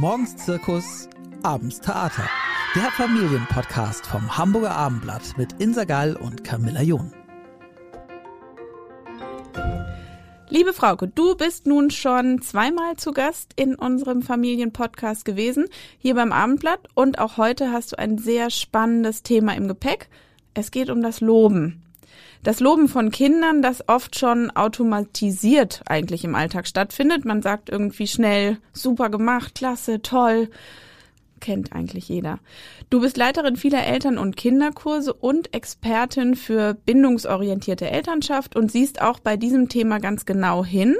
Morgens 0.00 0.36
Zirkus, 0.36 1.08
abends 1.42 1.80
Theater. 1.80 2.22
Der 2.76 2.88
Familienpodcast 2.92 4.06
vom 4.06 4.38
Hamburger 4.38 4.70
Abendblatt 4.70 5.36
mit 5.36 5.54
Insa 5.54 5.82
Gall 5.82 6.14
und 6.14 6.44
Camilla 6.44 6.82
John. 6.82 7.12
Liebe 10.50 10.72
Frauke, 10.72 11.08
du 11.08 11.34
bist 11.34 11.66
nun 11.66 11.90
schon 11.90 12.40
zweimal 12.42 12.94
zu 12.94 13.10
Gast 13.10 13.54
in 13.56 13.74
unserem 13.74 14.22
Familienpodcast 14.22 15.24
gewesen, 15.24 15.66
hier 15.98 16.14
beim 16.14 16.30
Abendblatt. 16.30 16.86
Und 16.94 17.18
auch 17.18 17.36
heute 17.36 17.72
hast 17.72 17.90
du 17.90 17.98
ein 17.98 18.18
sehr 18.18 18.50
spannendes 18.50 19.24
Thema 19.24 19.56
im 19.56 19.66
Gepäck. 19.66 20.10
Es 20.54 20.70
geht 20.70 20.90
um 20.90 21.02
das 21.02 21.20
Loben. 21.20 21.82
Das 22.42 22.60
Loben 22.60 22.88
von 22.88 23.10
Kindern, 23.10 23.62
das 23.62 23.88
oft 23.88 24.18
schon 24.18 24.50
automatisiert 24.50 25.82
eigentlich 25.86 26.24
im 26.24 26.34
Alltag 26.34 26.66
stattfindet. 26.66 27.24
Man 27.24 27.42
sagt 27.42 27.68
irgendwie 27.68 28.06
schnell, 28.06 28.58
super 28.72 29.10
gemacht, 29.10 29.54
klasse, 29.56 30.02
toll. 30.02 30.48
Kennt 31.40 31.72
eigentlich 31.72 32.08
jeder. 32.08 32.40
Du 32.90 33.00
bist 33.00 33.16
Leiterin 33.16 33.56
vieler 33.56 33.84
Eltern- 33.84 34.18
und 34.18 34.36
Kinderkurse 34.36 35.12
und 35.12 35.54
Expertin 35.54 36.34
für 36.34 36.74
bindungsorientierte 36.74 37.90
Elternschaft 37.90 38.56
und 38.56 38.72
siehst 38.72 39.00
auch 39.00 39.20
bei 39.20 39.36
diesem 39.36 39.68
Thema 39.68 39.98
ganz 39.98 40.26
genau 40.26 40.64
hin. 40.64 40.96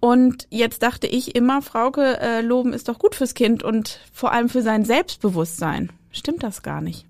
Und 0.00 0.48
jetzt 0.50 0.82
dachte 0.82 1.06
ich 1.06 1.36
immer, 1.36 1.62
Frauke, 1.62 2.18
äh, 2.20 2.40
loben 2.40 2.72
ist 2.72 2.88
doch 2.88 2.98
gut 2.98 3.14
fürs 3.14 3.34
Kind 3.34 3.62
und 3.62 4.00
vor 4.12 4.32
allem 4.32 4.48
für 4.48 4.62
sein 4.62 4.84
Selbstbewusstsein. 4.84 5.92
Stimmt 6.10 6.42
das 6.42 6.62
gar 6.62 6.80
nicht? 6.80 7.06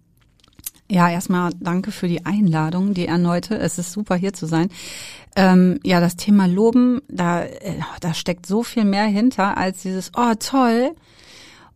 Ja, 0.92 1.08
erstmal 1.08 1.52
danke 1.58 1.90
für 1.90 2.06
die 2.06 2.26
Einladung, 2.26 2.92
die 2.92 3.06
erneute. 3.06 3.56
Es 3.56 3.78
ist 3.78 3.92
super 3.92 4.14
hier 4.14 4.34
zu 4.34 4.44
sein. 4.44 4.68
Ähm, 5.34 5.80
ja, 5.82 6.00
das 6.00 6.16
Thema 6.16 6.46
Loben, 6.46 7.00
da, 7.08 7.44
äh, 7.44 7.80
da 8.00 8.12
steckt 8.12 8.44
so 8.44 8.62
viel 8.62 8.84
mehr 8.84 9.06
hinter 9.06 9.56
als 9.56 9.80
dieses, 9.80 10.12
oh 10.14 10.34
toll. 10.38 10.90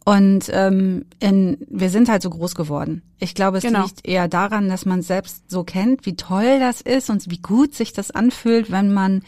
Und 0.04 0.50
ähm, 0.52 1.06
in, 1.18 1.56
wir 1.66 1.88
sind 1.88 2.10
halt 2.10 2.20
so 2.20 2.28
groß 2.28 2.54
geworden. 2.54 3.00
Ich 3.18 3.34
glaube, 3.34 3.56
es 3.56 3.64
genau. 3.64 3.84
liegt 3.84 4.06
eher 4.06 4.28
daran, 4.28 4.68
dass 4.68 4.84
man 4.84 5.00
selbst 5.00 5.50
so 5.50 5.64
kennt, 5.64 6.04
wie 6.04 6.16
toll 6.16 6.60
das 6.60 6.82
ist 6.82 7.08
und 7.08 7.30
wie 7.30 7.38
gut 7.38 7.74
sich 7.74 7.94
das 7.94 8.10
anfühlt, 8.10 8.70
wenn 8.70 8.92
man 8.92 9.22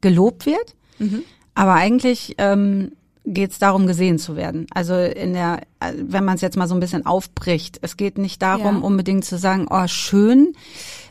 gelobt 0.00 0.46
wird. 0.46 0.76
Mhm. 1.00 1.24
Aber 1.56 1.74
eigentlich 1.74 2.36
ähm, 2.38 2.92
geht 3.24 3.52
es 3.52 3.58
darum, 3.58 3.86
gesehen 3.86 4.18
zu 4.18 4.36
werden. 4.36 4.66
Also 4.74 4.94
in 4.94 5.32
der, 5.32 5.60
wenn 5.96 6.24
man 6.24 6.34
es 6.34 6.40
jetzt 6.40 6.56
mal 6.56 6.66
so 6.66 6.74
ein 6.74 6.80
bisschen 6.80 7.06
aufbricht, 7.06 7.78
es 7.82 7.96
geht 7.96 8.18
nicht 8.18 8.42
darum, 8.42 8.80
ja. 8.80 8.82
unbedingt 8.82 9.24
zu 9.24 9.38
sagen, 9.38 9.66
oh 9.70 9.86
schön, 9.86 10.54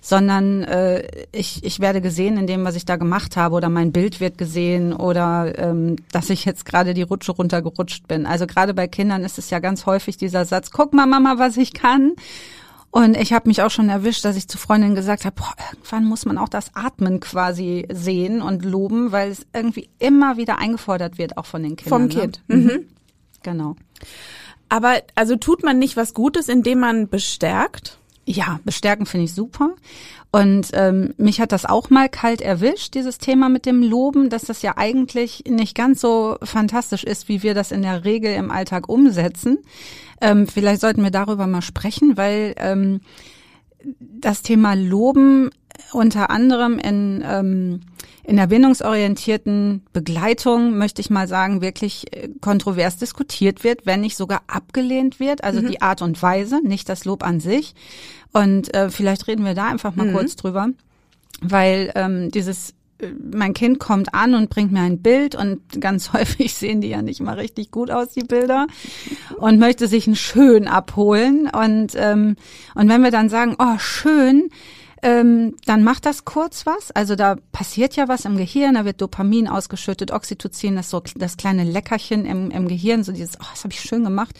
sondern 0.02 0.64
äh, 0.64 1.08
ich, 1.32 1.64
ich 1.64 1.80
werde 1.80 2.02
gesehen 2.02 2.38
in 2.38 2.48
dem, 2.48 2.66
was 2.66 2.76
ich 2.76 2.86
da 2.86 2.98
gemacht 2.98 3.38
habe, 3.38 3.56
oder 3.56 3.70
mein 3.70 3.92
Bild 3.92 4.20
wird 4.20 4.38
gesehen 4.38 4.94
oder 4.94 5.58
ähm, 5.58 5.96
dass 6.12 6.30
ich 6.30 6.44
jetzt 6.44 6.66
gerade 6.66 6.94
die 6.94 7.04
Rutsche 7.04 7.32
runtergerutscht 7.32 8.08
bin. 8.08 8.26
Also 8.26 8.46
gerade 8.46 8.74
bei 8.74 8.88
Kindern 8.88 9.24
ist 9.24 9.38
es 9.38 9.50
ja 9.50 9.60
ganz 9.60 9.86
häufig 9.86 10.18
dieser 10.18 10.44
Satz, 10.44 10.72
guck 10.72 10.94
mal 10.94 11.06
Mama, 11.06 11.36
was 11.38 11.56
ich 11.56 11.74
kann. 11.74 12.14
Und 12.92 13.16
ich 13.16 13.32
habe 13.32 13.48
mich 13.48 13.62
auch 13.62 13.72
schon 13.72 13.88
erwischt, 13.88 14.26
dass 14.26 14.36
ich 14.36 14.50
zu 14.50 14.58
Freundinnen 14.58 14.96
gesagt 14.96 15.24
habe, 15.24 15.36
boah, 15.38 15.54
irgendwann 15.72 16.06
muss 16.06 16.26
man 16.26 16.38
auch 16.38 16.50
das 16.50 16.76
Atmen 16.76 17.22
quasi 17.22 17.88
sehen 17.90 18.42
und 18.42 18.66
loben, 18.66 19.14
weil 19.14 19.32
es 19.32 19.46
irgendwie 19.54 19.90
immer 19.98 20.36
wieder 20.36 20.60
eingefordert 20.60 21.18
wird, 21.18 21.38
auch 21.38 21.46
von 21.46 21.64
den 21.64 21.78
Kindern. 21.78 21.90
Vom 21.90 22.08
ne? 22.08 22.22
Kind. 22.22 22.42
Ne? 22.48 22.56
Mhm. 22.58 22.86
Genau. 23.44 23.76
Aber 24.68 25.02
also 25.16 25.38
tut 25.38 25.64
man 25.64 25.80
nicht 25.80 25.96
was 25.96 26.14
Gutes, 26.14 26.50
indem 26.50 26.80
man 26.80 27.08
bestärkt? 27.08 27.98
Ja, 28.26 28.60
bestärken 28.66 29.06
finde 29.06 29.26
ich 29.26 29.34
super. 29.34 29.76
Und 30.32 30.70
ähm, 30.74 31.14
mich 31.18 31.42
hat 31.42 31.52
das 31.52 31.66
auch 31.66 31.90
mal 31.90 32.08
kalt 32.08 32.42
erwischt, 32.42 32.94
dieses 32.94 33.18
Thema 33.18 33.50
mit 33.50 33.66
dem 33.66 33.84
Loben, 33.84 34.30
dass 34.30 34.44
das 34.44 34.62
ja 34.62 34.78
eigentlich 34.78 35.44
nicht 35.46 35.76
ganz 35.76 36.00
so 36.00 36.38
fantastisch 36.42 37.04
ist, 37.04 37.28
wie 37.28 37.44
wir 37.44 37.54
das 37.54 37.72
in 37.74 37.82
der 37.82 38.06
Regel 38.06 38.34
im 38.34 38.50
Alltag 38.50 38.88
umsetzen. 38.88 39.58
Ähm, 40.22 40.48
vielleicht 40.48 40.80
sollten 40.80 41.04
wir 41.04 41.12
darüber 41.12 41.48
mal 41.48 41.62
sprechen, 41.62 42.16
weil 42.16 42.56
ähm, 42.58 43.02
das 44.00 44.42
Thema 44.42 44.74
Loben 44.74 45.50
unter 45.92 46.30
anderem 46.30 46.80
in, 46.80 47.24
ähm, 47.28 47.82
in 48.24 48.38
der 48.38 48.48
bindungsorientierten 48.48 49.82
Begleitung, 49.94 50.78
möchte 50.78 51.02
ich 51.02 51.10
mal 51.10 51.28
sagen, 51.28 51.62
wirklich 51.62 52.16
äh, 52.16 52.30
kontrovers 52.40 52.98
diskutiert 52.98 53.64
wird, 53.64 53.86
wenn 53.86 54.02
nicht 54.02 54.16
sogar 54.16 54.44
abgelehnt 54.48 55.20
wird. 55.20 55.44
Also 55.44 55.62
mhm. 55.62 55.68
die 55.68 55.82
Art 55.82 56.02
und 56.02 56.22
Weise, 56.22 56.62
nicht 56.64 56.88
das 56.90 57.06
Lob 57.06 57.24
an 57.24 57.40
sich. 57.40 57.74
Und 58.32 58.74
äh, 58.74 58.90
vielleicht 58.90 59.28
reden 59.28 59.46
wir 59.46 59.56
da 59.56 59.68
einfach 59.68 59.96
mal 59.96 60.08
mhm. 60.08 60.14
kurz 60.14 60.36
drüber, 60.36 60.70
weil 61.42 61.92
ähm, 61.96 62.32
dieses 62.32 62.74
mein 63.20 63.54
Kind 63.54 63.80
kommt 63.80 64.14
an 64.14 64.34
und 64.34 64.50
bringt 64.50 64.72
mir 64.72 64.82
ein 64.82 65.02
Bild 65.02 65.36
und 65.36 65.60
ganz 65.80 66.14
häufig 66.14 66.54
sehen 66.54 66.82
die 66.82 66.90
ja 66.90 67.02
nicht 67.02 67.22
mal 67.22 67.36
richtig 67.36 67.72
gut 67.72 67.92
aus, 67.92 68.10
die 68.10 68.24
Bilder, 68.24 68.68
und 69.38 69.60
möchte 69.60 69.88
sich 69.88 70.08
ein 70.08 70.16
Schön 70.16 70.68
abholen. 70.68 71.50
Und, 71.50 71.94
ähm, 71.96 72.36
und 72.76 72.90
wenn 72.90 73.04
wir 73.04 73.12
dann 73.12 73.30
sagen, 73.30 73.56
oh, 73.60 73.78
schön, 73.78 74.50
ähm, 75.04 75.56
dann 75.66 75.84
macht 75.84 76.06
das 76.06 76.26
kurz 76.26 76.66
was. 76.66 76.92
Also 76.92 77.16
da 77.16 77.36
passiert 77.52 77.96
ja 77.96 78.08
was 78.08 78.26
im 78.26 78.38
Gehirn, 78.38 78.76
da 78.76 78.86
wird 78.86 79.02
Dopamin 79.02 79.48
ausgeschüttet, 79.48 80.12
Oxytocin, 80.12 80.76
das 80.76 80.90
so 80.90 81.02
das 81.16 81.38
kleine 81.38 81.64
Leckerchen 81.64 82.26
im, 82.26 82.52
im 82.52 82.68
Gehirn, 82.68 83.04
so 83.04 83.12
dieses, 83.12 83.38
oh, 83.40 83.46
das 83.52 83.64
habe 83.64 83.74
ich 83.74 83.82
schön 83.82 84.04
gemacht. 84.04 84.36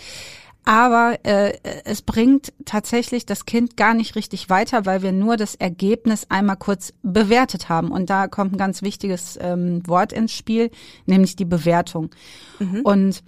Aber 0.64 1.18
äh, 1.24 1.54
es 1.86 2.04
bringt 2.04 2.54
tatsächlich 2.66 3.26
das 3.26 3.46
Kind 3.46 3.78
gar 3.78 3.94
nicht 3.94 4.16
richtig 4.16 4.50
weiter, 4.50 4.86
weil 4.86 5.02
wir 5.02 5.12
nur 5.12 5.36
das 5.36 5.56
Ergebnis 5.56 6.28
einmal 6.30 6.58
kurz 6.58 6.94
bewertet 7.02 7.68
haben. 7.68 7.92
Und 7.92 8.10
da 8.10 8.28
kommt 8.28 8.54
ein 8.54 8.58
ganz 8.58 8.82
wichtiges 8.82 9.40
ähm, 9.42 9.86
Wort 9.88 10.14
ins 10.14 10.34
Spiel, 10.34 10.70
nämlich 11.08 11.36
die 11.36 11.46
Bewertung. 11.46 12.12
Mhm. 12.60 12.82
Und 12.82 13.24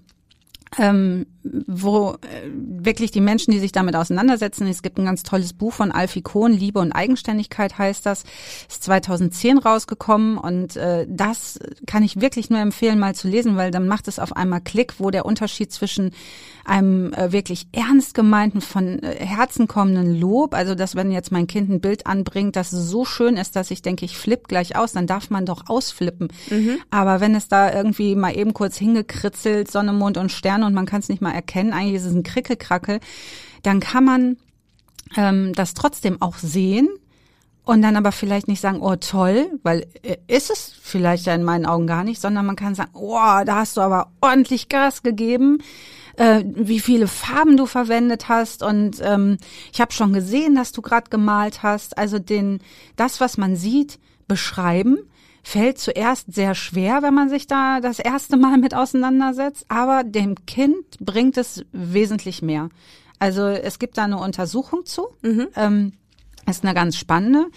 ähm, 0.77 1.25
wo 1.43 2.11
äh, 2.21 2.49
wirklich 2.53 3.11
die 3.11 3.21
Menschen, 3.21 3.51
die 3.51 3.59
sich 3.59 3.71
damit 3.71 3.95
auseinandersetzen, 3.95 4.67
es 4.67 4.81
gibt 4.81 4.97
ein 4.97 5.05
ganz 5.05 5.23
tolles 5.23 5.53
Buch 5.53 5.73
von 5.73 5.91
Alfie 5.91 6.21
Kohn, 6.21 6.53
Liebe 6.53 6.79
und 6.79 6.93
Eigenständigkeit 6.93 7.77
heißt 7.77 8.05
das, 8.05 8.23
ist 8.69 8.83
2010 8.83 9.57
rausgekommen 9.57 10.37
und 10.37 10.75
äh, 10.77 11.05
das 11.09 11.59
kann 11.85 12.03
ich 12.03 12.21
wirklich 12.21 12.49
nur 12.49 12.59
empfehlen, 12.59 12.99
mal 12.99 13.15
zu 13.15 13.27
lesen, 13.27 13.57
weil 13.57 13.71
dann 13.71 13.87
macht 13.87 14.07
es 14.07 14.19
auf 14.19 14.35
einmal 14.35 14.61
Klick, 14.61 14.99
wo 14.99 15.11
der 15.11 15.25
Unterschied 15.25 15.71
zwischen 15.71 16.11
einem 16.65 17.13
äh, 17.13 17.31
wirklich 17.31 17.67
ernst 17.73 18.13
gemeinten, 18.13 18.61
von 18.61 19.03
äh, 19.03 19.15
Herzen 19.15 19.67
kommenden 19.67 20.17
Lob, 20.17 20.53
also 20.53 20.75
dass 20.75 20.95
wenn 20.95 21.11
jetzt 21.11 21.31
mein 21.31 21.47
Kind 21.47 21.69
ein 21.69 21.81
Bild 21.81 22.07
anbringt, 22.07 22.55
das 22.55 22.71
so 22.71 23.03
schön 23.03 23.35
ist, 23.35 23.55
dass 23.55 23.71
ich 23.71 23.81
denke, 23.81 24.05
ich 24.05 24.17
flipp 24.17 24.47
gleich 24.47 24.77
aus, 24.77 24.93
dann 24.93 25.07
darf 25.07 25.29
man 25.29 25.45
doch 25.45 25.63
ausflippen. 25.67 26.29
Mhm. 26.49 26.77
Aber 26.89 27.19
wenn 27.19 27.35
es 27.35 27.49
da 27.49 27.73
irgendwie 27.73 28.15
mal 28.15 28.37
eben 28.37 28.53
kurz 28.53 28.77
hingekritzelt, 28.77 29.69
Sonne, 29.69 29.91
Mond 29.91 30.17
und 30.17 30.31
Sterne 30.31 30.65
und 30.65 30.73
man 30.73 30.85
kann 30.85 31.01
es 31.01 31.09
nicht 31.09 31.21
mal 31.21 31.32
erkennen, 31.33 31.73
eigentlich 31.73 31.95
ist 31.95 32.05
es 32.05 32.13
ein 32.13 32.23
Krickelkrackel, 32.23 32.99
dann 33.63 33.79
kann 33.79 34.05
man 34.05 34.37
ähm, 35.15 35.53
das 35.53 35.73
trotzdem 35.73 36.21
auch 36.21 36.37
sehen 36.37 36.89
und 37.65 37.81
dann 37.81 37.95
aber 37.95 38.11
vielleicht 38.11 38.47
nicht 38.47 38.61
sagen, 38.61 38.81
oh 38.81 38.95
toll, 38.95 39.49
weil 39.63 39.87
äh, 40.03 40.17
ist 40.27 40.49
es 40.49 40.73
vielleicht 40.81 41.25
ja 41.25 41.35
in 41.35 41.43
meinen 41.43 41.65
Augen 41.65 41.87
gar 41.87 42.03
nicht, 42.03 42.21
sondern 42.21 42.45
man 42.45 42.55
kann 42.55 42.75
sagen, 42.75 42.91
oh, 42.93 43.43
da 43.45 43.55
hast 43.55 43.77
du 43.77 43.81
aber 43.81 44.11
ordentlich 44.21 44.69
Gas 44.69 45.01
gegeben, 45.01 45.59
äh, 46.17 46.43
wie 46.45 46.79
viele 46.79 47.07
Farben 47.07 47.57
du 47.57 47.65
verwendet 47.65 48.27
hast 48.29 48.63
und 48.63 49.01
ähm, 49.01 49.37
ich 49.71 49.81
habe 49.81 49.93
schon 49.93 50.13
gesehen, 50.13 50.55
dass 50.55 50.71
du 50.71 50.81
gerade 50.81 51.09
gemalt 51.09 51.63
hast. 51.63 51.97
Also 51.97 52.19
den 52.19 52.59
das, 52.95 53.19
was 53.19 53.37
man 53.37 53.55
sieht, 53.55 53.99
beschreiben 54.27 54.99
fällt 55.43 55.77
zuerst 55.77 56.33
sehr 56.33 56.55
schwer, 56.55 57.01
wenn 57.01 57.13
man 57.13 57.29
sich 57.29 57.47
da 57.47 57.81
das 57.81 57.99
erste 57.99 58.37
Mal 58.37 58.57
mit 58.57 58.73
auseinandersetzt, 58.73 59.65
aber 59.67 60.03
dem 60.03 60.45
Kind 60.45 60.97
bringt 60.99 61.37
es 61.37 61.65
wesentlich 61.73 62.41
mehr. 62.41 62.69
Also 63.19 63.43
es 63.47 63.77
gibt 63.77 63.97
da 63.97 64.05
eine 64.05 64.17
Untersuchung 64.17 64.85
zu, 64.85 65.07
mhm. 65.21 65.47
ähm, 65.55 65.93
ist 66.49 66.63
eine 66.63 66.73
ganz 66.73 66.97
spannende. 66.97 67.47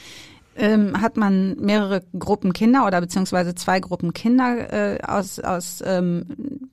Ähm, 0.58 1.00
hat 1.02 1.16
man 1.16 1.56
mehrere 1.58 2.02
Gruppen 2.18 2.54
Kinder 2.54 2.86
oder 2.86 3.00
beziehungsweise 3.00 3.54
zwei 3.54 3.78
Gruppen 3.78 4.14
Kinder 4.14 4.72
äh, 4.72 5.02
aus, 5.02 5.38
aus 5.38 5.82
ähm, 5.84 6.70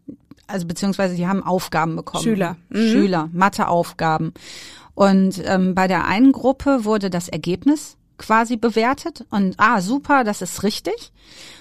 also 0.47 0.65
beziehungsweise 0.67 1.15
die 1.15 1.27
haben 1.27 1.43
Aufgaben 1.43 1.95
bekommen. 1.95 2.23
Schüler. 2.23 2.55
Mhm. 2.69 2.87
Schüler, 2.87 3.29
Matheaufgaben. 3.33 4.33
Und 4.95 5.41
ähm, 5.45 5.75
bei 5.75 5.87
der 5.87 6.05
einen 6.05 6.31
Gruppe 6.31 6.85
wurde 6.85 7.09
das 7.09 7.27
Ergebnis 7.27 7.97
quasi 8.17 8.57
bewertet 8.57 9.25
und 9.29 9.55
ah 9.57 9.81
super, 9.81 10.23
das 10.23 10.41
ist 10.41 10.63
richtig. 10.63 11.11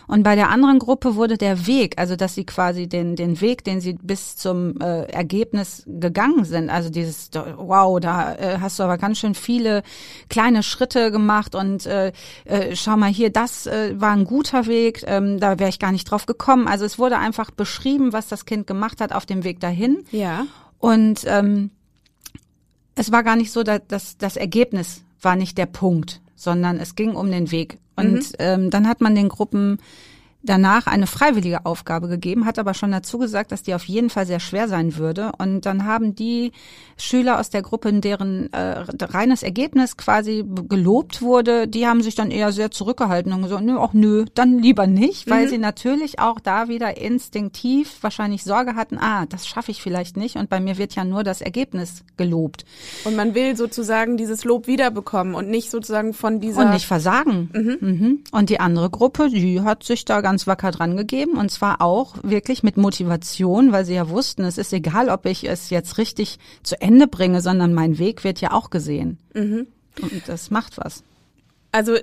Und 0.06 0.24
bei 0.24 0.34
der 0.34 0.50
anderen 0.50 0.78
Gruppe 0.78 1.14
wurde 1.14 1.38
der 1.38 1.66
Weg, 1.66 1.98
also 1.98 2.16
dass 2.16 2.34
sie 2.34 2.44
quasi 2.44 2.88
den 2.88 3.16
den 3.16 3.40
Weg, 3.40 3.64
den 3.64 3.80
sie 3.80 3.94
bis 3.94 4.36
zum 4.36 4.80
äh, 4.80 5.04
Ergebnis 5.04 5.84
gegangen 5.86 6.44
sind, 6.44 6.70
also 6.70 6.90
dieses 6.90 7.30
wow, 7.56 7.98
da 8.00 8.34
äh, 8.34 8.58
hast 8.60 8.78
du 8.78 8.82
aber 8.82 8.98
ganz 8.98 9.18
schön 9.18 9.34
viele 9.34 9.82
kleine 10.28 10.62
Schritte 10.62 11.10
gemacht 11.10 11.54
und 11.54 11.86
äh, 11.86 12.12
äh, 12.44 12.76
schau 12.76 12.96
mal 12.96 13.10
hier, 13.10 13.30
das 13.30 13.66
äh, 13.66 13.98
war 14.00 14.12
ein 14.12 14.24
guter 14.24 14.66
Weg, 14.66 15.04
ähm, 15.06 15.40
da 15.40 15.58
wäre 15.58 15.70
ich 15.70 15.78
gar 15.78 15.92
nicht 15.92 16.10
drauf 16.10 16.26
gekommen. 16.26 16.68
Also 16.68 16.84
es 16.84 16.98
wurde 16.98 17.18
einfach 17.18 17.50
beschrieben, 17.50 18.12
was 18.12 18.28
das 18.28 18.44
Kind 18.44 18.66
gemacht 18.66 19.00
hat 19.00 19.12
auf 19.12 19.24
dem 19.24 19.44
Weg 19.44 19.60
dahin. 19.60 20.04
Ja. 20.10 20.46
Und 20.78 21.24
ähm, 21.26 21.70
es 22.94 23.12
war 23.12 23.22
gar 23.22 23.36
nicht 23.36 23.52
so, 23.52 23.62
dass, 23.62 23.80
dass 23.88 24.18
das 24.18 24.36
Ergebnis 24.36 25.02
war 25.20 25.36
nicht 25.36 25.56
der 25.56 25.66
Punkt, 25.66 26.20
sondern 26.42 26.80
es 26.80 26.96
ging 26.96 27.14
um 27.14 27.30
den 27.30 27.52
Weg. 27.52 27.78
Und 27.94 28.14
mhm. 28.14 28.34
ähm, 28.40 28.70
dann 28.70 28.88
hat 28.88 29.00
man 29.00 29.14
den 29.14 29.28
Gruppen 29.28 29.78
danach 30.42 30.86
eine 30.86 31.06
freiwillige 31.06 31.64
Aufgabe 31.66 32.08
gegeben, 32.08 32.46
hat 32.46 32.58
aber 32.58 32.74
schon 32.74 32.92
dazu 32.92 33.18
gesagt, 33.18 33.52
dass 33.52 33.62
die 33.62 33.74
auf 33.74 33.84
jeden 33.84 34.10
Fall 34.10 34.26
sehr 34.26 34.40
schwer 34.40 34.68
sein 34.68 34.96
würde. 34.96 35.32
Und 35.38 35.66
dann 35.66 35.84
haben 35.84 36.14
die 36.14 36.52
Schüler 36.96 37.38
aus 37.38 37.50
der 37.50 37.62
Gruppe, 37.62 37.92
deren 37.92 38.52
äh, 38.52 38.84
reines 39.00 39.42
Ergebnis 39.42 39.96
quasi 39.96 40.44
gelobt 40.68 41.22
wurde, 41.22 41.68
die 41.68 41.86
haben 41.86 42.02
sich 42.02 42.14
dann 42.14 42.30
eher 42.30 42.52
sehr 42.52 42.70
zurückgehalten 42.70 43.32
und 43.32 43.42
gesagt, 43.42 43.64
nö, 43.64 43.76
auch 43.76 43.92
nö, 43.92 44.24
dann 44.34 44.58
lieber 44.58 44.86
nicht, 44.86 45.28
weil 45.30 45.46
mhm. 45.46 45.50
sie 45.50 45.58
natürlich 45.58 46.18
auch 46.18 46.40
da 46.40 46.68
wieder 46.68 46.96
instinktiv 46.96 47.98
wahrscheinlich 48.02 48.44
Sorge 48.44 48.74
hatten, 48.74 48.98
ah, 48.98 49.26
das 49.26 49.46
schaffe 49.46 49.70
ich 49.70 49.82
vielleicht 49.82 50.16
nicht 50.16 50.36
und 50.36 50.48
bei 50.48 50.60
mir 50.60 50.78
wird 50.78 50.94
ja 50.94 51.04
nur 51.04 51.22
das 51.22 51.40
Ergebnis 51.40 52.04
gelobt. 52.16 52.64
Und 53.04 53.16
man 53.16 53.34
will 53.34 53.56
sozusagen 53.56 54.16
dieses 54.16 54.44
Lob 54.44 54.66
wiederbekommen 54.66 55.34
und 55.34 55.48
nicht 55.48 55.70
sozusagen 55.70 56.14
von 56.14 56.40
dieser... 56.40 56.62
Und 56.62 56.70
nicht 56.70 56.86
versagen. 56.86 57.50
Mhm. 57.52 57.78
Mhm. 57.80 58.24
Und 58.32 58.50
die 58.50 58.60
andere 58.60 58.90
Gruppe, 58.90 59.28
die 59.28 59.60
hat 59.60 59.84
sich 59.84 60.04
da 60.04 60.20
ganz 60.20 60.31
wacker 60.46 60.70
dran 60.70 60.96
gegeben 60.96 61.36
und 61.36 61.50
zwar 61.50 61.80
auch 61.80 62.16
wirklich 62.22 62.62
mit 62.62 62.76
Motivation, 62.76 63.72
weil 63.72 63.84
sie 63.84 63.94
ja 63.94 64.08
wussten, 64.08 64.44
es 64.44 64.58
ist 64.58 64.72
egal, 64.72 65.08
ob 65.08 65.26
ich 65.26 65.48
es 65.48 65.70
jetzt 65.70 65.98
richtig 65.98 66.38
zu 66.62 66.80
Ende 66.80 67.06
bringe, 67.06 67.40
sondern 67.40 67.74
mein 67.74 67.98
Weg 67.98 68.24
wird 68.24 68.40
ja 68.40 68.52
auch 68.52 68.70
gesehen. 68.70 69.18
Mhm. 69.34 69.66
Und 70.00 70.22
das 70.26 70.50
macht 70.50 70.78
was. 70.78 71.02
Also 71.70 71.96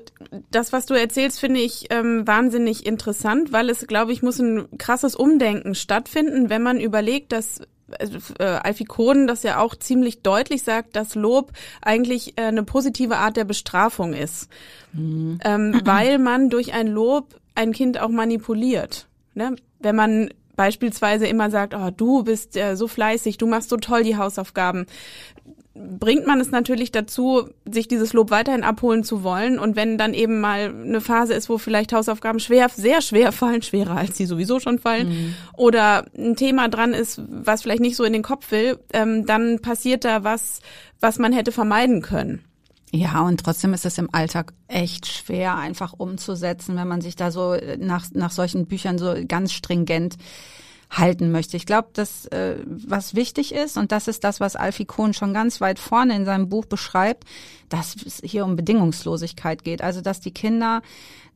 das, 0.49 0.73
was 0.73 0.87
du 0.87 0.95
erzählst, 0.95 1.39
finde 1.39 1.59
ich 1.59 1.87
ähm, 1.91 2.25
wahnsinnig 2.25 2.87
interessant, 2.87 3.51
weil 3.51 3.69
es, 3.69 3.85
glaube 3.85 4.11
ich, 4.11 4.23
muss 4.23 4.39
ein 4.39 4.67
krasses 4.79 5.15
Umdenken 5.15 5.75
stattfinden, 5.75 6.49
wenn 6.49 6.63
man 6.63 6.79
überlegt, 6.79 7.31
dass 7.31 7.61
also, 7.99 8.17
äh, 8.39 8.43
Alfie 8.43 8.85
Kohn 8.85 9.27
das 9.27 9.43
ja 9.43 9.59
auch 9.59 9.75
ziemlich 9.75 10.21
deutlich 10.21 10.63
sagt, 10.63 10.95
dass 10.95 11.15
Lob 11.15 11.53
eigentlich 11.81 12.37
äh, 12.37 12.43
eine 12.43 12.63
positive 12.63 13.17
Art 13.17 13.37
der 13.37 13.45
Bestrafung 13.45 14.13
ist, 14.13 14.49
mhm. 14.93 15.39
ähm, 15.43 15.81
weil 15.83 16.17
man 16.17 16.49
durch 16.49 16.73
ein 16.73 16.87
Lob 16.87 17.39
ein 17.59 17.73
Kind 17.73 17.99
auch 17.99 18.09
manipuliert. 18.09 19.07
Ne? 19.33 19.55
Wenn 19.79 19.95
man 19.95 20.29
beispielsweise 20.55 21.27
immer 21.27 21.49
sagt, 21.49 21.73
oh, 21.73 21.89
du 21.95 22.23
bist 22.23 22.55
äh, 22.57 22.75
so 22.75 22.87
fleißig, 22.87 23.37
du 23.37 23.47
machst 23.47 23.69
so 23.69 23.77
toll 23.77 24.03
die 24.03 24.17
Hausaufgaben, 24.17 24.85
bringt 25.73 26.25
man 26.25 26.39
es 26.39 26.51
natürlich 26.51 26.91
dazu, 26.91 27.49
sich 27.69 27.87
dieses 27.87 28.13
Lob 28.13 28.31
weiterhin 28.31 28.63
abholen 28.63 29.03
zu 29.03 29.23
wollen. 29.23 29.59
Und 29.59 29.75
wenn 29.75 29.97
dann 29.97 30.13
eben 30.13 30.41
mal 30.41 30.69
eine 30.69 31.01
Phase 31.01 31.33
ist, 31.33 31.49
wo 31.49 31.57
vielleicht 31.57 31.93
Hausaufgaben 31.93 32.39
schwer, 32.39 32.67
sehr 32.69 33.01
schwer 33.01 33.31
fallen, 33.31 33.61
schwerer 33.61 33.95
als 33.95 34.17
sie 34.17 34.25
sowieso 34.25 34.59
schon 34.59 34.79
fallen, 34.79 35.09
mhm. 35.09 35.35
oder 35.55 36.05
ein 36.17 36.35
Thema 36.35 36.67
dran 36.67 36.93
ist, 36.93 37.21
was 37.27 37.61
vielleicht 37.61 37.81
nicht 37.81 37.95
so 37.95 38.03
in 38.03 38.13
den 38.13 38.23
Kopf 38.23 38.51
will, 38.51 38.79
ähm, 38.93 39.25
dann 39.25 39.59
passiert 39.59 40.05
da 40.05 40.23
was, 40.23 40.61
was 40.99 41.19
man 41.19 41.33
hätte 41.33 41.51
vermeiden 41.51 42.01
können. 42.01 42.43
Ja, 42.91 43.21
und 43.21 43.39
trotzdem 43.43 43.73
ist 43.73 43.85
es 43.85 43.97
im 43.99 44.09
Alltag 44.11 44.53
echt 44.67 45.05
schwer, 45.05 45.55
einfach 45.55 45.93
umzusetzen, 45.97 46.75
wenn 46.75 46.87
man 46.87 47.01
sich 47.01 47.15
da 47.15 47.31
so 47.31 47.55
nach, 47.77 48.05
nach 48.13 48.31
solchen 48.31 48.65
Büchern 48.65 48.97
so 48.97 49.13
ganz 49.27 49.53
stringent 49.53 50.17
halten 50.89 51.31
möchte. 51.31 51.55
Ich 51.55 51.67
glaube, 51.67 51.89
dass 51.93 52.25
äh, 52.27 52.55
was 52.65 53.13
wichtig 53.13 53.53
ist, 53.53 53.77
und 53.77 53.91
das 53.91 54.07
ist 54.07 54.23
das, 54.23 54.39
was 54.39 54.55
Alfie 54.55 54.85
Kohn 54.85 55.13
schon 55.13 55.33
ganz 55.33 55.61
weit 55.61 55.77
vorne 55.77 56.15
in 56.15 56.25
seinem 56.25 56.49
Buch 56.49 56.65
beschreibt, 56.65 57.25
dass 57.69 57.95
es 57.95 58.21
hier 58.23 58.43
um 58.43 58.55
Bedingungslosigkeit 58.55 59.63
geht. 59.63 59.83
Also 59.83 60.01
dass 60.01 60.19
die 60.19 60.33
Kinder 60.33 60.81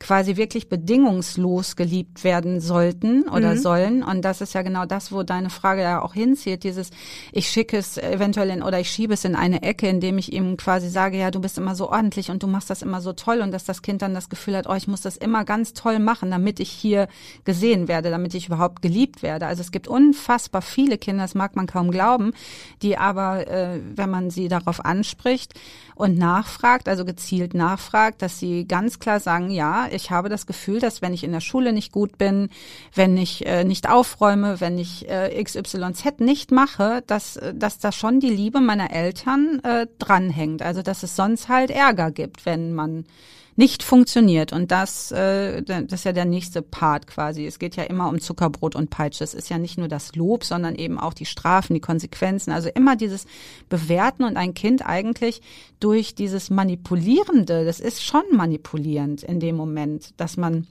quasi 0.03 0.35
wirklich 0.35 0.67
bedingungslos 0.67 1.77
geliebt 1.77 2.25
werden 2.25 2.59
sollten 2.59 3.23
oder 3.29 3.55
mhm. 3.55 3.57
sollen. 3.57 4.03
Und 4.03 4.21
das 4.23 4.41
ist 4.41 4.53
ja 4.53 4.61
genau 4.61 4.85
das, 4.85 5.13
wo 5.13 5.23
deine 5.23 5.50
Frage 5.50 5.81
ja 5.81 6.01
auch 6.01 6.13
hinzieht. 6.13 6.65
Dieses, 6.65 6.89
ich 7.31 7.47
schicke 7.47 7.77
es 7.77 7.97
eventuell 7.97 8.50
in 8.50 8.63
oder 8.63 8.81
ich 8.81 8.89
schiebe 8.89 9.13
es 9.13 9.23
in 9.23 9.33
eine 9.33 9.63
Ecke, 9.63 9.88
indem 9.88 10.17
ich 10.17 10.33
ihm 10.33 10.57
quasi 10.57 10.89
sage, 10.89 11.17
ja, 11.17 11.31
du 11.31 11.39
bist 11.39 11.57
immer 11.57 11.73
so 11.73 11.89
ordentlich 11.89 12.29
und 12.29 12.44
du 12.44 12.47
machst 12.47 12.69
das 12.69 12.81
immer 12.81 13.00
so 13.00 13.13
toll 13.13 13.39
und 13.39 13.51
dass 13.51 13.63
das 13.63 13.81
Kind 13.81 14.01
dann 14.01 14.13
das 14.13 14.27
Gefühl 14.27 14.57
hat, 14.57 14.67
oh, 14.67 14.73
ich 14.73 14.89
muss 14.89 15.00
das 15.00 15.15
immer 15.15 15.45
ganz 15.45 15.71
toll 15.73 16.00
machen, 16.00 16.31
damit 16.31 16.59
ich 16.59 16.69
hier 16.69 17.07
gesehen 17.45 17.88
werde, 17.88 18.11
damit 18.11 18.33
ich 18.33 18.47
überhaupt 18.47 18.81
geliebt 18.81 19.23
werde. 19.23 19.47
Also 19.47 19.61
es 19.61 19.71
gibt 19.71 19.88
unfassbar 19.88 20.61
viele 20.61 20.97
Kinder, 20.97 21.23
das 21.23 21.33
mag 21.33 21.56
man 21.56 21.65
kaum 21.65 21.91
glauben, 21.91 22.33
die 22.81 22.97
aber, 22.97 23.47
äh, 23.47 23.79
wenn 23.95 24.09
man 24.09 24.29
sie 24.29 24.49
darauf 24.49 24.83
anspricht 24.83 25.53
und 25.95 26.17
nachfragt, 26.17 26.89
also 26.89 27.06
gezielt 27.06 27.53
nachfragt, 27.53 28.21
dass 28.21 28.38
sie 28.38 28.67
ganz 28.67 28.99
klar 28.99 29.21
sagen, 29.21 29.49
ja, 29.49 29.88
ich 29.94 30.12
habe 30.12 30.30
das 30.30 30.45
Gefühl, 30.45 30.80
dass 30.80 31.01
wenn 31.01 31.13
ich 31.13 31.24
in 31.24 31.31
der 31.31 31.40
Schule 31.40 31.74
nicht 31.74 31.92
gut 31.92 32.18
bin, 32.18 32.50
wenn 32.94 33.18
ich 33.18 33.45
äh, 33.45 33.63
nicht 33.63 33.90
aufräume, 33.90 34.60
wenn 34.60 34.78
ich 34.78 35.10
äh, 35.10 35.42
XYZ 35.44 36.19
nicht 36.19 36.51
mache, 36.51 37.04
dass, 37.07 37.38
äh, 37.38 37.54
dass 37.54 37.80
da 37.80 37.92
schon 37.92 38.19
die 38.19 38.30
Liebe 38.30 38.60
meiner 38.60 38.92
Eltern 38.92 39.60
äh, 39.63 39.88
dranhängt. 40.00 40.62
Also 40.62 40.81
dass 40.81 41.04
es 41.04 41.16
sonst 41.16 41.50
halt 41.50 41.72
Ärger 41.72 42.12
gibt, 42.12 42.45
wenn 42.45 42.74
man 42.74 43.06
nicht 43.55 43.83
funktioniert. 43.83 44.53
Und 44.53 44.71
das, 44.71 45.11
äh, 45.11 45.61
das 45.61 45.83
ist 45.91 46.05
ja 46.05 46.13
der 46.13 46.25
nächste 46.25 46.61
Part 46.61 47.07
quasi. 47.07 47.45
Es 47.45 47.59
geht 47.59 47.75
ja 47.75 47.83
immer 47.83 48.09
um 48.09 48.19
Zuckerbrot 48.19 48.75
und 48.75 48.89
Peitsche. 48.89 49.23
Es 49.23 49.33
ist 49.33 49.50
ja 49.50 49.57
nicht 49.57 49.77
nur 49.77 49.88
das 49.88 50.15
Lob, 50.15 50.44
sondern 50.44 50.75
eben 50.75 51.00
auch 51.00 51.13
die 51.13 51.25
Strafen, 51.25 51.73
die 51.73 51.79
Konsequenzen. 51.79 52.51
Also 52.51 52.69
immer 52.69 52.95
dieses 52.95 53.25
Bewerten 53.69 54.23
und 54.23 54.38
ein 54.38 54.53
Kind 54.53 54.85
eigentlich 54.85 55.41
durch 55.79 56.15
dieses 56.15 56.50
Manipulierende, 56.50 57.65
das 57.65 57.79
ist 57.79 58.03
schon 58.03 58.23
manipulierend 58.31 59.23
in 59.23 59.39
dem 59.39 59.56
Moment, 59.56 60.13
dass 60.17 60.38
man 60.38 60.67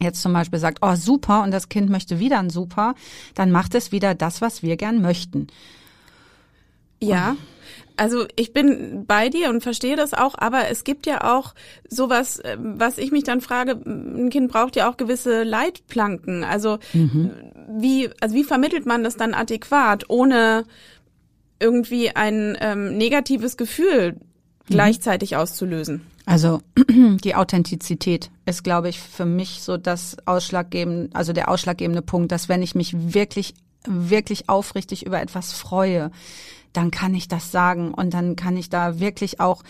jetzt 0.00 0.20
zum 0.20 0.32
Beispiel 0.32 0.58
sagt, 0.58 0.78
oh 0.82 0.94
super, 0.94 1.42
und 1.42 1.52
das 1.52 1.68
Kind 1.68 1.90
möchte 1.90 2.18
wieder 2.18 2.38
ein 2.38 2.50
super, 2.50 2.94
dann 3.34 3.50
macht 3.50 3.74
es 3.74 3.92
wieder 3.92 4.14
das, 4.14 4.40
was 4.40 4.62
wir 4.62 4.76
gern 4.76 5.00
möchten. 5.00 5.46
Ja, 7.00 7.36
also 7.96 8.26
ich 8.36 8.52
bin 8.52 9.04
bei 9.06 9.28
dir 9.28 9.50
und 9.50 9.62
verstehe 9.62 9.96
das 9.96 10.14
auch, 10.14 10.34
aber 10.36 10.68
es 10.68 10.84
gibt 10.84 11.06
ja 11.06 11.36
auch 11.36 11.54
sowas, 11.88 12.40
ähm, 12.44 12.74
was 12.78 12.98
ich 12.98 13.12
mich 13.12 13.24
dann 13.24 13.40
frage, 13.40 13.72
ein 13.72 14.30
Kind 14.30 14.50
braucht 14.50 14.76
ja 14.76 14.90
auch 14.90 14.96
gewisse 14.96 15.42
Leitplanken. 15.42 16.44
Also 16.44 16.78
mhm. 16.92 17.30
wie, 17.68 18.10
also 18.20 18.34
wie 18.34 18.44
vermittelt 18.44 18.86
man 18.86 19.04
das 19.04 19.16
dann 19.16 19.34
adäquat, 19.34 20.04
ohne 20.08 20.64
irgendwie 21.58 22.10
ein 22.10 22.56
ähm, 22.60 22.96
negatives 22.96 23.56
Gefühl 23.56 24.12
mhm. 24.12 24.18
gleichzeitig 24.68 25.36
auszulösen? 25.36 26.02
Also 26.26 26.60
die 26.88 27.34
Authentizität 27.34 28.30
ist, 28.46 28.64
glaube 28.64 28.88
ich, 28.88 29.00
für 29.00 29.26
mich 29.26 29.62
so 29.62 29.76
das 29.76 30.16
ausschlaggebende, 30.26 31.10
also 31.14 31.32
der 31.32 31.48
ausschlaggebende 31.48 32.02
Punkt, 32.02 32.32
dass 32.32 32.48
wenn 32.48 32.62
ich 32.62 32.74
mich 32.74 33.14
wirklich 33.14 33.54
wirklich 33.88 34.48
aufrichtig 34.48 35.06
über 35.06 35.20
etwas 35.20 35.52
freue, 35.52 36.10
dann 36.72 36.90
kann 36.90 37.14
ich 37.14 37.28
das 37.28 37.50
sagen 37.50 37.92
und 37.92 38.14
dann 38.14 38.36
kann 38.36 38.56
ich 38.56 38.70
da 38.70 39.00
wirklich 39.00 39.40
auch 39.40 39.62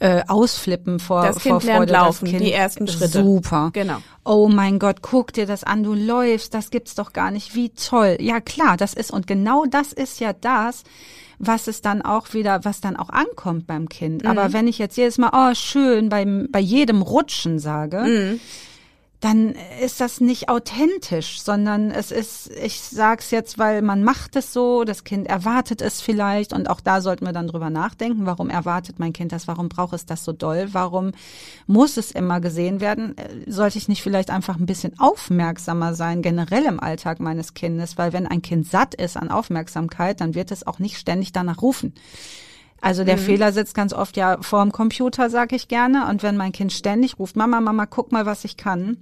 äh, 0.00 0.22
ausflippen 0.28 1.00
vor 1.00 1.22
das 1.22 1.40
kind 1.40 1.62
vor 1.62 1.74
Freude. 1.74 1.92
laufen, 1.92 2.24
das 2.26 2.30
kind, 2.30 2.44
die 2.44 2.52
ersten 2.52 2.86
Schritte. 2.86 3.22
Super. 3.22 3.70
Genau. 3.72 3.98
Oh 4.24 4.48
mein 4.48 4.78
Gott, 4.78 5.02
guck 5.02 5.32
dir 5.32 5.46
das 5.46 5.64
an, 5.64 5.82
du 5.82 5.94
läufst, 5.94 6.54
das 6.54 6.70
gibt's 6.70 6.94
doch 6.94 7.12
gar 7.12 7.30
nicht, 7.30 7.54
wie 7.54 7.70
toll. 7.70 8.16
Ja 8.20 8.40
klar, 8.40 8.76
das 8.76 8.94
ist 8.94 9.10
und 9.10 9.26
genau 9.26 9.64
das 9.64 9.92
ist 9.92 10.20
ja 10.20 10.32
das, 10.32 10.84
was 11.38 11.66
es 11.66 11.82
dann 11.82 12.02
auch 12.02 12.32
wieder, 12.32 12.64
was 12.64 12.80
dann 12.80 12.96
auch 12.96 13.10
ankommt 13.10 13.66
beim 13.66 13.88
Kind. 13.88 14.22
Mhm. 14.22 14.30
Aber 14.30 14.52
wenn 14.52 14.68
ich 14.68 14.78
jetzt 14.78 14.96
jedes 14.96 15.18
Mal, 15.18 15.30
oh 15.32 15.54
schön, 15.54 16.08
beim, 16.08 16.48
bei 16.50 16.60
jedem 16.60 17.02
Rutschen 17.02 17.58
sage, 17.58 18.00
mhm 18.00 18.40
dann 19.20 19.56
ist 19.82 20.00
das 20.00 20.20
nicht 20.20 20.48
authentisch, 20.48 21.40
sondern 21.40 21.90
es 21.90 22.12
ist, 22.12 22.50
ich 22.62 22.80
sag's 22.80 23.32
jetzt, 23.32 23.58
weil 23.58 23.82
man 23.82 24.04
macht 24.04 24.36
es 24.36 24.52
so, 24.52 24.84
das 24.84 25.02
Kind 25.02 25.26
erwartet 25.26 25.82
es 25.82 26.00
vielleicht 26.00 26.52
und 26.52 26.70
auch 26.70 26.80
da 26.80 27.00
sollten 27.00 27.26
wir 27.26 27.32
dann 27.32 27.48
drüber 27.48 27.68
nachdenken, 27.68 28.26
warum 28.26 28.48
erwartet 28.48 29.00
mein 29.00 29.12
Kind 29.12 29.32
das, 29.32 29.48
warum 29.48 29.68
braucht 29.68 29.94
es 29.94 30.06
das 30.06 30.24
so 30.24 30.32
doll, 30.32 30.68
warum 30.70 31.10
muss 31.66 31.96
es 31.96 32.12
immer 32.12 32.40
gesehen 32.40 32.80
werden? 32.80 33.18
Äh, 33.18 33.50
sollte 33.50 33.78
ich 33.78 33.88
nicht 33.88 34.02
vielleicht 34.02 34.30
einfach 34.30 34.56
ein 34.56 34.66
bisschen 34.66 34.96
aufmerksamer 35.00 35.94
sein, 35.94 36.22
generell 36.22 36.66
im 36.66 36.78
Alltag 36.78 37.18
meines 37.18 37.54
Kindes, 37.54 37.98
weil 37.98 38.12
wenn 38.12 38.26
ein 38.28 38.42
Kind 38.42 38.68
satt 38.68 38.94
ist 38.94 39.16
an 39.16 39.32
Aufmerksamkeit, 39.32 40.20
dann 40.20 40.36
wird 40.36 40.52
es 40.52 40.64
auch 40.64 40.78
nicht 40.78 40.96
ständig 40.96 41.32
danach 41.32 41.60
rufen. 41.60 41.92
Also 42.80 43.04
der 43.04 43.16
mhm. 43.16 43.20
Fehler 43.20 43.52
sitzt 43.52 43.74
ganz 43.74 43.92
oft 43.92 44.16
ja 44.16 44.38
vor 44.40 44.62
dem 44.62 44.72
Computer, 44.72 45.30
sag 45.30 45.52
ich 45.52 45.68
gerne. 45.68 46.06
Und 46.08 46.22
wenn 46.22 46.36
mein 46.36 46.52
Kind 46.52 46.72
ständig 46.72 47.18
ruft, 47.18 47.36
Mama, 47.36 47.60
Mama, 47.60 47.86
guck 47.86 48.12
mal, 48.12 48.26
was 48.26 48.44
ich 48.44 48.56
kann, 48.56 48.96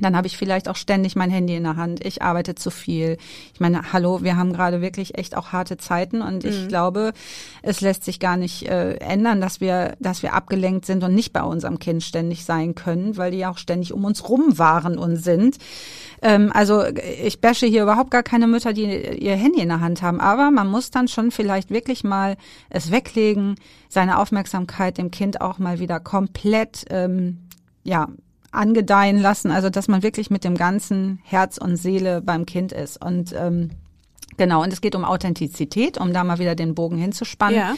dann 0.00 0.16
habe 0.16 0.26
ich 0.26 0.36
vielleicht 0.36 0.68
auch 0.68 0.76
ständig 0.76 1.14
mein 1.14 1.30
Handy 1.30 1.54
in 1.54 1.62
der 1.62 1.76
Hand. 1.76 2.04
Ich 2.04 2.20
arbeite 2.20 2.54
zu 2.56 2.70
viel. 2.70 3.16
Ich 3.52 3.60
meine, 3.60 3.92
hallo, 3.92 4.22
wir 4.22 4.36
haben 4.36 4.52
gerade 4.52 4.80
wirklich 4.80 5.16
echt 5.16 5.36
auch 5.36 5.52
harte 5.52 5.76
Zeiten 5.76 6.20
und 6.20 6.42
mhm. 6.42 6.50
ich 6.50 6.68
glaube, 6.68 7.12
es 7.62 7.80
lässt 7.80 8.04
sich 8.04 8.18
gar 8.18 8.36
nicht 8.36 8.68
äh, 8.68 8.94
ändern, 8.96 9.40
dass 9.40 9.60
wir, 9.60 9.94
dass 10.00 10.22
wir 10.22 10.34
abgelenkt 10.34 10.84
sind 10.84 11.04
und 11.04 11.14
nicht 11.14 11.32
bei 11.32 11.42
unserem 11.42 11.78
Kind 11.78 12.02
ständig 12.02 12.44
sein 12.44 12.74
können, 12.74 13.16
weil 13.16 13.30
die 13.30 13.38
ja 13.38 13.50
auch 13.50 13.58
ständig 13.58 13.92
um 13.92 14.04
uns 14.04 14.28
rum 14.28 14.58
waren 14.58 14.98
und 14.98 15.16
sind. 15.16 15.58
Ähm, 16.22 16.50
also 16.52 16.84
ich 17.22 17.40
bashe 17.40 17.66
hier 17.66 17.84
überhaupt 17.84 18.10
gar 18.10 18.24
keine 18.24 18.48
Mütter, 18.48 18.72
die 18.72 18.84
ihr 18.84 19.36
Handy 19.36 19.60
in 19.60 19.68
der 19.68 19.80
Hand 19.80 20.02
haben, 20.02 20.20
aber 20.20 20.50
man 20.50 20.68
muss 20.68 20.90
dann 20.90 21.06
schon 21.06 21.30
vielleicht 21.30 21.70
wirklich 21.70 22.02
mal 22.02 22.36
es 22.68 22.90
weglegen, 22.90 23.54
seine 23.88 24.18
Aufmerksamkeit 24.18 24.98
dem 24.98 25.12
Kind 25.12 25.40
auch 25.40 25.58
mal 25.58 25.78
wieder 25.78 26.00
komplett 26.00 26.84
ähm, 26.90 27.38
ja, 27.84 28.08
angedeihen 28.54 29.20
lassen, 29.20 29.50
also 29.50 29.70
dass 29.70 29.88
man 29.88 30.02
wirklich 30.02 30.30
mit 30.30 30.44
dem 30.44 30.56
ganzen 30.56 31.20
Herz 31.24 31.58
und 31.58 31.76
Seele 31.76 32.20
beim 32.20 32.46
Kind 32.46 32.72
ist. 32.72 33.02
Und 33.04 33.34
ähm, 33.36 33.70
genau, 34.36 34.62
und 34.62 34.72
es 34.72 34.80
geht 34.80 34.94
um 34.94 35.04
Authentizität, 35.04 35.98
um 35.98 36.12
da 36.12 36.24
mal 36.24 36.38
wieder 36.38 36.54
den 36.54 36.74
Bogen 36.74 36.98
hinzuspannen. 36.98 37.58
Ja. 37.58 37.74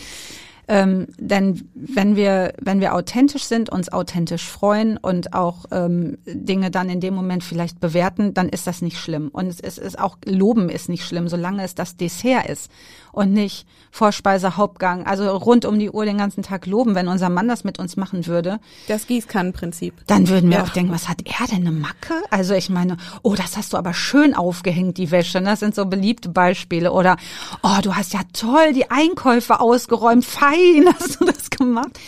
Ähm, 0.69 1.07
denn 1.17 1.69
wenn 1.75 2.17
wir, 2.17 2.53
wenn 2.61 2.81
wir 2.81 2.95
authentisch 2.95 3.45
sind, 3.45 3.71
uns 3.71 3.93
authentisch 3.93 4.45
freuen 4.45 4.97
und 4.97 5.33
auch 5.33 5.67
ähm, 5.71 6.19
Dinge 6.27 6.73
dann 6.73 6.91
in 6.91 7.01
dem 7.01 7.15
Moment 7.15 7.45
vielleicht 7.45 7.79
bewerten, 7.79 8.35
dann 8.35 8.49
ist 8.49 8.67
das 8.67 8.83
nicht 8.83 8.99
schlimm. 8.99 9.29
Und 9.29 9.47
es 9.47 9.61
ist, 9.61 9.79
ist 9.79 9.99
auch 9.99 10.19
Loben 10.25 10.69
ist 10.69 10.89
nicht 10.89 11.05
schlimm, 11.05 11.29
solange 11.29 11.63
es 11.63 11.77
das 11.77 11.97
Dessert 11.97 12.49
ist 12.49 12.71
und 13.17 13.33
nicht 13.33 13.67
Vorspeise, 13.91 14.59
Hauptgang. 14.59 15.07
Also 15.07 15.35
rund 15.35 15.65
um 15.65 15.79
die 15.79 15.91
Uhr 15.91 16.05
den 16.05 16.19
ganzen 16.19 16.43
Tag 16.43 16.67
loben. 16.67 16.95
Wenn 16.95 17.09
unser 17.09 17.31
Mann 17.31 17.49
das 17.49 17.65
mit 17.65 17.79
uns 17.79 17.97
machen 17.97 18.27
würde. 18.27 18.61
Das 18.89 19.07
Gießkannenprinzip. 19.07 19.95
Dann 20.07 20.29
würden 20.29 20.51
wir 20.51 20.59
ja. 20.59 20.65
auch 20.65 20.69
denken, 20.69 20.93
was 20.93 21.09
hat 21.09 21.23
er 21.25 21.47
denn 21.47 21.67
eine 21.67 21.73
Macke? 21.73 22.15
Also 22.31 22.53
ich 22.53 22.69
meine, 22.69 22.99
oh, 23.23 23.35
das 23.35 23.57
hast 23.57 23.73
du 23.73 23.79
aber 23.79 23.95
schön 23.95 24.35
aufgehängt, 24.35 24.99
die 24.99 25.11
Wäsche. 25.11 25.41
Das 25.41 25.61
sind 25.61 25.75
so 25.75 25.87
beliebte 25.87 26.29
Beispiele. 26.29 26.93
Oder, 26.93 27.17
oh, 27.63 27.79
du 27.83 27.97
hast 27.97 28.13
ja 28.13 28.21
toll 28.35 28.75
die 28.75 28.91
Einkäufe 28.91 29.61
ausgeräumt. 29.61 30.27
Fein 30.27 30.87
hast 31.01 31.19
du 31.21 31.25
das 31.25 31.49
gemacht. 31.49 31.99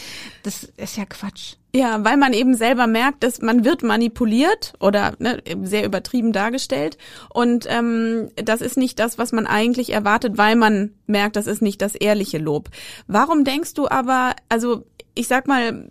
Das 0.43 0.65
ist 0.77 0.97
ja 0.97 1.05
Quatsch. 1.05 1.55
Ja, 1.75 2.03
weil 2.05 2.17
man 2.17 2.33
eben 2.33 2.55
selber 2.55 2.87
merkt, 2.87 3.23
dass 3.23 3.43
man 3.43 3.65
wird 3.65 3.83
manipuliert 3.83 4.73
oder 4.81 5.15
ne, 5.19 5.43
sehr 5.63 5.85
übertrieben 5.85 6.33
dargestellt 6.33 6.97
und 7.29 7.67
ähm, 7.69 8.31
das 8.37 8.63
ist 8.63 8.79
nicht 8.79 8.99
das, 8.99 9.19
was 9.19 9.33
man 9.33 9.47
eigentlich 9.47 9.93
erwartet, 9.93 10.39
weil 10.39 10.57
man 10.57 10.93
merkt, 11.07 11.37
das 11.37 11.47
ist 11.47 11.61
nicht 11.61 11.83
das 11.83 11.95
ehrliche 11.95 12.39
Lob. 12.39 12.71
Warum 13.07 13.45
denkst 13.45 13.75
du 13.75 13.89
aber, 13.89 14.35
also 14.49 14.85
ich 15.15 15.29
sag 15.29 15.47
mal, 15.47 15.91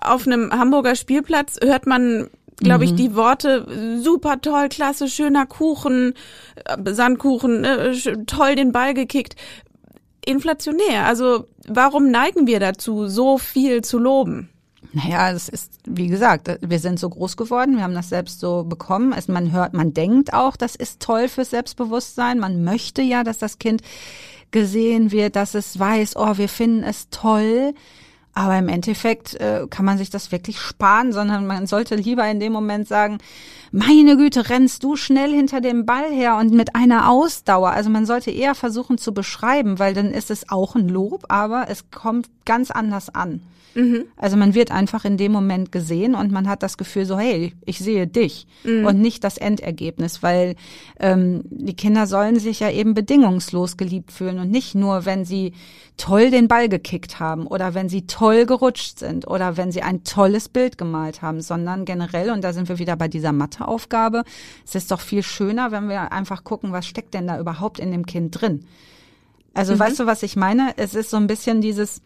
auf 0.00 0.26
einem 0.26 0.50
Hamburger 0.50 0.94
Spielplatz 0.96 1.58
hört 1.62 1.86
man 1.86 2.30
glaube 2.62 2.84
ich, 2.84 2.92
mhm. 2.92 2.96
die 2.96 3.16
Worte 3.16 3.66
super 4.00 4.40
toll, 4.40 4.68
klasse, 4.68 5.08
schöner 5.08 5.46
Kuchen, 5.46 6.14
äh, 6.64 6.94
Sandkuchen, 6.94 7.64
äh, 7.64 7.94
toll 8.26 8.54
den 8.54 8.72
Ball 8.72 8.94
gekickt. 8.94 9.36
Inflationär. 10.24 11.06
Also 11.06 11.46
warum 11.66 12.10
neigen 12.10 12.46
wir 12.46 12.60
dazu, 12.60 13.08
so 13.08 13.38
viel 13.38 13.82
zu 13.82 13.98
loben? 13.98 14.48
Naja, 14.92 15.30
es 15.30 15.48
ist, 15.48 15.72
wie 15.86 16.08
gesagt, 16.08 16.50
wir 16.60 16.78
sind 16.78 16.98
so 16.98 17.08
groß 17.08 17.36
geworden, 17.36 17.76
wir 17.76 17.82
haben 17.82 17.94
das 17.94 18.10
selbst 18.10 18.40
so 18.40 18.64
bekommen. 18.64 19.12
Also 19.12 19.32
man 19.32 19.50
hört, 19.50 19.72
man 19.72 19.94
denkt 19.94 20.34
auch, 20.34 20.56
das 20.56 20.76
ist 20.76 21.00
toll 21.00 21.28
fürs 21.28 21.50
Selbstbewusstsein. 21.50 22.38
Man 22.38 22.62
möchte 22.62 23.00
ja, 23.00 23.24
dass 23.24 23.38
das 23.38 23.58
Kind 23.58 23.82
gesehen 24.50 25.10
wird, 25.10 25.34
dass 25.34 25.54
es 25.54 25.78
weiß, 25.78 26.16
oh, 26.16 26.36
wir 26.36 26.48
finden 26.48 26.82
es 26.82 27.08
toll. 27.08 27.74
Aber 28.34 28.56
im 28.58 28.68
Endeffekt 28.68 29.34
äh, 29.34 29.66
kann 29.68 29.84
man 29.84 29.98
sich 29.98 30.08
das 30.08 30.32
wirklich 30.32 30.58
sparen, 30.58 31.12
sondern 31.12 31.46
man 31.46 31.66
sollte 31.66 31.96
lieber 31.96 32.26
in 32.28 32.40
dem 32.40 32.52
Moment 32.52 32.88
sagen, 32.88 33.18
meine 33.72 34.16
Güte, 34.16 34.48
rennst 34.48 34.84
du 34.84 34.96
schnell 34.96 35.32
hinter 35.32 35.60
dem 35.60 35.84
Ball 35.84 36.10
her 36.10 36.36
und 36.36 36.52
mit 36.52 36.74
einer 36.74 37.10
Ausdauer. 37.10 37.70
Also 37.70 37.90
man 37.90 38.06
sollte 38.06 38.30
eher 38.30 38.54
versuchen 38.54 38.96
zu 38.96 39.12
beschreiben, 39.12 39.78
weil 39.78 39.92
dann 39.92 40.12
ist 40.12 40.30
es 40.30 40.48
auch 40.48 40.74
ein 40.74 40.88
Lob, 40.88 41.26
aber 41.28 41.66
es 41.68 41.90
kommt 41.90 42.30
ganz 42.46 42.70
anders 42.70 43.14
an. 43.14 43.42
Mhm. 43.74 44.04
Also 44.16 44.36
man 44.36 44.54
wird 44.54 44.70
einfach 44.70 45.04
in 45.04 45.16
dem 45.16 45.32
Moment 45.32 45.72
gesehen 45.72 46.14
und 46.14 46.30
man 46.30 46.48
hat 46.48 46.62
das 46.62 46.76
Gefühl 46.76 47.04
so, 47.04 47.18
hey, 47.18 47.54
ich 47.64 47.78
sehe 47.78 48.06
dich 48.06 48.46
mhm. 48.64 48.86
und 48.86 49.00
nicht 49.00 49.24
das 49.24 49.38
Endergebnis, 49.38 50.22
weil 50.22 50.56
ähm, 51.00 51.42
die 51.50 51.74
Kinder 51.74 52.06
sollen 52.06 52.38
sich 52.38 52.60
ja 52.60 52.70
eben 52.70 52.94
bedingungslos 52.94 53.76
geliebt 53.76 54.12
fühlen 54.12 54.38
und 54.38 54.50
nicht 54.50 54.74
nur, 54.74 55.04
wenn 55.04 55.24
sie 55.24 55.52
toll 55.96 56.30
den 56.30 56.48
Ball 56.48 56.68
gekickt 56.68 57.20
haben 57.20 57.46
oder 57.46 57.74
wenn 57.74 57.88
sie 57.88 58.06
toll 58.06 58.46
gerutscht 58.46 58.98
sind 58.98 59.26
oder 59.26 59.56
wenn 59.56 59.72
sie 59.72 59.82
ein 59.82 60.04
tolles 60.04 60.48
Bild 60.48 60.78
gemalt 60.78 61.22
haben, 61.22 61.40
sondern 61.40 61.84
generell, 61.84 62.30
und 62.30 62.42
da 62.42 62.52
sind 62.52 62.68
wir 62.68 62.78
wieder 62.78 62.96
bei 62.96 63.08
dieser 63.08 63.32
Matheaufgabe, 63.32 64.24
es 64.64 64.74
ist 64.74 64.90
doch 64.90 65.00
viel 65.00 65.22
schöner, 65.22 65.70
wenn 65.70 65.88
wir 65.88 66.12
einfach 66.12 66.44
gucken, 66.44 66.72
was 66.72 66.86
steckt 66.86 67.14
denn 67.14 67.26
da 67.26 67.38
überhaupt 67.38 67.78
in 67.78 67.90
dem 67.90 68.06
Kind 68.06 68.40
drin. 68.40 68.64
Also 69.54 69.74
mhm. 69.74 69.80
weißt 69.80 70.00
du, 70.00 70.06
was 70.06 70.22
ich 70.22 70.36
meine? 70.36 70.72
Es 70.76 70.94
ist 70.94 71.10
so 71.10 71.16
ein 71.16 71.26
bisschen 71.26 71.60
dieses, 71.60 72.00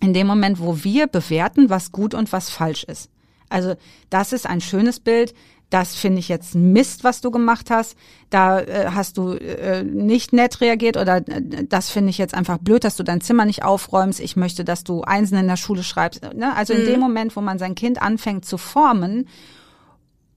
in 0.00 0.12
dem 0.12 0.26
Moment, 0.26 0.60
wo 0.60 0.84
wir 0.84 1.06
bewerten, 1.06 1.70
was 1.70 1.92
gut 1.92 2.14
und 2.14 2.32
was 2.32 2.50
falsch 2.50 2.84
ist. 2.84 3.10
Also 3.48 3.74
das 4.10 4.32
ist 4.32 4.46
ein 4.46 4.60
schönes 4.60 5.00
Bild. 5.00 5.34
Das 5.68 5.96
finde 5.96 6.20
ich 6.20 6.28
jetzt 6.28 6.54
Mist, 6.54 7.02
was 7.02 7.20
du 7.20 7.32
gemacht 7.32 7.70
hast. 7.70 7.96
Da 8.30 8.60
äh, 8.60 8.90
hast 8.94 9.18
du 9.18 9.32
äh, 9.32 9.82
nicht 9.82 10.32
nett 10.32 10.60
reagiert 10.60 10.96
oder 10.96 11.16
äh, 11.28 11.64
das 11.68 11.90
finde 11.90 12.10
ich 12.10 12.18
jetzt 12.18 12.34
einfach 12.34 12.58
blöd, 12.58 12.84
dass 12.84 12.96
du 12.96 13.02
dein 13.02 13.20
Zimmer 13.20 13.44
nicht 13.44 13.64
aufräumst. 13.64 14.20
Ich 14.20 14.36
möchte, 14.36 14.64
dass 14.64 14.84
du 14.84 15.02
Einsen 15.02 15.38
in 15.38 15.48
der 15.48 15.56
Schule 15.56 15.82
schreibst. 15.82 16.22
Ne? 16.34 16.54
Also 16.54 16.72
in 16.72 16.82
mhm. 16.82 16.86
dem 16.86 17.00
Moment, 17.00 17.34
wo 17.34 17.40
man 17.40 17.58
sein 17.58 17.74
Kind 17.74 18.00
anfängt 18.00 18.44
zu 18.44 18.58
formen 18.58 19.28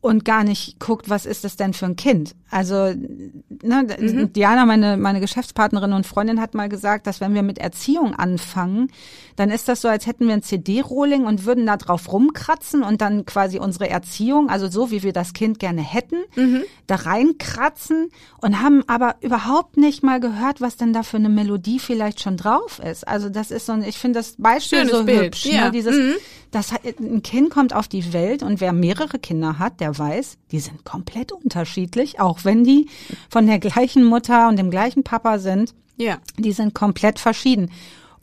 und 0.01 0.25
gar 0.25 0.43
nicht 0.43 0.79
guckt, 0.79 1.09
was 1.09 1.25
ist 1.25 1.43
das 1.43 1.57
denn 1.57 1.73
für 1.73 1.85
ein 1.85 1.95
Kind. 1.95 2.35
Also 2.51 2.93
ne, 2.95 3.87
mhm. 3.99 4.33
Diana, 4.33 4.65
meine, 4.65 4.97
meine 4.97 5.19
Geschäftspartnerin 5.19 5.93
und 5.93 6.05
Freundin, 6.05 6.41
hat 6.41 6.53
mal 6.53 6.69
gesagt, 6.69 7.07
dass 7.07 7.21
wenn 7.21 7.33
wir 7.33 7.43
mit 7.43 7.57
Erziehung 7.59 8.15
anfangen, 8.15 8.89
dann 9.35 9.51
ist 9.51 9.67
das 9.67 9.81
so, 9.81 9.87
als 9.87 10.05
hätten 10.05 10.27
wir 10.27 10.33
ein 10.33 10.43
CD-Rolling 10.43 11.25
und 11.25 11.45
würden 11.45 11.65
da 11.65 11.77
drauf 11.77 12.11
rumkratzen 12.11 12.83
und 12.83 13.01
dann 13.01 13.25
quasi 13.25 13.59
unsere 13.59 13.89
Erziehung, 13.89 14.49
also 14.49 14.67
so 14.67 14.91
wie 14.91 15.01
wir 15.01 15.13
das 15.13 15.33
Kind 15.33 15.59
gerne 15.59 15.81
hätten, 15.81 16.17
mhm. 16.35 16.63
da 16.87 16.95
reinkratzen 16.95 18.09
und 18.41 18.61
haben 18.61 18.83
aber 18.87 19.15
überhaupt 19.21 19.77
nicht 19.77 20.03
mal 20.03 20.19
gehört, 20.19 20.59
was 20.59 20.75
denn 20.75 20.91
da 20.91 21.03
für 21.03 21.17
eine 21.17 21.29
Melodie 21.29 21.79
vielleicht 21.79 22.19
schon 22.19 22.35
drauf 22.35 22.79
ist. 22.79 23.07
Also 23.07 23.29
das 23.29 23.51
ist 23.51 23.67
so 23.67 23.71
ein, 23.71 23.83
ich 23.83 23.97
finde 23.97 24.19
das 24.19 24.35
Beispiel 24.37 24.79
Schönes 24.79 24.93
so 24.93 25.03
Bild. 25.05 25.21
hübsch. 25.21 25.45
Ne, 25.45 25.53
ja. 25.53 25.65
Ne, 25.65 25.71
dieses, 25.71 25.95
mhm. 25.95 26.15
das, 26.51 26.73
ein 26.99 27.23
Kind 27.23 27.49
kommt 27.49 27.73
auf 27.73 27.87
die 27.87 28.11
Welt 28.11 28.43
und 28.43 28.59
wer 28.59 28.73
mehrere 28.73 29.19
Kinder 29.19 29.59
hat, 29.59 29.79
der 29.79 29.97
weiß, 29.97 30.37
die 30.51 30.59
sind 30.59 30.83
komplett 30.83 31.31
unterschiedlich, 31.31 32.19
auch 32.19 32.38
wenn 32.45 32.63
die 32.63 32.87
von 33.29 33.45
der 33.47 33.59
gleichen 33.59 34.03
Mutter 34.03 34.47
und 34.47 34.57
dem 34.57 34.71
gleichen 34.71 35.03
Papa 35.03 35.39
sind. 35.39 35.73
Ja. 35.97 36.19
Die 36.37 36.51
sind 36.51 36.73
komplett 36.73 37.19
verschieden. 37.19 37.71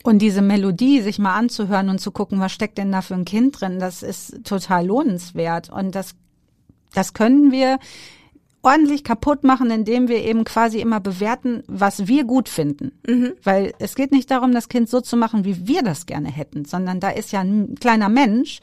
Und 0.03 0.19
diese 0.19 0.41
Melodie, 0.41 1.01
sich 1.01 1.19
mal 1.19 1.35
anzuhören 1.35 1.89
und 1.89 1.99
zu 1.99 2.11
gucken, 2.11 2.39
was 2.39 2.53
steckt 2.53 2.77
denn 2.77 2.91
da 2.91 3.01
für 3.01 3.13
ein 3.13 3.25
Kind 3.25 3.59
drin, 3.59 3.79
das 3.79 4.03
ist 4.03 4.45
total 4.45 4.85
lohnenswert. 4.85 5.69
Und 5.69 5.95
das, 5.95 6.15
das 6.93 7.13
können 7.13 7.51
wir 7.51 7.79
ordentlich 8.61 9.03
kaputt 9.03 9.43
machen, 9.43 9.69
indem 9.71 10.07
wir 10.07 10.23
eben 10.23 10.43
quasi 10.43 10.79
immer 10.79 10.99
bewerten, 10.99 11.63
was 11.67 12.07
wir 12.07 12.23
gut 12.25 12.49
finden. 12.49 12.91
Mhm. 13.07 13.33
Weil 13.43 13.73
es 13.79 13.95
geht 13.95 14.11
nicht 14.11 14.31
darum, 14.31 14.51
das 14.51 14.69
Kind 14.69 14.89
so 14.89 15.01
zu 15.01 15.15
machen, 15.17 15.45
wie 15.45 15.67
wir 15.67 15.83
das 15.83 16.05
gerne 16.05 16.29
hätten, 16.29 16.65
sondern 16.65 16.99
da 16.99 17.09
ist 17.09 17.31
ja 17.31 17.41
ein 17.41 17.75
kleiner 17.75 18.09
Mensch 18.09 18.59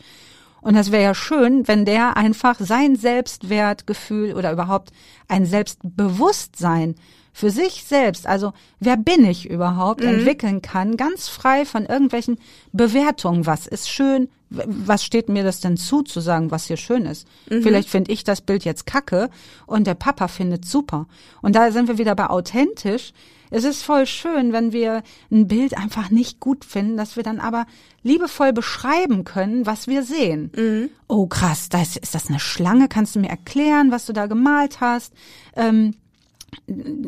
und 0.65 0.75
das 0.75 0.91
wäre 0.91 1.03
ja 1.03 1.15
schön, 1.15 1.69
wenn 1.69 1.85
der 1.85 2.17
einfach 2.17 2.57
sein 2.59 2.97
Selbstwertgefühl 2.97 4.33
oder 4.33 4.51
überhaupt 4.51 4.93
ein 5.29 5.45
Selbstbewusstsein 5.45 6.95
für 7.35 7.51
sich 7.51 7.83
selbst, 7.85 8.29
also 8.29 8.53
wer 8.79 8.97
bin 8.97 9.25
ich 9.25 9.51
überhaupt, 9.51 10.03
mhm. 10.03 10.11
entwickeln 10.11 10.63
kann, 10.63 10.97
ganz 10.97 11.29
frei 11.29 11.67
von 11.67 11.85
irgendwelchen 11.85 12.39
Bewertungen. 12.73 13.45
Was 13.45 13.67
ist 13.67 13.91
schön? 13.91 14.29
Was 14.51 15.03
steht 15.03 15.29
mir 15.29 15.43
das 15.43 15.59
denn 15.59 15.77
zu, 15.77 16.03
zu 16.03 16.21
sagen, 16.21 16.53
was 16.53 16.67
hier 16.67 16.77
schön 16.77 17.07
ist? 17.07 17.27
Mhm. 17.51 17.63
Vielleicht 17.65 17.89
finde 17.89 18.13
ich 18.13 18.23
das 18.23 18.41
Bild 18.41 18.65
jetzt 18.65 18.87
kacke 18.87 19.31
und 19.67 19.89
der 19.89 19.95
Papa 19.95 20.29
findet 20.29 20.65
super. 20.65 21.09
Und 21.43 21.57
da 21.57 21.73
sind 21.73 21.89
wir 21.89 21.99
wieder 21.99 22.15
bei 22.15 22.31
authentisch. 22.31 23.13
Es 23.51 23.65
ist 23.65 23.83
voll 23.83 24.07
schön, 24.07 24.53
wenn 24.53 24.73
wir 24.73 25.03
ein 25.33 25.49
Bild 25.49 25.77
einfach 25.77 26.11
nicht 26.11 26.39
gut 26.39 26.65
finden, 26.65 26.97
dass 26.97 27.17
wir 27.17 27.25
dann 27.25 27.41
aber 27.41 27.67
liebevoll 28.05 28.53
beschreiben 28.53 29.25
können, 29.25 29.67
was 29.67 29.89
wir 29.89 30.05
sehen. 30.05 30.53
Mhm. 30.57 30.91
Oh 31.09 31.27
krass, 31.27 31.69
da 31.69 31.83
ist, 31.83 31.97
ist 31.97 32.15
das 32.15 32.29
eine 32.29 32.39
Schlange? 32.39 32.87
Kannst 32.87 33.17
du 33.17 33.19
mir 33.19 33.31
erklären, 33.31 33.91
was 33.91 34.07
du 34.07 34.13
da 34.13 34.27
gemalt 34.27 34.81
hast? 34.81 35.13
Ähm, 35.57 35.95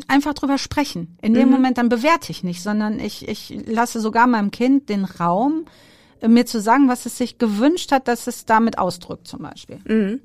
einfach 0.07 0.33
drüber 0.33 0.57
sprechen. 0.57 1.17
In 1.21 1.33
dem 1.33 1.47
mhm. 1.47 1.53
Moment 1.55 1.77
dann 1.77 1.89
bewerte 1.89 2.31
ich 2.31 2.43
nicht, 2.43 2.61
sondern 2.61 2.99
ich, 2.99 3.27
ich 3.27 3.53
lasse 3.65 3.99
sogar 3.99 4.27
meinem 4.27 4.51
Kind 4.51 4.89
den 4.89 5.05
Raum, 5.05 5.65
äh, 6.21 6.27
mir 6.27 6.45
zu 6.45 6.61
sagen, 6.61 6.87
was 6.87 7.05
es 7.05 7.17
sich 7.17 7.37
gewünscht 7.37 7.91
hat, 7.91 8.07
dass 8.07 8.27
es 8.27 8.45
damit 8.45 8.77
ausdrückt, 8.77 9.27
zum 9.27 9.41
Beispiel. 9.41 9.79
Mhm. 9.85 10.21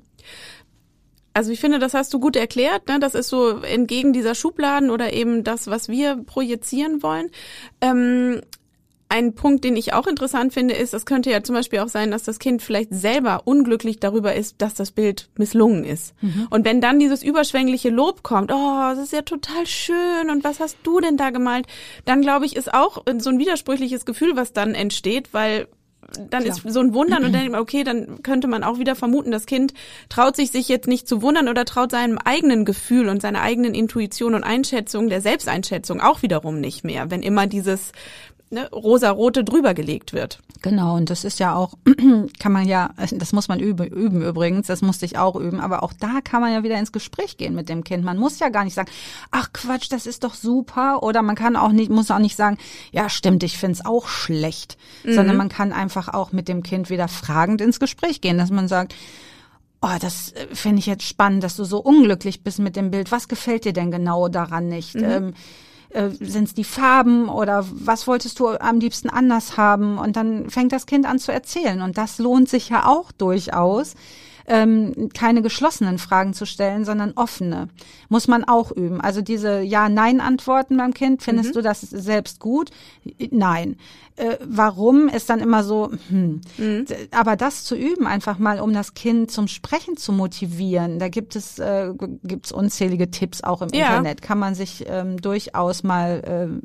Also 1.33 1.51
ich 1.51 1.59
finde, 1.59 1.79
das 1.79 1.95
hast 1.95 2.13
du 2.13 2.19
gut 2.19 2.35
erklärt. 2.35 2.87
Ne? 2.87 2.99
Das 2.99 3.15
ist 3.15 3.29
so 3.29 3.57
entgegen 3.61 4.13
dieser 4.13 4.35
Schubladen 4.35 4.91
oder 4.91 5.13
eben 5.13 5.43
das, 5.43 5.67
was 5.67 5.89
wir 5.89 6.17
projizieren 6.17 7.01
wollen. 7.01 7.29
Ähm, 7.81 8.41
ein 9.13 9.35
Punkt, 9.35 9.63
den 9.63 9.75
ich 9.75 9.93
auch 9.93 10.07
interessant 10.07 10.53
finde, 10.53 10.73
ist, 10.73 10.95
es 10.95 11.05
könnte 11.05 11.29
ja 11.29 11.43
zum 11.43 11.53
Beispiel 11.53 11.79
auch 11.79 11.87
sein, 11.87 12.09
dass 12.09 12.23
das 12.23 12.39
Kind 12.39 12.63
vielleicht 12.63 12.91
selber 12.91 13.43
unglücklich 13.45 13.99
darüber 13.99 14.33
ist, 14.33 14.55
dass 14.57 14.73
das 14.73 14.89
Bild 14.89 15.29
misslungen 15.37 15.83
ist. 15.83 16.15
Mhm. 16.21 16.47
Und 16.49 16.65
wenn 16.65 16.81
dann 16.81 16.97
dieses 16.97 17.21
überschwängliche 17.21 17.91
Lob 17.91 18.23
kommt, 18.23 18.51
oh, 18.51 18.79
das 18.89 18.97
ist 18.97 19.13
ja 19.13 19.21
total 19.21 19.67
schön 19.67 20.31
und 20.31 20.43
was 20.43 20.59
hast 20.59 20.77
du 20.81 20.99
denn 20.99 21.15
da 21.15 21.29
gemalt, 21.29 21.67
dann 22.05 22.21
glaube 22.21 22.47
ich, 22.47 22.55
ist 22.55 22.73
auch 22.73 23.03
so 23.19 23.29
ein 23.29 23.37
widersprüchliches 23.37 24.05
Gefühl, 24.05 24.35
was 24.35 24.51
dann 24.51 24.73
entsteht, 24.73 25.31
weil 25.31 25.67
dann 26.17 26.43
Klar. 26.43 26.57
ist 26.57 26.73
so 26.73 26.79
ein 26.79 26.93
Wundern 26.93 27.23
und 27.23 27.33
dann, 27.33 27.55
okay, 27.55 27.83
dann 27.83 28.21
könnte 28.23 28.47
man 28.47 28.63
auch 28.63 28.77
wieder 28.77 28.95
vermuten, 28.95 29.31
das 29.31 29.45
Kind 29.45 29.73
traut 30.09 30.35
sich 30.35 30.51
sich 30.51 30.67
jetzt 30.67 30.87
nicht 30.87 31.07
zu 31.07 31.21
wundern 31.21 31.47
oder 31.47 31.65
traut 31.65 31.91
seinem 31.91 32.17
eigenen 32.17 32.65
Gefühl 32.65 33.09
und 33.09 33.21
seiner 33.21 33.41
eigenen 33.41 33.73
Intuition 33.73 34.35
und 34.35 34.43
Einschätzung, 34.43 35.09
der 35.09 35.21
Selbsteinschätzung 35.21 36.01
auch 36.01 36.21
wiederum 36.21 36.59
nicht 36.59 36.83
mehr, 36.83 37.09
wenn 37.09 37.23
immer 37.23 37.47
dieses 37.47 37.91
ne, 38.53 38.69
rosa-rote 38.71 39.43
drüber 39.43 39.73
gelegt 39.73 40.13
wird. 40.13 40.39
Genau, 40.61 40.95
und 40.95 41.09
das 41.09 41.25
ist 41.25 41.39
ja 41.39 41.55
auch, 41.55 41.73
kann 42.39 42.51
man 42.51 42.65
ja, 42.67 42.91
das 43.11 43.33
muss 43.33 43.47
man 43.47 43.59
üben, 43.59 43.85
üben 43.87 44.21
übrigens, 44.21 44.67
das 44.67 44.81
musste 44.81 45.05
ich 45.05 45.17
auch 45.17 45.35
üben, 45.35 45.59
aber 45.59 45.83
auch 45.83 45.91
da 45.93 46.21
kann 46.23 46.41
man 46.41 46.53
ja 46.53 46.63
wieder 46.63 46.79
ins 46.79 46.91
Gespräch 46.91 47.37
gehen 47.37 47.55
mit 47.55 47.67
dem 47.67 47.83
Kind. 47.83 48.03
Man 48.03 48.17
muss 48.17 48.39
ja 48.39 48.49
gar 48.49 48.63
nicht 48.63 48.73
sagen, 48.73 48.89
ach 49.31 49.51
Quatsch, 49.51 49.91
das 49.91 50.05
ist 50.05 50.23
doch 50.23 50.35
super, 50.35 51.03
oder 51.03 51.21
man 51.21 51.35
kann 51.35 51.55
auch 51.55 51.71
nicht, 51.71 51.91
muss 51.91 52.11
auch 52.11 52.19
nicht 52.19 52.37
sagen, 52.37 52.57
ja 52.91 53.09
stimmt, 53.09 53.43
ich 53.43 53.57
find's 53.57 53.85
auch 53.85 54.07
schlecht, 54.07 54.77
mhm. 55.03 55.13
sondern 55.13 55.35
man 55.35 55.49
kann 55.49 55.73
einfach 55.73 56.07
auch 56.13 56.31
mit 56.31 56.47
dem 56.47 56.63
Kind 56.63 56.89
wieder 56.89 57.07
fragend 57.07 57.59
ins 57.59 57.79
Gespräch 57.79 58.21
gehen, 58.21 58.37
dass 58.37 58.51
man 58.51 58.67
sagt, 58.67 58.95
oh, 59.81 59.97
das 59.99 60.31
äh, 60.31 60.47
finde 60.53 60.79
ich 60.79 60.85
jetzt 60.85 61.03
spannend, 61.03 61.43
dass 61.43 61.57
du 61.57 61.65
so 61.65 61.79
unglücklich 61.79 62.43
bist 62.43 62.59
mit 62.59 62.75
dem 62.75 62.89
Bild. 62.89 63.11
Was 63.11 63.27
gefällt 63.27 63.65
dir 63.65 63.73
denn 63.73 63.91
genau 63.91 64.29
daran 64.29 64.67
nicht? 64.67 64.95
Mhm. 64.95 65.03
Ähm, 65.03 65.33
äh, 65.93 66.09
sind 66.09 66.47
es 66.47 66.53
die 66.53 66.63
Farben 66.63 67.29
oder 67.29 67.65
was 67.71 68.07
wolltest 68.07 68.39
du 68.39 68.47
am 68.49 68.79
liebsten 68.79 69.09
anders 69.09 69.57
haben? 69.57 69.97
Und 69.97 70.15
dann 70.15 70.49
fängt 70.49 70.71
das 70.71 70.85
Kind 70.85 71.05
an 71.05 71.19
zu 71.19 71.31
erzählen. 71.31 71.81
Und 71.81 71.97
das 71.97 72.19
lohnt 72.19 72.49
sich 72.49 72.69
ja 72.69 72.85
auch 72.85 73.11
durchaus, 73.11 73.95
ähm, 74.47 75.09
keine 75.13 75.41
geschlossenen 75.41 75.97
Fragen 75.97 76.33
zu 76.33 76.45
stellen, 76.45 76.85
sondern 76.85 77.13
offene. 77.15 77.69
Muss 78.09 78.27
man 78.27 78.43
auch 78.43 78.71
üben. 78.71 79.01
Also 79.01 79.21
diese 79.21 79.61
Ja-Nein-Antworten 79.61 80.77
beim 80.77 80.93
Kind, 80.93 81.23
findest 81.23 81.51
mhm. 81.51 81.53
du 81.53 81.61
das 81.61 81.81
selbst 81.81 82.39
gut? 82.39 82.71
Nein 83.31 83.77
äh, 84.15 84.37
warum 84.45 85.07
ist 85.07 85.29
dann 85.29 85.39
immer 85.39 85.63
so, 85.63 85.91
hm. 86.09 86.41
Mhm. 86.57 86.85
aber 87.11 87.35
das 87.35 87.63
zu 87.63 87.75
üben, 87.75 88.05
einfach 88.05 88.37
mal, 88.37 88.59
um 88.59 88.73
das 88.73 88.93
Kind 88.93 89.31
zum 89.31 89.47
Sprechen 89.47 89.97
zu 89.97 90.11
motivieren, 90.11 90.99
da 90.99 91.09
gibt 91.09 91.35
es 91.35 91.57
äh, 91.57 91.91
gibt's 92.23 92.51
unzählige 92.51 93.09
Tipps 93.09 93.43
auch 93.43 93.61
im 93.61 93.69
ja. 93.73 93.87
Internet, 93.87 94.21
kann 94.21 94.37
man 94.37 94.53
sich 94.53 94.85
ähm, 94.87 95.19
durchaus 95.19 95.83
mal 95.83 96.59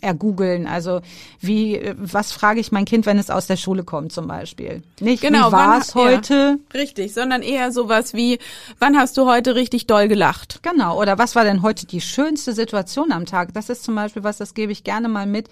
äh, 0.00 0.06
ergoogeln. 0.06 0.66
Also 0.66 1.00
wie, 1.40 1.94
was 1.96 2.32
frage 2.32 2.60
ich 2.60 2.72
mein 2.72 2.86
Kind, 2.86 3.04
wenn 3.06 3.18
es 3.18 3.28
aus 3.28 3.46
der 3.46 3.56
Schule 3.56 3.84
kommt 3.84 4.12
zum 4.12 4.26
Beispiel? 4.26 4.82
Nicht, 5.00 5.22
genau, 5.22 5.48
wie 5.48 5.52
war 5.52 5.78
es 5.78 5.94
heute? 5.94 6.58
Ja, 6.72 6.80
richtig, 6.80 7.12
sondern 7.24 7.40
eher 7.40 7.72
sowas 7.72 8.12
wie, 8.12 8.38
wann 8.78 8.98
hast 8.98 9.16
du 9.16 9.24
heute 9.24 9.54
richtig 9.54 9.86
doll 9.86 10.08
gelacht? 10.08 10.62
Genau, 10.62 11.00
oder 11.00 11.16
was 11.16 11.34
war 11.34 11.44
denn 11.44 11.62
heute 11.62 11.86
die 11.86 12.02
schönste 12.02 12.52
Situation 12.52 13.12
am 13.12 13.24
Tag? 13.24 13.54
Das 13.54 13.70
ist 13.70 13.82
zum 13.82 13.94
Beispiel 13.94 14.24
was, 14.24 14.36
das 14.36 14.52
gebe 14.52 14.72
ich 14.72 14.84
gerne 14.84 15.08
mal 15.08 15.26
mit, 15.26 15.48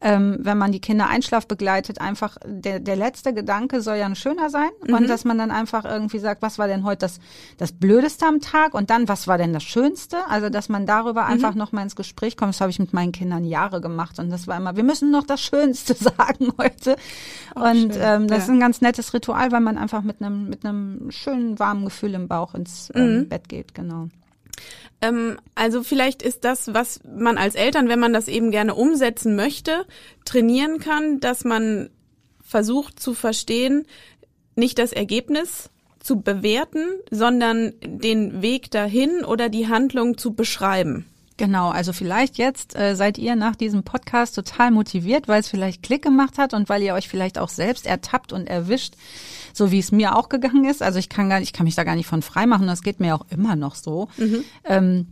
ähm, 0.00 0.36
wenn 0.38 0.56
man 0.56 0.70
die 0.70 0.80
Kinder 0.80 1.08
Einschlaf 1.08 1.48
begleitet, 1.48 2.00
einfach 2.00 2.36
der, 2.44 2.78
der 2.78 2.94
letzte 2.94 3.34
Gedanke 3.34 3.80
soll 3.80 3.96
ja 3.96 4.06
ein 4.06 4.14
schöner 4.14 4.50
sein 4.50 4.70
mhm. 4.86 4.94
und 4.94 5.08
dass 5.08 5.24
man 5.24 5.36
dann 5.36 5.50
einfach 5.50 5.84
irgendwie 5.84 6.20
sagt, 6.20 6.42
was 6.42 6.60
war 6.60 6.68
denn 6.68 6.84
heute 6.84 6.98
das, 6.98 7.18
das 7.58 7.72
Blödeste 7.72 8.24
am 8.24 8.40
Tag 8.40 8.74
und 8.74 8.88
dann, 8.90 9.08
was 9.08 9.26
war 9.26 9.36
denn 9.36 9.52
das 9.52 9.64
Schönste? 9.64 10.18
Also, 10.28 10.48
dass 10.48 10.68
man 10.68 10.86
darüber 10.86 11.24
mhm. 11.24 11.32
einfach 11.32 11.56
nochmal 11.56 11.82
ins 11.82 11.96
Gespräch 11.96 12.36
kommt. 12.36 12.54
Das 12.54 12.60
habe 12.60 12.70
ich 12.70 12.78
mit 12.78 12.92
meinen 12.92 13.10
Kindern 13.10 13.44
Jahre 13.44 13.80
gemacht 13.80 14.20
und 14.20 14.30
das 14.30 14.46
war 14.46 14.58
immer, 14.58 14.76
wir 14.76 14.84
müssen 14.84 15.10
noch 15.10 15.26
das 15.26 15.40
Schönste 15.40 15.94
sagen 15.98 16.52
heute. 16.56 16.94
Oh, 17.56 17.62
und 17.62 17.96
ähm, 18.00 18.28
das 18.28 18.38
ja. 18.38 18.44
ist 18.44 18.48
ein 18.50 18.60
ganz 18.60 18.80
nettes 18.80 19.12
Ritual, 19.12 19.50
weil 19.50 19.60
man 19.60 19.76
einfach 19.76 20.02
mit 20.02 20.22
einem 20.22 20.48
mit 20.48 20.64
einem 20.64 21.10
schönen 21.16 21.58
warmen 21.58 21.84
Gefühl 21.84 22.14
im 22.14 22.28
Bauch 22.28 22.54
ins 22.54 22.90
ähm, 22.94 23.18
mhm. 23.18 23.28
Bett 23.28 23.48
geht, 23.48 23.74
genau. 23.74 24.08
Ähm, 25.00 25.38
also 25.54 25.82
vielleicht 25.82 26.22
ist 26.22 26.44
das, 26.44 26.72
was 26.72 27.00
man 27.04 27.38
als 27.38 27.54
Eltern, 27.54 27.88
wenn 27.88 27.98
man 27.98 28.12
das 28.12 28.28
eben 28.28 28.50
gerne 28.50 28.74
umsetzen 28.74 29.36
möchte, 29.36 29.86
trainieren 30.24 30.78
kann, 30.78 31.20
dass 31.20 31.44
man 31.44 31.90
versucht 32.42 33.00
zu 33.00 33.14
verstehen, 33.14 33.86
nicht 34.54 34.78
das 34.78 34.92
Ergebnis 34.92 35.70
zu 36.00 36.20
bewerten, 36.20 36.86
sondern 37.10 37.74
den 37.82 38.40
Weg 38.40 38.70
dahin 38.70 39.24
oder 39.24 39.48
die 39.48 39.68
Handlung 39.68 40.16
zu 40.16 40.32
beschreiben. 40.34 41.06
Genau, 41.38 41.68
also 41.68 41.92
vielleicht 41.92 42.38
jetzt 42.38 42.74
äh, 42.76 42.96
seid 42.96 43.18
ihr 43.18 43.36
nach 43.36 43.56
diesem 43.56 43.82
Podcast 43.82 44.34
total 44.34 44.70
motiviert, 44.70 45.28
weil 45.28 45.40
es 45.40 45.48
vielleicht 45.48 45.82
Klick 45.82 46.02
gemacht 46.02 46.38
hat 46.38 46.54
und 46.54 46.68
weil 46.70 46.82
ihr 46.82 46.94
euch 46.94 47.08
vielleicht 47.08 47.38
auch 47.38 47.50
selbst 47.50 47.86
ertappt 47.86 48.32
und 48.32 48.46
erwischt, 48.46 48.94
so 49.52 49.70
wie 49.70 49.78
es 49.78 49.92
mir 49.92 50.16
auch 50.16 50.30
gegangen 50.30 50.64
ist. 50.64 50.82
Also 50.82 50.98
ich 50.98 51.10
kann 51.10 51.28
gar 51.28 51.40
nicht, 51.40 51.48
ich 51.48 51.52
kann 51.52 51.64
mich 51.64 51.74
da 51.74 51.84
gar 51.84 51.94
nicht 51.94 52.06
von 52.06 52.22
frei 52.22 52.46
machen, 52.46 52.66
das 52.66 52.82
geht 52.82 53.00
mir 53.00 53.14
auch 53.14 53.26
immer 53.30 53.54
noch 53.54 53.74
so. 53.74 54.08
Mhm. 54.16 54.44
Ähm, 54.64 55.06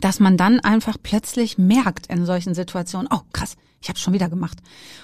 dass 0.00 0.20
man 0.20 0.36
dann 0.36 0.60
einfach 0.60 0.98
plötzlich 1.02 1.58
merkt 1.58 2.06
in 2.08 2.26
solchen 2.26 2.54
Situationen, 2.54 3.08
oh 3.10 3.20
krass, 3.32 3.56
ich 3.80 3.88
habe 3.88 3.98
schon 3.98 4.12
wieder 4.12 4.28
gemacht. 4.28 4.58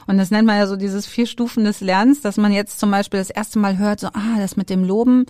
Und 0.06 0.18
das 0.18 0.30
nennt 0.30 0.46
man 0.46 0.58
ja 0.58 0.66
so 0.66 0.76
dieses 0.76 1.06
vier 1.06 1.26
Stufen 1.26 1.64
des 1.64 1.80
Lernens, 1.80 2.20
dass 2.20 2.36
man 2.36 2.52
jetzt 2.52 2.78
zum 2.78 2.90
Beispiel 2.90 3.18
das 3.18 3.30
erste 3.30 3.58
Mal 3.58 3.78
hört, 3.78 4.00
so, 4.00 4.08
ah, 4.08 4.38
das 4.38 4.56
mit 4.56 4.70
dem 4.70 4.84
Loben 4.84 5.26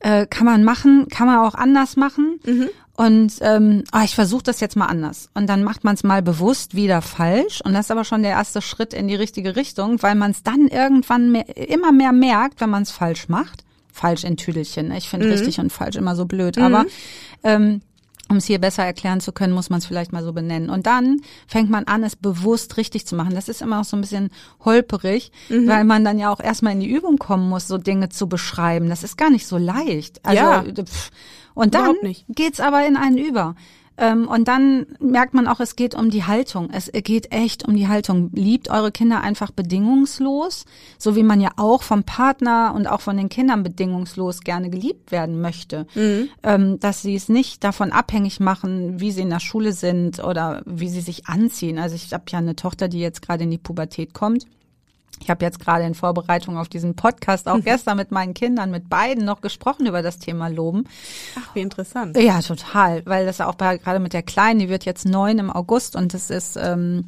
äh, 0.00 0.26
kann 0.26 0.46
man 0.46 0.64
machen, 0.64 1.08
kann 1.08 1.26
man 1.26 1.38
auch 1.38 1.54
anders 1.54 1.96
machen. 1.96 2.40
Mhm. 2.44 2.68
Und 2.96 3.34
ähm, 3.42 3.84
ah, 3.92 4.04
ich 4.04 4.14
versuche 4.14 4.44
das 4.44 4.60
jetzt 4.60 4.74
mal 4.74 4.86
anders. 4.86 5.28
Und 5.34 5.48
dann 5.48 5.62
macht 5.62 5.84
man 5.84 5.94
es 5.94 6.02
mal 6.02 6.22
bewusst 6.22 6.74
wieder 6.74 7.02
falsch. 7.02 7.60
Und 7.62 7.74
das 7.74 7.86
ist 7.86 7.90
aber 7.90 8.04
schon 8.04 8.22
der 8.22 8.32
erste 8.32 8.62
Schritt 8.62 8.94
in 8.94 9.06
die 9.06 9.14
richtige 9.14 9.54
Richtung, 9.54 10.02
weil 10.02 10.14
man 10.14 10.30
es 10.30 10.42
dann 10.42 10.68
irgendwann 10.68 11.30
mehr, 11.30 11.56
immer 11.56 11.92
mehr 11.92 12.12
merkt, 12.12 12.60
wenn 12.60 12.70
man 12.70 12.84
es 12.84 12.90
falsch 12.90 13.28
macht. 13.28 13.64
Falsch 13.92 14.24
in 14.24 14.36
Tüdelchen. 14.36 14.88
Ne? 14.88 14.98
Ich 14.98 15.08
finde 15.10 15.26
mhm. 15.26 15.32
richtig 15.32 15.60
und 15.60 15.72
falsch 15.72 15.96
immer 15.96 16.16
so 16.16 16.24
blöd. 16.24 16.56
Mhm. 16.56 16.62
Aber 16.62 16.86
ähm, 17.44 17.82
um 18.28 18.38
es 18.38 18.46
hier 18.46 18.58
besser 18.58 18.84
erklären 18.84 19.20
zu 19.20 19.32
können, 19.32 19.52
muss 19.52 19.70
man 19.70 19.78
es 19.78 19.86
vielleicht 19.86 20.12
mal 20.12 20.24
so 20.24 20.32
benennen. 20.32 20.70
Und 20.70 20.86
dann 20.86 21.20
fängt 21.46 21.70
man 21.70 21.84
an, 21.84 22.02
es 22.02 22.16
bewusst 22.16 22.78
richtig 22.78 23.06
zu 23.06 23.14
machen. 23.14 23.34
Das 23.34 23.48
ist 23.48 23.60
immer 23.60 23.80
auch 23.80 23.84
so 23.84 23.96
ein 23.96 24.00
bisschen 24.00 24.30
holperig, 24.64 25.32
mhm. 25.50 25.68
weil 25.68 25.84
man 25.84 26.02
dann 26.02 26.18
ja 26.18 26.32
auch 26.32 26.40
erstmal 26.40 26.72
in 26.72 26.80
die 26.80 26.90
Übung 26.90 27.18
kommen 27.18 27.48
muss, 27.48 27.68
so 27.68 27.76
Dinge 27.76 28.08
zu 28.08 28.26
beschreiben. 28.26 28.88
Das 28.88 29.02
ist 29.02 29.18
gar 29.18 29.30
nicht 29.30 29.46
so 29.46 29.58
leicht. 29.58 30.24
Also, 30.24 30.42
ja. 30.42 30.62
Pff. 30.62 31.10
Und 31.56 31.74
dann 31.74 31.96
geht's 32.28 32.60
aber 32.60 32.86
in 32.86 32.96
einen 32.96 33.18
über. 33.18 33.54
Ähm, 33.98 34.28
und 34.28 34.46
dann 34.46 34.86
merkt 35.00 35.32
man 35.32 35.48
auch, 35.48 35.58
es 35.58 35.74
geht 35.74 35.94
um 35.94 36.10
die 36.10 36.24
Haltung. 36.24 36.68
Es 36.70 36.90
geht 36.92 37.32
echt 37.32 37.66
um 37.66 37.74
die 37.74 37.88
Haltung. 37.88 38.30
Liebt 38.34 38.68
eure 38.68 38.92
Kinder 38.92 39.22
einfach 39.22 39.50
bedingungslos, 39.50 40.66
so 40.98 41.16
wie 41.16 41.22
man 41.22 41.40
ja 41.40 41.50
auch 41.56 41.82
vom 41.82 42.04
Partner 42.04 42.74
und 42.74 42.86
auch 42.86 43.00
von 43.00 43.16
den 43.16 43.30
Kindern 43.30 43.62
bedingungslos 43.62 44.42
gerne 44.42 44.68
geliebt 44.68 45.12
werden 45.12 45.40
möchte. 45.40 45.86
Mhm. 45.94 46.28
Ähm, 46.42 46.78
dass 46.78 47.00
sie 47.00 47.14
es 47.14 47.30
nicht 47.30 47.64
davon 47.64 47.90
abhängig 47.90 48.38
machen, 48.38 49.00
wie 49.00 49.12
sie 49.12 49.22
in 49.22 49.30
der 49.30 49.40
Schule 49.40 49.72
sind 49.72 50.22
oder 50.22 50.62
wie 50.66 50.90
sie 50.90 51.00
sich 51.00 51.26
anziehen. 51.26 51.78
Also 51.78 51.94
ich 51.94 52.12
habe 52.12 52.24
ja 52.28 52.38
eine 52.38 52.54
Tochter, 52.56 52.88
die 52.88 53.00
jetzt 53.00 53.22
gerade 53.22 53.44
in 53.44 53.50
die 53.50 53.58
Pubertät 53.58 54.12
kommt. 54.12 54.46
Ich 55.22 55.30
habe 55.30 55.44
jetzt 55.44 55.60
gerade 55.60 55.84
in 55.84 55.94
Vorbereitung 55.94 56.58
auf 56.58 56.68
diesen 56.68 56.94
Podcast 56.94 57.48
auch 57.48 57.60
gestern 57.64 57.96
mit 57.96 58.10
meinen 58.10 58.34
Kindern, 58.34 58.70
mit 58.70 58.88
beiden 58.88 59.24
noch 59.24 59.40
gesprochen 59.40 59.86
über 59.86 60.02
das 60.02 60.18
Thema 60.18 60.48
Loben. 60.48 60.84
Ach, 61.36 61.54
wie 61.54 61.60
interessant. 61.60 62.16
Ja, 62.16 62.40
total, 62.40 63.04
weil 63.06 63.26
das 63.26 63.40
auch 63.40 63.54
bei, 63.54 63.78
gerade 63.78 63.98
mit 63.98 64.12
der 64.12 64.22
Kleinen, 64.22 64.60
die 64.60 64.68
wird 64.68 64.84
jetzt 64.84 65.06
neun 65.06 65.38
im 65.38 65.50
August 65.50 65.96
und 65.96 66.14
das 66.14 66.30
ist 66.30 66.56
ähm, 66.56 67.06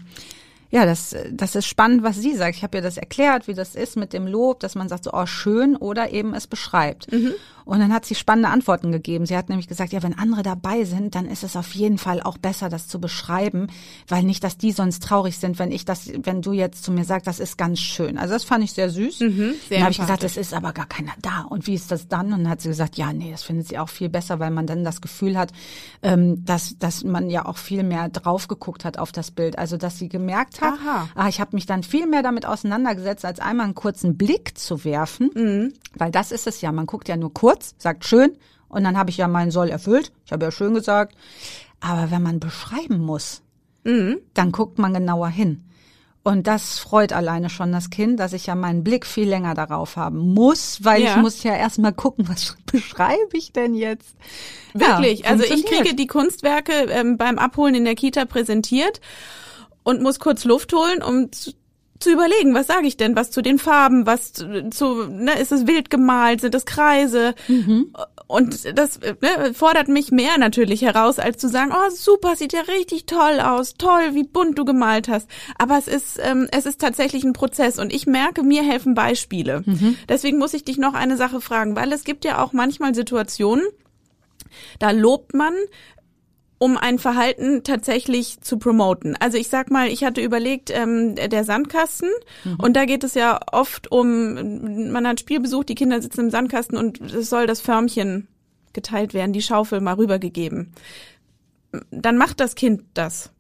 ja, 0.71 0.85
das, 0.85 1.17
das 1.31 1.55
ist 1.55 1.67
spannend, 1.67 2.03
was 2.03 2.17
sie 2.17 2.37
sagt. 2.37 2.57
Ich 2.57 2.63
habe 2.63 2.77
ihr 2.77 2.83
das 2.83 2.99
erklärt, 2.99 3.49
wie 3.49 3.55
das 3.55 3.75
ist 3.75 3.97
mit 3.97 4.13
dem 4.13 4.27
Lob, 4.27 4.61
dass 4.61 4.75
man 4.75 4.89
sagt 4.89 5.05
so, 5.05 5.13
oh, 5.15 5.25
schön 5.25 5.77
oder 5.77 6.13
eben 6.13 6.35
es 6.35 6.47
beschreibt. 6.47 7.11
Mhm. 7.11 7.33
Und 7.69 7.81
dann 7.81 7.93
hat 7.93 8.07
sie 8.07 8.15
spannende 8.15 8.49
Antworten 8.49 8.93
gegeben. 8.93 9.27
Sie 9.27 9.37
hat 9.37 9.51
nämlich 9.51 9.69
gesagt, 9.69 9.93
ja, 9.93 10.03
wenn 10.03 10.19
andere 10.19 10.43
dabei 10.43 10.85
sind, 10.85 11.15
dann 11.15 11.27
ist 11.27 11.45
es 11.45 11.55
auf 11.55 11.75
jeden 11.75 11.99
Fall 11.99 12.23
auch 12.23 12.39
besser, 12.39 12.71
das 12.71 12.89
zu 12.89 12.99
beschreiben, 12.99 13.67
weil 14.09 14.23
nicht, 14.23 14.43
dass 14.43 14.57
die 14.57 14.73
sonst 14.73 15.03
traurig 15.03 15.37
sind, 15.37 15.59
wenn 15.59 15.71
ich 15.71 15.85
das, 15.85 16.11
wenn 16.23 16.41
du 16.41 16.53
jetzt 16.53 16.83
zu 16.83 16.93
mir 16.93 17.05
sagst, 17.05 17.27
das 17.27 17.39
ist 17.39 17.59
ganz 17.59 17.79
schön. 17.79 18.17
Also 18.17 18.33
das 18.33 18.45
fand 18.45 18.65
ich 18.65 18.73
sehr 18.73 18.89
süß. 18.89 19.21
Mhm, 19.21 19.55
sehr 19.69 19.79
dann 19.79 19.83
habe 19.83 19.91
ich 19.91 19.99
gesagt, 19.99 20.25
es 20.25 20.39
ist 20.39 20.55
aber 20.55 20.73
gar 20.73 20.87
keiner 20.87 21.13
da. 21.21 21.43
Und 21.43 21.67
wie 21.67 21.75
ist 21.75 21.91
das 21.91 22.09
dann? 22.09 22.33
Und 22.33 22.45
dann 22.45 22.49
hat 22.49 22.63
sie 22.63 22.71
gesagt, 22.71 22.97
ja, 22.97 23.13
nee, 23.13 23.31
das 23.31 23.43
findet 23.43 23.69
sie 23.69 23.79
auch 23.79 23.91
viel 23.91 24.09
besser, 24.09 24.39
weil 24.39 24.51
man 24.51 24.67
dann 24.67 24.83
das 24.83 25.03
Gefühl 25.03 25.37
hat, 25.37 25.53
ähm, 26.01 26.43
dass, 26.47 26.79
dass 26.79 27.05
man 27.05 27.29
ja 27.29 27.45
auch 27.45 27.59
viel 27.59 27.83
mehr 27.83 28.09
drauf 28.09 28.49
geguckt 28.49 28.87
hat 28.87 28.99
auf 28.99 29.13
das 29.13 29.31
Bild. 29.31 29.59
Also 29.59 29.77
dass 29.77 29.99
sie 29.99 30.09
gemerkt 30.09 30.63
hat, 30.63 30.73
Aha. 30.73 31.11
ah, 31.15 31.29
ich 31.29 31.39
habe 31.39 31.55
mich 31.55 31.67
dann 31.67 31.83
viel 31.83 32.07
mehr 32.07 32.23
damit 32.23 32.47
auseinandergesetzt, 32.47 33.27
als 33.27 33.41
einmal 33.41 33.67
einen 33.67 33.75
kurzen 33.75 34.17
Blick 34.17 34.57
zu 34.57 34.87
werfen. 34.87 35.29
Mhm. 35.35 35.75
Weil 35.95 36.11
das 36.11 36.33
ist 36.33 36.47
es 36.47 36.63
ja, 36.63 36.73
man 36.73 36.87
guckt 36.87 37.09
ja 37.09 37.17
nur 37.19 37.35
kurz, 37.35 37.58
sagt 37.79 38.05
schön 38.05 38.37
und 38.69 38.85
dann 38.85 38.97
habe 38.97 39.11
ich 39.11 39.17
ja 39.17 39.29
meinen 39.29 39.51
Soll 39.51 39.69
erfüllt. 39.69 40.13
Ich 40.25 40.33
habe 40.33 40.45
ja 40.45 40.53
schön 40.53 40.75
gesagt. 40.75 41.17
Aber 41.81 42.11
wenn 42.11 42.23
man 42.23 42.41
beschreiben 42.41 42.99
muss, 42.99 43.43
mhm. 43.85 44.19
dann 44.35 44.53
guckt 44.53 44.79
man 44.79 44.95
genauer 44.95 45.29
hin. 45.29 45.65
Und 46.25 46.47
das 46.47 46.79
freut 46.79 47.13
alleine 47.13 47.49
schon 47.49 47.73
das 47.73 47.89
Kind, 47.89 48.21
dass 48.21 48.35
ich 48.35 48.47
ja 48.47 48.55
meinen 48.55 48.85
Blick 48.85 49.07
viel 49.07 49.29
länger 49.29 49.55
darauf 49.55 49.97
haben 49.97 50.35
muss, 50.35 50.85
weil 50.85 51.03
ja. 51.03 51.11
ich 51.11 51.17
muss 51.17 51.43
ja 51.43 51.55
erstmal 51.55 51.95
gucken, 51.95 52.29
was 52.29 52.57
beschreibe 52.71 53.31
ich 53.33 53.53
denn 53.53 53.75
jetzt? 53.75 54.15
Wirklich, 54.75 55.21
ja, 55.21 55.31
also 55.31 55.45
ich 55.45 55.65
kriege 55.65 55.95
die 55.95 56.07
Kunstwerke 56.07 56.73
ähm, 56.91 57.17
beim 57.17 57.39
Abholen 57.39 57.75
in 57.75 57.85
der 57.85 57.95
Kita 57.95 58.27
präsentiert 58.27 59.01
und 59.85 60.03
muss 60.03 60.19
kurz 60.19 60.45
Luft 60.45 60.75
holen, 60.75 61.03
um 61.03 61.31
zu 62.01 62.13
überlegen, 62.13 62.55
was 62.55 62.67
sage 62.67 62.87
ich 62.87 62.97
denn, 62.97 63.17
was 63.17 63.31
zu 63.31 63.43
den 63.43 63.59
Farben, 63.59 64.07
was 64.07 64.33
zu, 64.33 64.45
ne, 65.09 65.39
ist 65.39 65.53
es 65.53 65.67
wild 65.67 65.91
gemalt, 65.91 66.41
sind 66.41 66.55
es 66.55 66.65
Kreise? 66.65 67.35
Mhm. 67.49 67.93
Und 68.27 68.79
das 68.79 69.01
ne, 69.01 69.53
fordert 69.55 69.89
mich 69.89 70.13
mehr 70.13 70.39
natürlich 70.39 70.83
heraus, 70.83 71.19
als 71.19 71.39
zu 71.39 71.49
sagen, 71.49 71.73
oh 71.73 71.91
super, 71.91 72.37
sieht 72.37 72.53
ja 72.53 72.61
richtig 72.61 73.07
toll 73.07 73.41
aus, 73.41 73.75
toll, 73.75 74.15
wie 74.15 74.25
bunt 74.25 74.59
du 74.59 74.65
gemalt 74.65 75.09
hast. 75.09 75.29
Aber 75.59 75.79
es 75.79 75.89
ist, 75.89 76.21
ähm, 76.23 76.47
es 76.53 76.67
ist 76.67 76.81
tatsächlich 76.81 77.25
ein 77.25 77.33
Prozess 77.33 77.79
und 77.79 77.93
ich 77.93 78.07
merke, 78.07 78.43
mir 78.43 78.63
helfen 78.63 78.95
Beispiele. 78.95 79.63
Mhm. 79.65 79.97
Deswegen 80.09 80.39
muss 80.39 80.55
ich 80.55 80.65
dich 80.65 80.79
noch 80.79 80.95
eine 80.95 81.17
Sache 81.17 81.41
fragen, 81.41 81.75
weil 81.75 81.93
es 81.93 82.05
gibt 82.05 82.25
ja 82.25 82.43
auch 82.43 82.53
manchmal 82.53 82.95
Situationen, 82.95 83.65
da 84.79 84.91
lobt 84.91 85.35
man 85.35 85.55
um 86.59 86.77
ein 86.77 86.99
Verhalten 86.99 87.63
tatsächlich 87.63 88.41
zu 88.41 88.59
promoten. 88.59 89.17
Also 89.21 89.39
ich 89.39 89.49
sag 89.49 89.71
mal, 89.71 89.89
ich 89.89 90.05
hatte 90.05 90.21
überlegt, 90.21 90.71
ähm, 90.71 91.15
der 91.15 91.45
Sandkasten 91.45 92.11
mhm. 92.45 92.57
und 92.57 92.77
da 92.77 92.85
geht 92.85 93.05
es 93.05 93.15
ja 93.15 93.41
oft 93.53 93.91
um, 93.93 94.91
man 94.91 95.07
hat 95.07 95.21
Spielbesuch, 95.21 95.65
die 95.65 95.77
Kinder 95.77 96.03
sitzen 96.03 96.23
im 96.23 96.31
Sandkasten 96.31 96.77
und 96.77 97.01
es 97.01 97.31
soll 97.31 97.47
das 97.47 97.61
Förmchen 97.61 98.27
geteilt 98.73 99.15
werden, 99.15 99.33
die 99.33 99.43
Schaufel 99.43 99.81
mal 99.81 99.95
rübergegeben. 99.95 100.73
Dann 101.91 102.17
macht 102.17 102.41
das 102.41 102.55
Kind 102.55 102.83
das. 102.95 103.31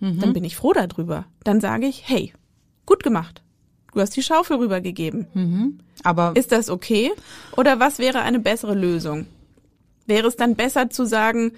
Mhm. 0.00 0.20
Dann 0.20 0.32
bin 0.32 0.44
ich 0.44 0.56
froh 0.56 0.72
darüber. 0.72 1.26
Dann 1.44 1.60
sage 1.60 1.86
ich, 1.86 2.02
hey, 2.06 2.32
gut 2.86 3.02
gemacht. 3.02 3.42
Du 3.92 4.00
hast 4.00 4.16
die 4.16 4.22
Schaufel 4.22 4.58
rübergegeben. 4.58 5.26
Mhm. 5.32 5.78
Aber 6.02 6.32
ist 6.34 6.52
das 6.52 6.68
okay? 6.68 7.12
Oder 7.56 7.80
was 7.80 7.98
wäre 7.98 8.20
eine 8.20 8.40
bessere 8.40 8.74
Lösung? 8.74 9.26
Wäre 10.06 10.28
es 10.28 10.36
dann 10.36 10.54
besser 10.54 10.90
zu 10.90 11.06
sagen, 11.06 11.52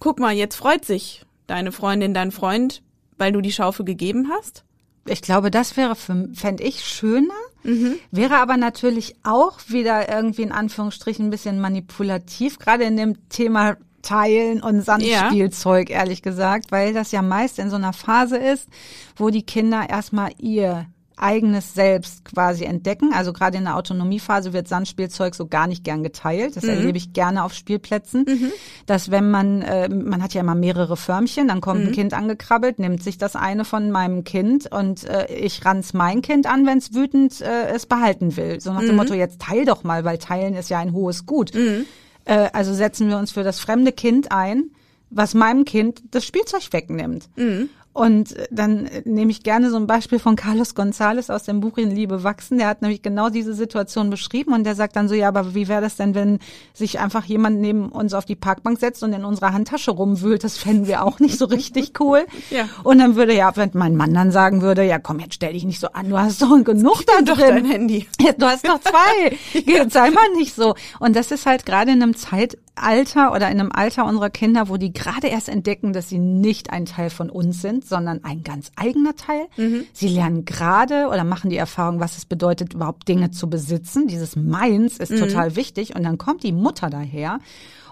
guck 0.00 0.18
mal, 0.18 0.34
jetzt 0.34 0.56
freut 0.56 0.84
sich 0.84 1.24
deine 1.46 1.72
Freundin, 1.72 2.14
dein 2.14 2.30
Freund, 2.30 2.82
weil 3.16 3.32
du 3.32 3.40
die 3.40 3.52
Schaufel 3.52 3.84
gegeben 3.84 4.30
hast? 4.30 4.64
Ich 5.06 5.22
glaube, 5.22 5.50
das 5.50 5.76
wäre, 5.76 5.94
fände 5.96 6.62
ich 6.62 6.84
schöner. 6.84 7.34
Mhm. 7.62 7.96
Wäre 8.10 8.36
aber 8.36 8.56
natürlich 8.56 9.16
auch 9.24 9.58
wieder 9.68 10.08
irgendwie 10.08 10.42
in 10.42 10.52
Anführungsstrichen 10.52 11.26
ein 11.26 11.30
bisschen 11.30 11.60
manipulativ, 11.60 12.58
gerade 12.58 12.84
in 12.84 12.96
dem 12.96 13.28
Thema 13.28 13.76
Teilen 14.02 14.62
und 14.62 14.82
Sandspielzeug, 14.82 15.90
ja. 15.90 15.96
ehrlich 15.96 16.22
gesagt, 16.22 16.70
weil 16.70 16.94
das 16.94 17.10
ja 17.10 17.20
meist 17.20 17.58
in 17.58 17.68
so 17.68 17.76
einer 17.76 17.92
Phase 17.92 18.36
ist, 18.36 18.68
wo 19.16 19.30
die 19.30 19.42
Kinder 19.42 19.88
erstmal 19.88 20.30
ihr 20.38 20.86
eigenes 21.20 21.74
Selbst 21.74 22.24
quasi 22.24 22.64
entdecken. 22.64 23.12
Also 23.14 23.32
gerade 23.32 23.58
in 23.58 23.64
der 23.64 23.76
Autonomiephase 23.76 24.52
wird 24.52 24.68
Sandspielzeug 24.68 25.34
so 25.34 25.46
gar 25.46 25.66
nicht 25.66 25.84
gern 25.84 26.02
geteilt. 26.02 26.56
Das 26.56 26.64
mhm. 26.64 26.70
erlebe 26.70 26.98
ich 26.98 27.12
gerne 27.12 27.44
auf 27.44 27.54
Spielplätzen. 27.54 28.24
Mhm. 28.28 28.52
Dass 28.86 29.10
wenn 29.10 29.30
man, 29.30 29.62
äh, 29.62 29.88
man 29.88 30.22
hat 30.22 30.34
ja 30.34 30.40
immer 30.40 30.54
mehrere 30.54 30.96
Förmchen, 30.96 31.48
dann 31.48 31.60
kommt 31.60 31.80
mhm. 31.80 31.86
ein 31.88 31.92
Kind 31.92 32.14
angekrabbelt, 32.14 32.78
nimmt 32.78 33.02
sich 33.02 33.18
das 33.18 33.36
eine 33.36 33.64
von 33.64 33.90
meinem 33.90 34.24
Kind 34.24 34.70
und 34.70 35.04
äh, 35.04 35.32
ich 35.32 35.64
ranz 35.64 35.92
mein 35.92 36.22
Kind 36.22 36.46
an, 36.46 36.66
wenn 36.66 36.78
es 36.78 36.94
wütend 36.94 37.40
äh, 37.40 37.68
es 37.74 37.86
behalten 37.86 38.36
will. 38.36 38.60
So 38.60 38.72
nach 38.72 38.80
dem 38.80 38.90
mhm. 38.90 38.96
Motto, 38.96 39.14
jetzt 39.14 39.40
teil 39.40 39.64
doch 39.64 39.84
mal, 39.84 40.04
weil 40.04 40.18
teilen 40.18 40.54
ist 40.54 40.70
ja 40.70 40.78
ein 40.78 40.92
hohes 40.92 41.26
Gut. 41.26 41.54
Mhm. 41.54 41.86
Äh, 42.24 42.48
also 42.52 42.74
setzen 42.74 43.08
wir 43.08 43.18
uns 43.18 43.32
für 43.32 43.42
das 43.42 43.58
fremde 43.60 43.92
Kind 43.92 44.30
ein, 44.30 44.70
was 45.10 45.34
meinem 45.34 45.64
Kind 45.64 46.02
das 46.10 46.24
Spielzeug 46.24 46.72
wegnimmt. 46.72 47.28
Mhm. 47.36 47.70
Und 47.98 48.36
dann 48.52 48.88
nehme 49.06 49.32
ich 49.32 49.42
gerne 49.42 49.70
so 49.70 49.76
ein 49.76 49.88
Beispiel 49.88 50.20
von 50.20 50.36
Carlos 50.36 50.76
González 50.76 51.32
aus 51.32 51.42
dem 51.42 51.58
Buch 51.58 51.78
In 51.78 51.90
Liebe 51.90 52.22
wachsen. 52.22 52.58
Der 52.58 52.68
hat 52.68 52.80
nämlich 52.80 53.02
genau 53.02 53.28
diese 53.28 53.54
Situation 53.54 54.08
beschrieben 54.08 54.52
und 54.52 54.62
der 54.62 54.76
sagt 54.76 54.94
dann 54.94 55.08
so, 55.08 55.16
ja, 55.16 55.26
aber 55.26 55.56
wie 55.56 55.66
wäre 55.66 55.80
das 55.80 55.96
denn, 55.96 56.14
wenn 56.14 56.38
sich 56.72 57.00
einfach 57.00 57.24
jemand 57.24 57.58
neben 57.58 57.88
uns 57.88 58.14
auf 58.14 58.24
die 58.24 58.36
Parkbank 58.36 58.78
setzt 58.78 59.02
und 59.02 59.12
in 59.14 59.24
unserer 59.24 59.52
Handtasche 59.52 59.90
rumwühlt? 59.90 60.44
Das 60.44 60.58
fänden 60.58 60.86
wir 60.86 61.02
auch 61.02 61.18
nicht 61.18 61.38
so 61.38 61.46
richtig 61.46 61.94
cool. 62.00 62.24
ja. 62.50 62.68
Und 62.84 62.98
dann 62.98 63.16
würde 63.16 63.34
ja, 63.34 63.50
wenn 63.56 63.70
mein 63.74 63.96
Mann 63.96 64.14
dann 64.14 64.30
sagen 64.30 64.62
würde, 64.62 64.84
ja 64.84 65.00
komm, 65.00 65.18
jetzt 65.18 65.34
stell 65.34 65.54
dich 65.54 65.64
nicht 65.64 65.80
so 65.80 65.88
an, 65.88 66.08
du 66.08 66.16
hast 66.16 66.40
doch 66.40 66.56
genug 66.62 67.02
da 67.04 67.14
drin. 67.14 67.26
Doch 67.26 67.36
dein 67.36 67.64
Handy. 67.64 68.06
Ja, 68.20 68.32
du 68.32 68.46
hast 68.46 68.66
doch 68.66 68.80
zwei. 68.80 69.36
ja. 69.66 69.90
Sei 69.90 70.10
mal 70.10 70.28
nicht 70.36 70.54
so. 70.54 70.76
Und 71.00 71.16
das 71.16 71.32
ist 71.32 71.46
halt 71.46 71.66
gerade 71.66 71.90
in 71.90 72.02
einem 72.02 72.14
Zeitalter 72.14 73.32
oder 73.32 73.50
in 73.50 73.58
einem 73.58 73.72
Alter 73.72 74.04
unserer 74.04 74.30
Kinder, 74.30 74.68
wo 74.68 74.76
die 74.76 74.92
gerade 74.92 75.28
erst 75.28 75.48
entdecken, 75.48 75.92
dass 75.92 76.08
sie 76.08 76.18
nicht 76.18 76.70
ein 76.70 76.84
Teil 76.84 77.10
von 77.10 77.30
uns 77.30 77.60
sind, 77.62 77.87
sondern 77.88 78.24
ein 78.24 78.42
ganz 78.42 78.70
eigener 78.76 79.16
Teil. 79.16 79.46
Mhm. 79.56 79.84
Sie 79.92 80.08
lernen 80.08 80.44
gerade 80.44 81.08
oder 81.08 81.24
machen 81.24 81.50
die 81.50 81.56
Erfahrung, 81.56 82.00
was 82.00 82.16
es 82.16 82.24
bedeutet, 82.24 82.74
überhaupt 82.74 83.08
Dinge 83.08 83.30
zu 83.30 83.48
besitzen. 83.48 84.06
Dieses 84.06 84.36
Meins 84.36 84.98
ist 84.98 85.12
mhm. 85.12 85.18
total 85.18 85.56
wichtig. 85.56 85.94
Und 85.94 86.02
dann 86.02 86.18
kommt 86.18 86.42
die 86.42 86.52
Mutter 86.52 86.90
daher 86.90 87.40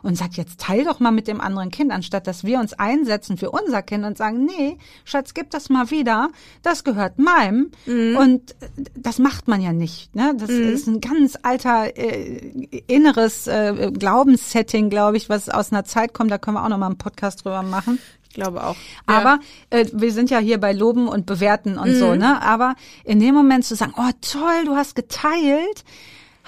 und 0.07 0.17
sagt, 0.17 0.37
jetzt 0.37 0.61
teil 0.61 0.85
doch 0.85 1.01
mal 1.01 1.11
mit 1.11 1.27
dem 1.27 1.41
anderen 1.41 1.71
Kind, 1.71 1.91
anstatt 1.91 2.29
dass 2.29 2.45
wir 2.45 2.61
uns 2.61 2.75
einsetzen 2.75 3.37
für 3.37 3.51
unser 3.51 3.83
Kind 3.83 4.05
und 4.05 4.17
sagen, 4.17 4.45
nee, 4.45 4.79
Schatz, 5.05 5.35
gib 5.35 5.51
das 5.51 5.69
mal 5.69 5.91
wieder, 5.91 6.31
das 6.63 6.85
gehört 6.85 7.19
meinem. 7.19 7.73
Mhm. 7.87 8.17
Und 8.17 8.55
das 8.95 9.19
macht 9.19 9.49
man 9.49 9.61
ja 9.61 9.73
nicht. 9.73 10.15
Ne? 10.15 10.35
Das 10.39 10.51
mhm. 10.51 10.69
ist 10.69 10.87
ein 10.87 11.01
ganz 11.01 11.37
alter 11.43 11.97
äh, 11.97 12.39
inneres 12.87 13.49
äh, 13.49 13.91
Glaubenssetting, 13.93 14.91
glaube 14.91 15.17
ich, 15.17 15.29
was 15.29 15.49
aus 15.49 15.73
einer 15.73 15.85
Zeit 15.85 16.15
kommt, 16.15 16.31
da 16.31 16.39
können 16.39 16.57
wir 16.57 16.65
auch 16.65 16.69
noch 16.69 16.79
mal 16.79 16.87
einen 16.87 16.99
Podcast 16.99 17.45
drüber 17.45 17.63
machen 17.63 17.99
glaube 18.37 18.63
auch. 18.63 18.77
Ja. 19.09 19.19
Aber 19.19 19.41
äh, 19.71 19.87
wir 19.93 20.13
sind 20.13 20.31
ja 20.31 20.39
hier 20.39 20.59
bei 20.59 20.73
Loben 20.73 21.09
und 21.09 21.27
Bewerten 21.27 21.79
und 21.79 21.91
mhm. 21.91 21.99
so, 21.99 22.15
ne? 22.15 22.41
Aber 22.41 22.77
in 23.05 23.19
dem 23.19 23.35
Moment 23.35 23.65
zu 23.65 23.75
sagen, 23.75 23.95
oh 23.97 24.11
toll, 24.21 24.65
du 24.67 24.77
hast 24.77 24.95
geteilt, 24.95 25.85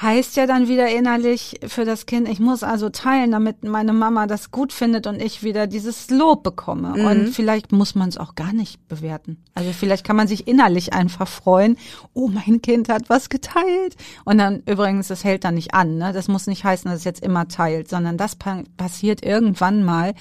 heißt 0.00 0.37
ja 0.37 0.46
dann 0.46 0.68
wieder 0.68 0.88
innerlich 0.88 1.58
für 1.66 1.84
das 1.84 2.06
Kind, 2.06 2.28
ich 2.28 2.38
muss 2.38 2.62
also 2.62 2.88
teilen, 2.88 3.32
damit 3.32 3.64
meine 3.64 3.92
Mama 3.92 4.28
das 4.28 4.52
gut 4.52 4.72
findet 4.72 5.08
und 5.08 5.20
ich 5.20 5.42
wieder 5.42 5.66
dieses 5.66 6.08
Lob 6.11 6.44
bekomme. 6.44 6.94
Mhm. 6.96 7.04
Und 7.04 7.28
vielleicht 7.30 7.72
muss 7.72 7.96
man 7.96 8.08
es 8.08 8.16
auch 8.16 8.37
gar 8.37 8.52
nicht 8.52 8.87
bewerten. 8.87 9.42
Also 9.54 9.72
vielleicht 9.72 10.04
kann 10.04 10.14
man 10.14 10.28
sich 10.28 10.46
innerlich 10.46 10.92
einfach 10.92 11.26
freuen, 11.26 11.76
oh, 12.14 12.28
mein 12.28 12.62
Kind 12.62 12.88
hat 12.88 13.11
was 13.11 13.28
geteilt. 13.28 13.96
Und 14.24 14.38
dann 14.38 14.62
übrigens, 14.66 15.08
das 15.08 15.24
hält 15.24 15.42
dann 15.42 15.54
nicht 15.54 15.74
an. 15.74 15.98
Ne? 15.98 16.12
Das 16.12 16.28
muss 16.28 16.46
nicht 16.46 16.62
heißen, 16.62 16.88
dass 16.88 17.00
es 17.00 17.04
jetzt 17.04 17.24
immer 17.24 17.48
teilt, 17.48 17.88
sondern 17.88 18.16
das 18.16 18.37
pa 18.37 18.62
passiert 18.76 19.24
irgendwann 19.24 19.82
mal, 19.82 20.14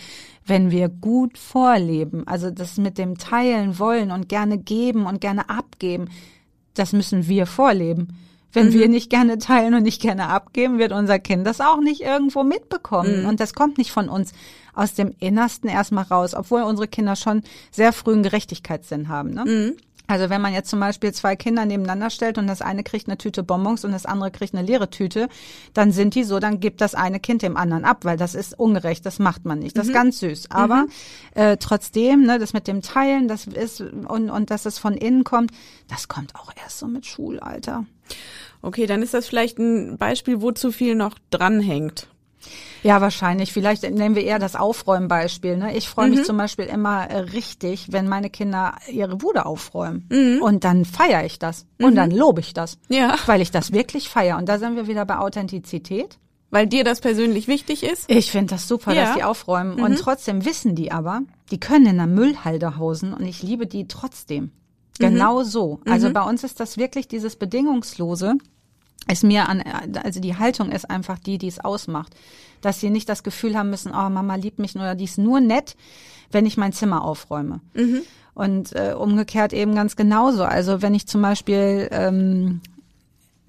wenn 0.44 0.72
wir 0.72 0.90
gut 0.90 1.38
vorleben. 1.38 2.28
Also 2.28 2.50
das 2.50 2.78
mit 2.78 2.98
dem 2.98 3.20
Teilen 3.20 3.78
wollen 3.78 4.12
und 4.12 4.28
gerne 4.28 4.58
geben 4.58 5.06
und 5.06 5.22
gerne 5.22 5.50
abgeben, 5.50 6.10
das 6.74 6.94
müssen 6.94 7.28
wir 7.28 7.46
vorleben. 7.46 8.18
Wenn 8.58 8.70
mhm. 8.70 8.74
wir 8.74 8.90
nicht 8.90 9.10
gerne 9.12 9.38
teilen 9.38 9.76
und 9.76 9.84
nicht 9.84 10.02
gerne 10.02 10.30
abgeben, 10.30 10.80
wird 10.80 10.92
unser 10.92 11.20
Kind 11.20 11.46
das 11.46 11.62
auch 11.62 11.80
nicht 11.80 12.02
irgendwo 12.02 12.44
mitbekommen. 12.44 13.22
Mhm. 13.22 13.30
Und 13.30 13.40
das 13.40 13.54
kommt 13.54 13.78
nicht 13.78 13.92
von 13.92 14.10
uns 14.10 14.32
aus 14.74 14.96
dem 14.96 15.14
Innersten 15.20 15.70
erstmal 15.70 16.06
raus, 16.06 16.34
obwohl 16.34 16.64
unsere 16.64 16.88
Kinder 16.88 17.16
schon 17.16 17.44
sehr 17.72 17.94
früh 17.94 18.14
einen 18.14 18.24
Gerechtigkeitssinn 18.24 19.10
haben. 19.10 19.32
Ne? 19.32 19.46
Mhm. 19.46 19.78
Also 20.08 20.30
wenn 20.30 20.42
man 20.42 20.54
jetzt 20.54 20.70
zum 20.70 20.80
Beispiel 20.80 21.14
zwei 21.14 21.36
Kinder 21.36 21.66
nebeneinander 21.66 22.10
stellt 22.10 22.38
und 22.38 22.48
das 22.48 22.62
eine 22.62 22.84
kriegt 22.84 23.08
eine 23.08 23.18
Tüte 23.18 23.44
Bonbons 23.44 23.84
und 23.84 23.92
das 23.92 24.06
andere 24.06 24.32
kriegt 24.32 24.56
eine 24.56 24.66
leere 24.66 24.90
Tüte, 24.90 25.28
dann 25.74 25.92
sind 25.92 26.16
die 26.16 26.24
so, 26.24 26.40
dann 26.40 26.62
gibt 26.62 26.80
das 26.80 26.96
eine 26.96 27.20
Kind 27.20 27.42
dem 27.42 27.58
anderen 27.58 27.84
ab, 27.84 28.06
weil 28.06 28.16
das 28.16 28.34
ist 28.34 28.58
ungerecht, 28.58 29.06
das 29.06 29.20
macht 29.20 29.46
man 29.46 29.60
nicht. 29.60 29.78
Das 29.78 29.88
mhm. 29.88 29.92
ist 29.92 29.96
ganz 29.96 30.20
süß. 30.20 30.52
Aber 30.52 30.84
mhm. 30.84 30.90
äh, 31.36 31.58
trotzdem, 31.58 32.24
ne, 32.24 32.40
das 32.40 32.54
mit 32.54 32.68
dem 32.68 32.82
Teilen, 32.82 33.28
das 33.28 33.48
ist 33.48 33.82
und, 33.82 34.30
und 34.30 34.50
dass 34.50 34.66
es 34.66 34.80
von 34.80 34.94
innen 34.94 35.26
kommt, 35.26 35.52
das 35.90 36.08
kommt 36.08 36.36
auch 36.36 36.52
erst 36.64 36.80
so 36.80 36.88
mit 36.88 37.06
Schulalter. 37.06 37.86
Okay, 38.62 38.86
dann 38.86 39.02
ist 39.02 39.14
das 39.14 39.28
vielleicht 39.28 39.60
ein 39.60 39.98
Beispiel, 39.98 40.42
wo 40.42 40.52
zu 40.52 40.72
viel 40.72 40.96
noch 40.96 41.16
dranhängt. 41.30 42.08
Ja, 42.84 43.02
wahrscheinlich. 43.02 43.52
Vielleicht 43.54 43.84
nehmen 43.84 44.16
wir 44.16 44.24
eher 44.24 44.40
das 44.40 44.56
Aufräumbeispiel. 44.56 45.58
Ne? 45.58 45.76
Ich 45.76 45.90
freue 45.90 46.10
mich 46.10 46.20
mhm. 46.20 46.24
zum 46.26 46.38
Beispiel 46.38 46.66
immer 46.66 47.10
äh, 47.10 47.20
richtig, 47.20 47.92
wenn 47.92 48.08
meine 48.08 48.30
Kinder 48.30 48.76
ihre 48.90 49.18
Bude 49.18 49.46
aufräumen. 49.46 50.08
Mhm. 50.10 50.42
Und 50.42 50.64
dann 50.64 50.86
feiere 50.86 51.26
ich 51.26 51.40
das. 51.40 51.66
Und 51.82 51.92
mhm. 51.92 51.96
dann 51.96 52.12
lobe 52.12 52.40
ich 52.42 52.54
das. 52.54 52.78
Ja. 52.88 53.16
Weil 53.26 53.42
ich 53.42 53.52
das 53.52 53.74
wirklich 53.74 54.10
feiere. 54.10 54.38
Und 54.38 54.48
da 54.48 54.60
sind 54.60 54.76
wir 54.76 54.88
wieder 54.88 55.06
bei 55.06 55.18
Authentizität. 55.18 56.18
Weil 56.50 56.68
dir 56.68 56.86
das 56.86 57.02
persönlich 57.02 57.48
wichtig 57.48 57.84
ist? 57.84 58.10
Ich 58.10 58.32
finde 58.32 58.54
das 58.54 58.68
super, 58.68 58.94
ja. 58.94 59.06
dass 59.06 59.16
die 59.16 59.24
aufräumen. 59.24 59.82
Und 59.82 59.92
mhm. 59.92 59.96
trotzdem 59.98 60.46
wissen 60.46 60.76
die 60.76 60.92
aber, 60.92 61.22
die 61.52 61.60
können 61.60 61.88
in 61.88 61.98
der 61.98 62.08
Müllhalde 62.08 62.78
hausen 62.78 63.14
und 63.14 63.26
ich 63.26 63.44
liebe 63.44 63.68
die 63.68 63.88
trotzdem. 63.88 64.52
Mhm. 65.00 65.06
Genau 65.06 65.44
so. 65.44 65.80
Also 65.86 66.10
mhm. 66.10 66.14
bei 66.14 66.24
uns 66.24 66.44
ist 66.44 66.60
das 66.60 66.78
wirklich 66.78 67.08
dieses 67.08 67.36
Bedingungslose 67.36 68.38
ist 69.10 69.24
mir 69.24 69.48
an, 69.48 69.64
also 70.04 70.20
die 70.20 70.36
Haltung 70.36 70.72
ist 70.72 70.90
einfach 70.90 71.18
die, 71.20 71.38
die 71.38 71.48
es 71.48 71.60
ausmacht. 71.60 72.14
Dass 72.62 72.80
sie 72.80 72.90
nicht 72.90 73.08
das 73.08 73.24
Gefühl 73.24 73.58
haben 73.58 73.70
müssen, 73.70 73.92
oh, 73.92 74.10
Mama 74.10 74.36
liebt 74.36 74.60
mich 74.60 74.76
nur, 74.76 74.96
die 74.96 75.06
ist 75.06 75.18
nur 75.18 75.40
nett, 75.40 75.76
wenn 76.32 76.46
ich 76.46 76.58
mein 76.58 76.74
Zimmer 76.74 77.04
aufräume. 77.04 77.62
Mhm. 77.74 78.02
Und 78.34 78.74
äh, 78.76 78.94
umgekehrt 78.98 79.54
eben 79.54 79.76
ganz 79.76 79.96
genauso. 79.96 80.44
Also 80.44 80.82
wenn 80.82 80.94
ich 80.94 81.08
zum 81.08 81.22
Beispiel 81.22 81.88
ähm, 81.92 82.62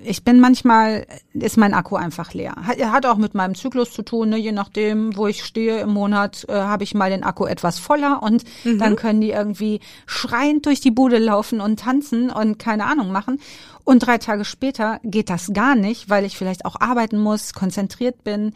ich 0.01 0.23
bin 0.23 0.39
manchmal, 0.39 1.07
ist 1.33 1.57
mein 1.57 1.75
Akku 1.75 1.97
einfach 1.97 2.33
leer. 2.33 2.55
Hat, 2.63 2.79
hat 2.79 3.07
auch 3.07 3.17
mit 3.17 3.35
meinem 3.35 3.57
Zyklus 3.57 3.93
zu 3.93 4.03
tun, 4.03 4.29
ne? 4.29 4.37
je 4.37 4.53
nachdem, 4.53 5.17
wo 5.17 5.27
ich 5.27 5.45
stehe 5.45 5.81
im 5.81 5.91
Monat, 5.91 6.47
äh, 6.49 6.53
habe 6.53 6.85
ich 6.85 6.95
mal 6.95 7.11
den 7.11 7.25
Akku 7.25 7.47
etwas 7.47 7.79
voller 7.79 8.23
und 8.23 8.45
mhm. 8.65 8.79
dann 8.79 8.95
können 8.95 9.21
die 9.21 9.31
irgendwie 9.31 9.81
schreiend 10.07 10.67
durch 10.67 10.81
die 10.81 10.93
Bude 10.93 11.19
laufen 11.19 11.61
und 11.61 11.81
tanzen 11.81 12.31
und 12.31 12.59
keine 12.59 12.87
Ahnung 12.87 13.11
machen. 13.11 13.41
Und 13.83 14.01
drei 14.01 14.19
Tage 14.19 14.45
später 14.45 15.01
geht 15.03 15.31
das 15.31 15.53
gar 15.53 15.75
nicht, 15.75 16.09
weil 16.09 16.25
ich 16.25 16.37
vielleicht 16.37 16.65
auch 16.65 16.81
arbeiten 16.81 17.19
muss, 17.19 17.53
konzentriert 17.53 18.23
bin. 18.23 18.53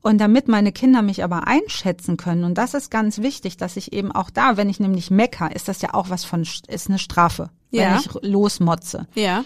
Und 0.00 0.18
damit 0.18 0.48
meine 0.48 0.72
Kinder 0.72 1.02
mich 1.02 1.22
aber 1.24 1.46
einschätzen 1.48 2.16
können, 2.16 2.44
und 2.44 2.56
das 2.56 2.72
ist 2.72 2.90
ganz 2.90 3.18
wichtig, 3.18 3.56
dass 3.56 3.76
ich 3.76 3.92
eben 3.92 4.12
auch 4.12 4.30
da, 4.30 4.56
wenn 4.56 4.70
ich 4.70 4.80
nämlich 4.80 5.10
mecker, 5.10 5.54
ist 5.54 5.68
das 5.68 5.82
ja 5.82 5.92
auch 5.92 6.08
was 6.08 6.24
von, 6.24 6.42
ist 6.42 6.88
eine 6.88 6.98
Strafe, 6.98 7.50
ja. 7.72 7.90
wenn 7.90 7.98
ich 7.98 8.08
losmotze. 8.22 9.06
Ja. 9.14 9.44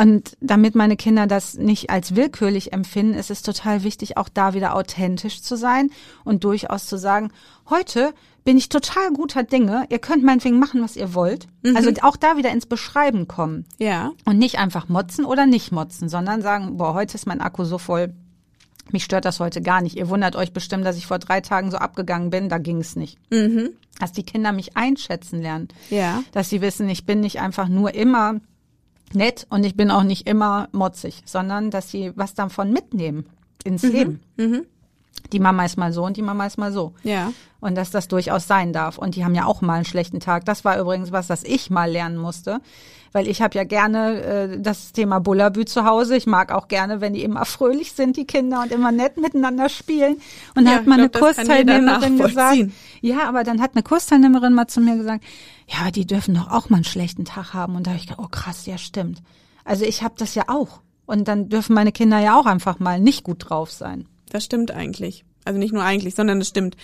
Und 0.00 0.36
damit 0.40 0.74
meine 0.74 0.96
Kinder 0.96 1.26
das 1.26 1.54
nicht 1.54 1.90
als 1.90 2.16
willkürlich 2.16 2.72
empfinden, 2.72 3.14
ist 3.14 3.30
es 3.30 3.42
total 3.42 3.82
wichtig, 3.82 4.16
auch 4.16 4.28
da 4.28 4.54
wieder 4.54 4.74
authentisch 4.74 5.42
zu 5.42 5.56
sein 5.56 5.90
und 6.24 6.44
durchaus 6.44 6.86
zu 6.86 6.96
sagen, 6.96 7.30
heute 7.68 8.14
bin 8.44 8.56
ich 8.56 8.68
total 8.68 9.12
guter 9.12 9.42
Dinge. 9.42 9.86
Ihr 9.88 9.98
könnt 9.98 10.24
meinetwegen 10.24 10.58
machen, 10.58 10.82
was 10.82 10.96
ihr 10.96 11.14
wollt. 11.14 11.46
Mhm. 11.62 11.76
Also 11.76 11.90
auch 12.02 12.16
da 12.16 12.36
wieder 12.36 12.50
ins 12.50 12.66
Beschreiben 12.66 13.28
kommen. 13.28 13.66
Ja. 13.78 14.12
Und 14.24 14.38
nicht 14.38 14.58
einfach 14.58 14.88
motzen 14.88 15.24
oder 15.24 15.46
nicht 15.46 15.72
motzen, 15.72 16.08
sondern 16.08 16.42
sagen, 16.42 16.76
boah, 16.76 16.94
heute 16.94 17.14
ist 17.14 17.26
mein 17.26 17.40
Akku 17.40 17.64
so 17.64 17.78
voll. 17.78 18.12
Mich 18.90 19.04
stört 19.04 19.24
das 19.24 19.38
heute 19.38 19.62
gar 19.62 19.80
nicht. 19.80 19.96
Ihr 19.96 20.08
wundert 20.08 20.34
euch 20.34 20.52
bestimmt, 20.52 20.84
dass 20.84 20.96
ich 20.96 21.06
vor 21.06 21.20
drei 21.20 21.40
Tagen 21.40 21.70
so 21.70 21.76
abgegangen 21.76 22.30
bin. 22.30 22.48
Da 22.48 22.58
ging 22.58 22.78
es 22.78 22.96
nicht. 22.96 23.18
Mhm. 23.30 23.70
Dass 24.00 24.12
die 24.12 24.24
Kinder 24.24 24.52
mich 24.52 24.76
einschätzen 24.76 25.40
lernen. 25.40 25.68
Ja. 25.90 26.24
Dass 26.32 26.50
sie 26.50 26.60
wissen, 26.60 26.88
ich 26.88 27.06
bin 27.06 27.20
nicht 27.20 27.40
einfach 27.40 27.68
nur 27.68 27.94
immer 27.94 28.40
nett 29.14 29.46
und 29.50 29.64
ich 29.64 29.76
bin 29.76 29.90
auch 29.90 30.02
nicht 30.02 30.26
immer 30.26 30.68
motzig, 30.72 31.22
sondern 31.24 31.70
dass 31.70 31.90
sie 31.90 32.12
was 32.16 32.34
davon 32.34 32.72
mitnehmen 32.72 33.26
ins 33.64 33.82
Leben. 33.82 34.20
Mhm. 34.36 34.66
Die 35.32 35.38
Mama 35.38 35.64
ist 35.64 35.78
mal 35.78 35.92
so 35.92 36.04
und 36.04 36.16
die 36.16 36.22
Mama 36.22 36.46
ist 36.46 36.58
mal 36.58 36.72
so. 36.72 36.92
Ja. 37.04 37.32
Und 37.60 37.76
dass 37.76 37.90
das 37.90 38.08
durchaus 38.08 38.46
sein 38.46 38.72
darf. 38.72 38.98
Und 38.98 39.14
die 39.14 39.24
haben 39.24 39.34
ja 39.34 39.46
auch 39.46 39.60
mal 39.62 39.74
einen 39.74 39.84
schlechten 39.84 40.20
Tag. 40.20 40.44
Das 40.44 40.64
war 40.64 40.78
übrigens 40.78 41.12
was, 41.12 41.26
das 41.28 41.44
ich 41.44 41.70
mal 41.70 41.90
lernen 41.90 42.18
musste. 42.18 42.60
Weil 43.12 43.28
ich 43.28 43.40
habe 43.40 43.56
ja 43.56 43.64
gerne 43.64 44.22
äh, 44.22 44.60
das 44.60 44.92
Thema 44.92 45.20
Bullabü 45.20 45.64
zu 45.64 45.84
Hause. 45.84 46.16
Ich 46.16 46.26
mag 46.26 46.50
auch 46.50 46.66
gerne, 46.66 47.00
wenn 47.00 47.12
die 47.12 47.22
immer 47.22 47.44
fröhlich 47.44 47.92
sind, 47.92 48.16
die 48.16 48.26
Kinder, 48.26 48.62
und 48.62 48.72
immer 48.72 48.90
nett 48.90 49.16
miteinander 49.18 49.68
spielen. 49.68 50.16
Und 50.54 50.64
da 50.64 50.72
Ja, 50.72 50.76
hat 50.78 50.86
mal 50.86 50.98
eine 50.98 51.08
glaub, 51.08 51.22
jeder 51.22 51.34
Kursteilnehmerin 51.34 52.18
gesagt, 52.18 52.58
ja, 53.00 53.28
aber 53.28 53.44
dann 53.44 53.60
hat 53.60 53.72
eine 53.74 53.82
Kursteilnehmerin 53.82 54.54
mal 54.54 54.66
zu 54.66 54.80
mir 54.80 54.96
gesagt, 54.96 55.22
ja, 55.72 55.80
aber 55.80 55.90
die 55.90 56.06
dürfen 56.06 56.34
doch 56.34 56.50
auch 56.50 56.68
mal 56.68 56.76
einen 56.76 56.84
schlechten 56.84 57.24
Tag 57.24 57.54
haben. 57.54 57.76
Und 57.76 57.86
da 57.86 57.92
habe 57.92 57.98
ich 57.98 58.06
gedacht, 58.06 58.22
oh 58.22 58.28
krass, 58.28 58.66
ja 58.66 58.76
stimmt. 58.76 59.22
Also 59.64 59.84
ich 59.84 60.02
habe 60.02 60.14
das 60.18 60.34
ja 60.34 60.44
auch. 60.48 60.80
Und 61.06 61.28
dann 61.28 61.48
dürfen 61.48 61.74
meine 61.74 61.92
Kinder 61.92 62.18
ja 62.18 62.38
auch 62.38 62.46
einfach 62.46 62.78
mal 62.78 63.00
nicht 63.00 63.24
gut 63.24 63.48
drauf 63.48 63.70
sein. 63.70 64.06
Das 64.28 64.44
stimmt 64.44 64.70
eigentlich. 64.70 65.24
Also 65.44 65.58
nicht 65.58 65.72
nur 65.72 65.82
eigentlich, 65.82 66.14
sondern 66.14 66.40
es 66.40 66.48
stimmt. 66.48 66.76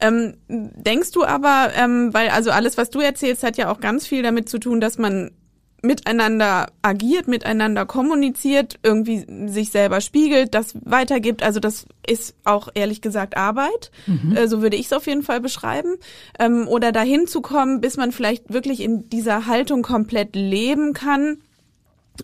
Ähm, 0.00 0.36
denkst 0.48 1.10
du 1.10 1.24
aber, 1.24 1.72
ähm, 1.74 2.14
weil 2.14 2.30
also 2.30 2.50
alles, 2.50 2.78
was 2.78 2.90
du 2.90 3.00
erzählst, 3.00 3.42
hat 3.42 3.58
ja 3.58 3.70
auch 3.70 3.80
ganz 3.80 4.06
viel 4.06 4.22
damit 4.22 4.48
zu 4.48 4.58
tun, 4.58 4.80
dass 4.80 4.98
man 4.98 5.32
miteinander 5.80 6.66
agiert, 6.82 7.28
miteinander 7.28 7.86
kommuniziert, 7.86 8.78
irgendwie 8.82 9.24
sich 9.48 9.70
selber 9.70 10.00
spiegelt, 10.00 10.54
das 10.54 10.74
weitergibt. 10.84 11.42
Also 11.42 11.60
das 11.60 11.86
ist 12.06 12.34
auch 12.44 12.68
ehrlich 12.74 13.00
gesagt 13.00 13.36
Arbeit. 13.36 13.90
Äh, 14.34 14.48
so 14.48 14.60
würde 14.60 14.76
ich 14.76 14.86
es 14.86 14.92
auf 14.92 15.06
jeden 15.06 15.22
Fall 15.22 15.40
beschreiben. 15.40 15.94
Ähm, 16.38 16.66
oder 16.66 16.90
dahin 16.90 17.26
zu 17.26 17.40
kommen, 17.40 17.80
bis 17.80 17.96
man 17.96 18.12
vielleicht 18.12 18.52
wirklich 18.52 18.80
in 18.80 19.08
dieser 19.08 19.46
Haltung 19.46 19.82
komplett 19.82 20.34
leben 20.34 20.94
kann. 20.94 21.38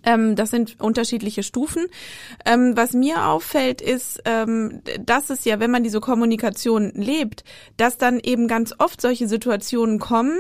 Ähm, 0.03 0.35
das 0.35 0.51
sind 0.51 0.81
unterschiedliche 0.81 1.45
Stufen. 1.45 1.87
Ähm, 2.45 2.77
was 2.77 2.93
mir 2.93 3.27
auffällt, 3.27 3.81
ist, 3.81 4.21
dass 4.25 5.31
es 5.31 5.45
ja, 5.45 5.61
wenn 5.61 5.71
man 5.71 5.85
diese 5.85 6.01
Kommunikation 6.01 6.91
lebt, 6.97 7.45
dass 7.77 7.99
dann 7.99 8.19
eben 8.19 8.49
ganz 8.49 8.75
oft 8.79 9.01
solche 9.01 9.29
Situationen 9.29 10.01
kommen, 10.01 10.39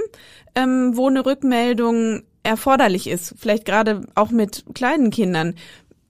wo 0.57 1.09
eine 1.09 1.27
Rückmeldung 1.27 2.22
erforderlich 2.44 3.09
ist. 3.09 3.35
Vielleicht 3.37 3.64
gerade 3.64 4.07
auch 4.14 4.30
mit 4.30 4.64
kleinen 4.74 5.11
Kindern. 5.11 5.54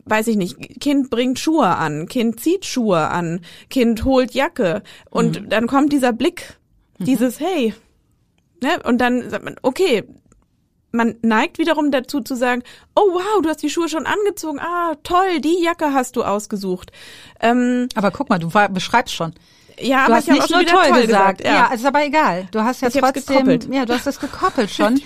Weiß 0.05 0.27
ich 0.27 0.37
nicht, 0.37 0.81
Kind 0.81 1.09
bringt 1.09 1.39
Schuhe 1.39 1.67
an, 1.67 2.07
Kind 2.09 2.39
zieht 2.39 2.67
Schuhe 2.67 3.09
an, 3.09 3.41
Kind 3.71 4.05
holt 4.05 4.35
Jacke 4.35 4.83
und 5.09 5.51
dann 5.51 5.67
kommt 5.67 5.95
dieser 5.95 6.13
Blick, 6.13 6.59
dieses 6.99 7.41
Hey, 7.41 7.73
ne? 8.63 8.83
Und 8.85 8.99
dann 8.99 9.31
sagt 9.31 9.47
man, 9.47 9.57
okay, 9.63 10.05
man 10.93 11.17
neigt 11.23 11.59
wiederum 11.59 11.91
dazu 11.91 12.21
zu 12.21 12.37
sagen, 12.37 12.63
oh 12.95 13.13
wow, 13.13 13.43
du 13.43 13.49
hast 13.49 13.63
die 13.63 13.71
Schuhe 13.71 13.89
schon 13.89 14.07
angezogen, 14.07 14.61
ah 14.61 14.95
toll, 15.03 15.41
die 15.41 15.63
Jacke 15.63 15.95
hast 15.95 16.17
du 16.17 16.23
ausgesucht. 16.23 16.93
Ähm, 17.41 17.89
Aber 17.95 18.11
guck 18.11 18.29
mal, 18.29 18.39
du 18.39 18.53
war, 18.55 18.69
beschreibst 18.69 19.15
schon. 19.15 19.35
Ja, 19.81 19.99
du 19.99 20.05
aber 20.05 20.15
hast 20.17 20.29
ich 20.29 20.35
nicht 20.35 20.43
auch 20.43 20.49
schon 20.49 20.59
nur 20.59 20.67
toll, 20.67 20.89
toll 20.89 21.03
gesagt. 21.07 21.39
gesagt. 21.39 21.45
Ja. 21.45 21.73
ist 21.75 21.85
aber 21.85 22.05
egal. 22.05 22.47
Du 22.51 22.61
hast 22.63 22.81
ja 22.83 22.89
Ich 22.89 22.95
trotzdem, 22.95 23.73
ja, 23.73 23.85
du 23.85 23.95
hast 23.95 24.07
es 24.07 24.21
gekoppelt 24.21 24.71
schon. 24.71 25.01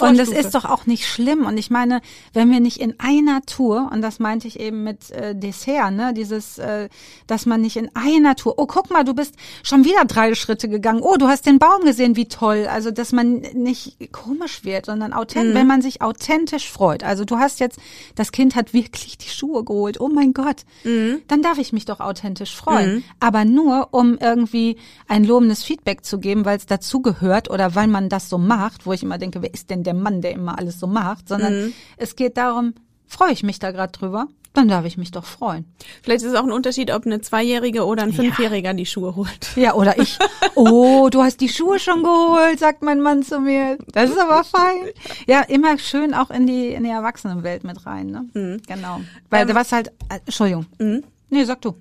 und 0.00 0.18
das 0.18 0.28
ist 0.28 0.54
doch 0.54 0.64
auch 0.64 0.86
nicht 0.86 1.08
schlimm. 1.08 1.44
Und 1.44 1.58
ich 1.58 1.70
meine, 1.70 2.00
wenn 2.32 2.50
wir 2.50 2.60
nicht 2.60 2.78
in 2.78 2.98
einer 3.00 3.42
Tour, 3.42 3.90
und 3.92 4.02
das 4.02 4.18
meinte 4.18 4.46
ich 4.48 4.60
eben 4.60 4.84
mit 4.84 5.10
äh, 5.10 5.34
Dessert, 5.34 5.92
ne, 5.92 6.12
dieses, 6.14 6.58
äh, 6.58 6.88
dass 7.26 7.46
man 7.46 7.60
nicht 7.60 7.76
in 7.76 7.90
einer 7.94 8.36
Tour, 8.36 8.54
oh, 8.58 8.66
guck 8.66 8.90
mal, 8.90 9.04
du 9.04 9.14
bist 9.14 9.34
schon 9.62 9.84
wieder 9.84 10.04
drei 10.04 10.34
Schritte 10.34 10.68
gegangen. 10.68 11.00
Oh, 11.02 11.16
du 11.16 11.28
hast 11.28 11.46
den 11.46 11.58
Baum 11.58 11.82
gesehen, 11.84 12.16
wie 12.16 12.26
toll. 12.26 12.68
Also, 12.70 12.90
dass 12.90 13.12
man 13.12 13.40
nicht 13.54 14.12
komisch 14.12 14.64
wird, 14.64 14.86
sondern 14.86 15.12
authentisch, 15.12 15.54
wenn 15.54 15.66
man 15.66 15.82
sich 15.82 16.02
authentisch 16.02 16.70
freut. 16.70 17.02
Also, 17.04 17.24
du 17.24 17.38
hast 17.38 17.60
jetzt, 17.60 17.78
das 18.14 18.32
Kind 18.32 18.54
hat 18.54 18.72
wirklich 18.72 19.18
die 19.18 19.28
Schuhe 19.28 19.64
geholt. 19.64 20.00
Oh 20.00 20.08
mein 20.08 20.32
Gott. 20.32 20.64
Dann 20.84 21.42
darf 21.42 21.58
ich 21.58 21.72
mich 21.72 21.84
doch 21.84 22.00
authentisch 22.00 22.54
freuen. 22.54 23.04
Aber 23.20 23.44
nur, 23.44 23.88
um 23.90 24.11
irgendwie 24.20 24.76
ein 25.08 25.24
lobendes 25.24 25.62
Feedback 25.62 26.04
zu 26.04 26.18
geben, 26.18 26.44
weil 26.44 26.56
es 26.56 26.66
dazugehört 26.66 27.50
oder 27.50 27.74
weil 27.74 27.86
man 27.88 28.08
das 28.08 28.28
so 28.28 28.38
macht, 28.38 28.86
wo 28.86 28.92
ich 28.92 29.02
immer 29.02 29.18
denke, 29.18 29.42
wer 29.42 29.52
ist 29.52 29.70
denn 29.70 29.82
der 29.82 29.94
Mann, 29.94 30.20
der 30.22 30.32
immer 30.32 30.58
alles 30.58 30.78
so 30.80 30.86
macht, 30.86 31.28
sondern 31.28 31.72
es 31.96 32.16
geht 32.16 32.36
darum, 32.36 32.74
freue 33.06 33.32
ich 33.32 33.42
mich 33.42 33.58
da 33.58 33.70
gerade 33.72 33.92
drüber, 33.92 34.26
dann 34.54 34.68
darf 34.68 34.84
ich 34.84 34.98
mich 34.98 35.10
doch 35.10 35.24
freuen. 35.24 35.64
Vielleicht 36.02 36.24
ist 36.24 36.32
es 36.32 36.34
auch 36.38 36.44
ein 36.44 36.52
Unterschied, 36.52 36.92
ob 36.92 37.06
eine 37.06 37.22
Zweijährige 37.22 37.86
oder 37.86 38.02
ein 38.02 38.12
Fünfjähriger 38.12 38.74
die 38.74 38.84
Schuhe 38.84 39.16
holt. 39.16 39.56
Ja, 39.56 39.72
oder 39.74 39.98
ich, 39.98 40.18
oh, 40.54 41.08
du 41.10 41.22
hast 41.22 41.40
die 41.40 41.48
Schuhe 41.48 41.78
schon 41.78 42.02
geholt, 42.02 42.58
sagt 42.58 42.82
mein 42.82 43.00
Mann 43.00 43.22
zu 43.22 43.40
mir. 43.40 43.78
Das 43.92 44.10
ist 44.10 44.18
aber 44.18 44.44
fein. 44.44 44.90
Ja, 45.26 45.40
immer 45.40 45.78
schön 45.78 46.12
auch 46.12 46.30
in 46.30 46.46
die, 46.46 46.68
in 46.68 46.84
die 46.84 46.90
Erwachsenenwelt 46.90 47.64
mit 47.64 47.86
rein, 47.86 48.08
ne? 48.08 48.58
Genau. 48.66 49.00
Weil 49.30 49.48
Ähm, 49.48 49.54
was 49.56 49.72
halt, 49.72 49.88
äh, 50.10 50.18
Entschuldigung. 50.26 50.66
Nee, 51.30 51.44
sag 51.44 51.62
du. 51.62 51.74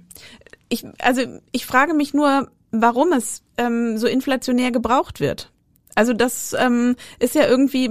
Ich, 0.71 0.85
also 0.99 1.21
ich 1.51 1.65
frage 1.65 1.93
mich 1.93 2.13
nur, 2.13 2.49
warum 2.71 3.11
es 3.11 3.43
ähm, 3.57 3.97
so 3.97 4.07
inflationär 4.07 4.71
gebraucht 4.71 5.19
wird. 5.19 5.51
Also 5.95 6.13
das 6.13 6.55
ähm, 6.57 6.95
ist 7.19 7.35
ja 7.35 7.45
irgendwie, 7.45 7.89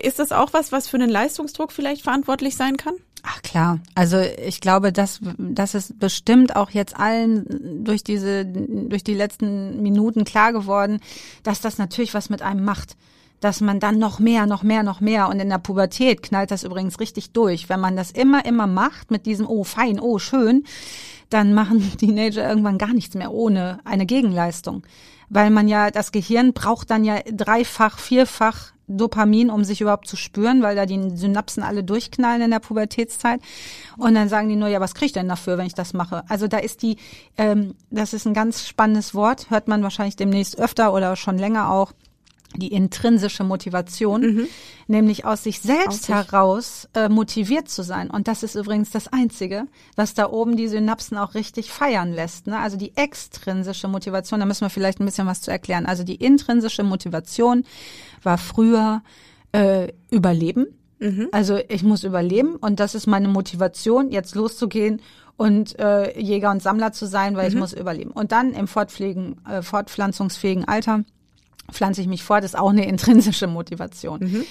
ist 0.00 0.20
das 0.20 0.30
auch 0.30 0.52
was, 0.52 0.70
was 0.70 0.88
für 0.88 0.96
einen 0.96 1.10
Leistungsdruck 1.10 1.72
vielleicht 1.72 2.02
verantwortlich 2.02 2.56
sein 2.56 2.76
kann? 2.76 2.94
Ach 3.24 3.42
klar, 3.42 3.80
also 3.96 4.18
ich 4.18 4.60
glaube, 4.60 4.92
dass 4.92 5.20
dass 5.38 5.74
es 5.74 5.92
bestimmt 5.96 6.54
auch 6.54 6.70
jetzt 6.70 6.96
allen 6.96 7.84
durch 7.84 8.04
diese 8.04 8.44
durch 8.44 9.04
die 9.04 9.14
letzten 9.14 9.82
Minuten 9.82 10.24
klar 10.24 10.52
geworden, 10.52 11.00
dass 11.42 11.60
das 11.60 11.78
natürlich 11.78 12.14
was 12.14 12.30
mit 12.30 12.42
einem 12.42 12.64
macht, 12.64 12.96
dass 13.42 13.60
man 13.60 13.80
dann 13.80 13.98
noch 13.98 14.20
mehr, 14.20 14.46
noch 14.46 14.62
mehr, 14.62 14.82
noch 14.82 15.00
mehr 15.00 15.28
und 15.28 15.40
in 15.40 15.50
der 15.50 15.58
Pubertät 15.58 16.22
knallt 16.22 16.50
das 16.50 16.62
übrigens 16.62 17.00
richtig 17.00 17.32
durch, 17.32 17.68
wenn 17.68 17.80
man 17.80 17.96
das 17.96 18.12
immer 18.12 18.44
immer 18.44 18.66
macht 18.66 19.10
mit 19.10 19.26
diesem 19.26 19.46
oh 19.46 19.64
fein, 19.64 20.00
oh 20.00 20.18
schön, 20.18 20.64
dann 21.28 21.52
machen 21.52 21.92
Teenager 21.98 22.48
irgendwann 22.48 22.78
gar 22.78 22.94
nichts 22.94 23.14
mehr 23.14 23.32
ohne 23.32 23.80
eine 23.84 24.06
Gegenleistung, 24.06 24.84
weil 25.28 25.50
man 25.50 25.66
ja 25.66 25.90
das 25.90 26.12
Gehirn 26.12 26.52
braucht 26.52 26.90
dann 26.90 27.04
ja 27.04 27.18
dreifach, 27.30 27.98
vierfach 27.98 28.72
Dopamin, 28.86 29.50
um 29.50 29.64
sich 29.64 29.80
überhaupt 29.80 30.06
zu 30.06 30.16
spüren, 30.16 30.62
weil 30.62 30.76
da 30.76 30.86
die 30.86 31.16
Synapsen 31.16 31.62
alle 31.62 31.82
durchknallen 31.82 32.42
in 32.42 32.50
der 32.50 32.58
Pubertätszeit. 32.58 33.40
Und 33.96 34.14
dann 34.14 34.28
sagen 34.28 34.48
die 34.48 34.56
nur, 34.56 34.68
ja, 34.68 34.80
was 34.80 34.94
krieg 34.94 35.06
ich 35.06 35.12
denn 35.12 35.28
dafür, 35.28 35.56
wenn 35.56 35.66
ich 35.66 35.74
das 35.74 35.94
mache? 35.94 36.24
Also 36.28 36.46
da 36.46 36.58
ist 36.58 36.82
die, 36.82 36.96
ähm, 37.38 37.74
das 37.90 38.12
ist 38.12 38.26
ein 38.26 38.34
ganz 38.34 38.66
spannendes 38.66 39.14
Wort, 39.14 39.50
hört 39.50 39.68
man 39.68 39.82
wahrscheinlich 39.82 40.16
demnächst 40.16 40.58
öfter 40.58 40.92
oder 40.92 41.16
schon 41.16 41.38
länger 41.38 41.70
auch. 41.70 41.92
Die 42.56 42.68
intrinsische 42.68 43.44
Motivation, 43.44 44.48
nämlich 44.86 45.24
aus 45.24 45.42
sich 45.42 45.60
selbst 45.60 45.88
Aus 45.88 46.02
sich. 46.02 46.14
heraus 46.14 46.88
äh, 46.94 47.08
motiviert 47.08 47.68
zu 47.68 47.82
sein. 47.82 48.10
Und 48.10 48.28
das 48.28 48.42
ist 48.42 48.54
übrigens 48.54 48.90
das 48.90 49.08
Einzige, 49.08 49.66
was 49.96 50.14
da 50.14 50.30
oben 50.30 50.56
die 50.56 50.68
Synapsen 50.68 51.16
auch 51.16 51.34
richtig 51.34 51.70
feiern 51.70 52.12
lässt. 52.12 52.46
Ne? 52.46 52.58
Also 52.58 52.76
die 52.76 52.96
extrinsische 52.96 53.88
Motivation, 53.88 54.40
da 54.40 54.46
müssen 54.46 54.62
wir 54.62 54.70
vielleicht 54.70 55.00
ein 55.00 55.06
bisschen 55.06 55.26
was 55.26 55.40
zu 55.40 55.50
erklären. 55.50 55.86
Also 55.86 56.04
die 56.04 56.16
intrinsische 56.16 56.82
Motivation 56.82 57.64
war 58.22 58.38
früher 58.38 59.02
äh, 59.52 59.92
Überleben. 60.10 60.66
Also 61.32 61.58
ich 61.68 61.82
muss 61.82 62.04
überleben 62.04 62.54
und 62.54 62.78
das 62.78 62.94
ist 62.94 63.08
meine 63.08 63.26
Motivation, 63.26 64.12
jetzt 64.12 64.36
loszugehen 64.36 65.00
und 65.36 65.76
äh, 65.80 66.16
Jäger 66.16 66.52
und 66.52 66.62
Sammler 66.62 66.92
zu 66.92 67.06
sein, 67.06 67.34
weil 67.36 67.48
ich 67.48 67.56
muss 67.56 67.72
überleben. 67.72 68.12
Und 68.12 68.30
dann 68.30 68.52
im 68.52 68.68
fortpflegen, 68.68 69.44
äh, 69.46 69.62
fortpflanzungsfähigen 69.62 70.68
Alter 70.68 71.02
pflanze 71.72 72.00
ich 72.00 72.06
mich 72.06 72.22
fort, 72.22 72.44
ist 72.44 72.56
auch 72.56 72.70
eine 72.70 72.86
intrinsische 72.86 73.46
Motivation. 73.46 74.44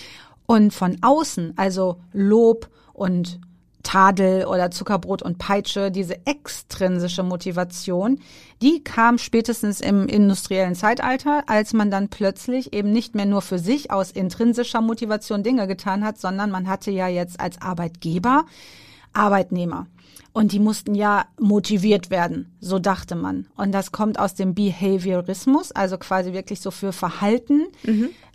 Und 0.45 0.73
von 0.73 0.97
außen, 1.01 1.53
also 1.55 1.97
Lob 2.13 2.69
und 2.93 3.39
Tadel 3.83 4.45
oder 4.45 4.71
Zuckerbrot 4.71 5.21
und 5.21 5.37
Peitsche, 5.37 5.91
diese 5.91 6.25
extrinsische 6.25 7.23
Motivation, 7.23 8.19
die 8.61 8.83
kam 8.83 9.17
spätestens 9.17 9.81
im 9.81 10.07
industriellen 10.07 10.75
Zeitalter, 10.75 11.43
als 11.47 11.73
man 11.73 11.89
dann 11.89 12.09
plötzlich 12.09 12.73
eben 12.73 12.91
nicht 12.91 13.15
mehr 13.15 13.25
nur 13.25 13.41
für 13.41 13.59
sich 13.59 13.91
aus 13.91 14.11
intrinsischer 14.11 14.81
Motivation 14.81 15.43
Dinge 15.43 15.67
getan 15.67 16.05
hat, 16.05 16.19
sondern 16.19 16.51
man 16.51 16.67
hatte 16.67 16.91
ja 16.91 17.07
jetzt 17.07 17.39
als 17.39 17.61
Arbeitgeber 17.61 18.45
Arbeitnehmer. 19.13 19.87
Und 20.33 20.53
die 20.53 20.59
mussten 20.59 20.95
ja 20.95 21.25
motiviert 21.39 22.09
werden, 22.09 22.55
so 22.61 22.79
dachte 22.79 23.15
man. 23.15 23.47
Und 23.57 23.73
das 23.73 23.91
kommt 23.91 24.17
aus 24.17 24.33
dem 24.33 24.55
Behaviorismus, 24.55 25.73
also 25.73 25.97
quasi 25.97 26.31
wirklich 26.31 26.61
so 26.61 26.71
für 26.71 26.93
Verhalten. 26.93 27.67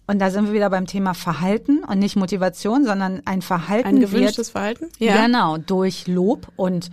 Und 0.07 0.19
da 0.19 0.31
sind 0.31 0.47
wir 0.47 0.53
wieder 0.53 0.71
beim 0.71 0.87
Thema 0.87 1.15
Verhalten 1.15 1.83
und 1.85 1.99
nicht 1.99 2.17
Motivation, 2.17 2.85
sondern 2.85 3.23
ein 3.25 3.43
Verhalten 3.43 3.89
Ein 3.89 4.01
wird 4.01 4.11
gewünschtes 4.11 4.51
Verhalten? 4.51 4.89
Genau, 4.99 5.57
durch 5.57 6.07
Lob 6.07 6.49
und 6.57 6.91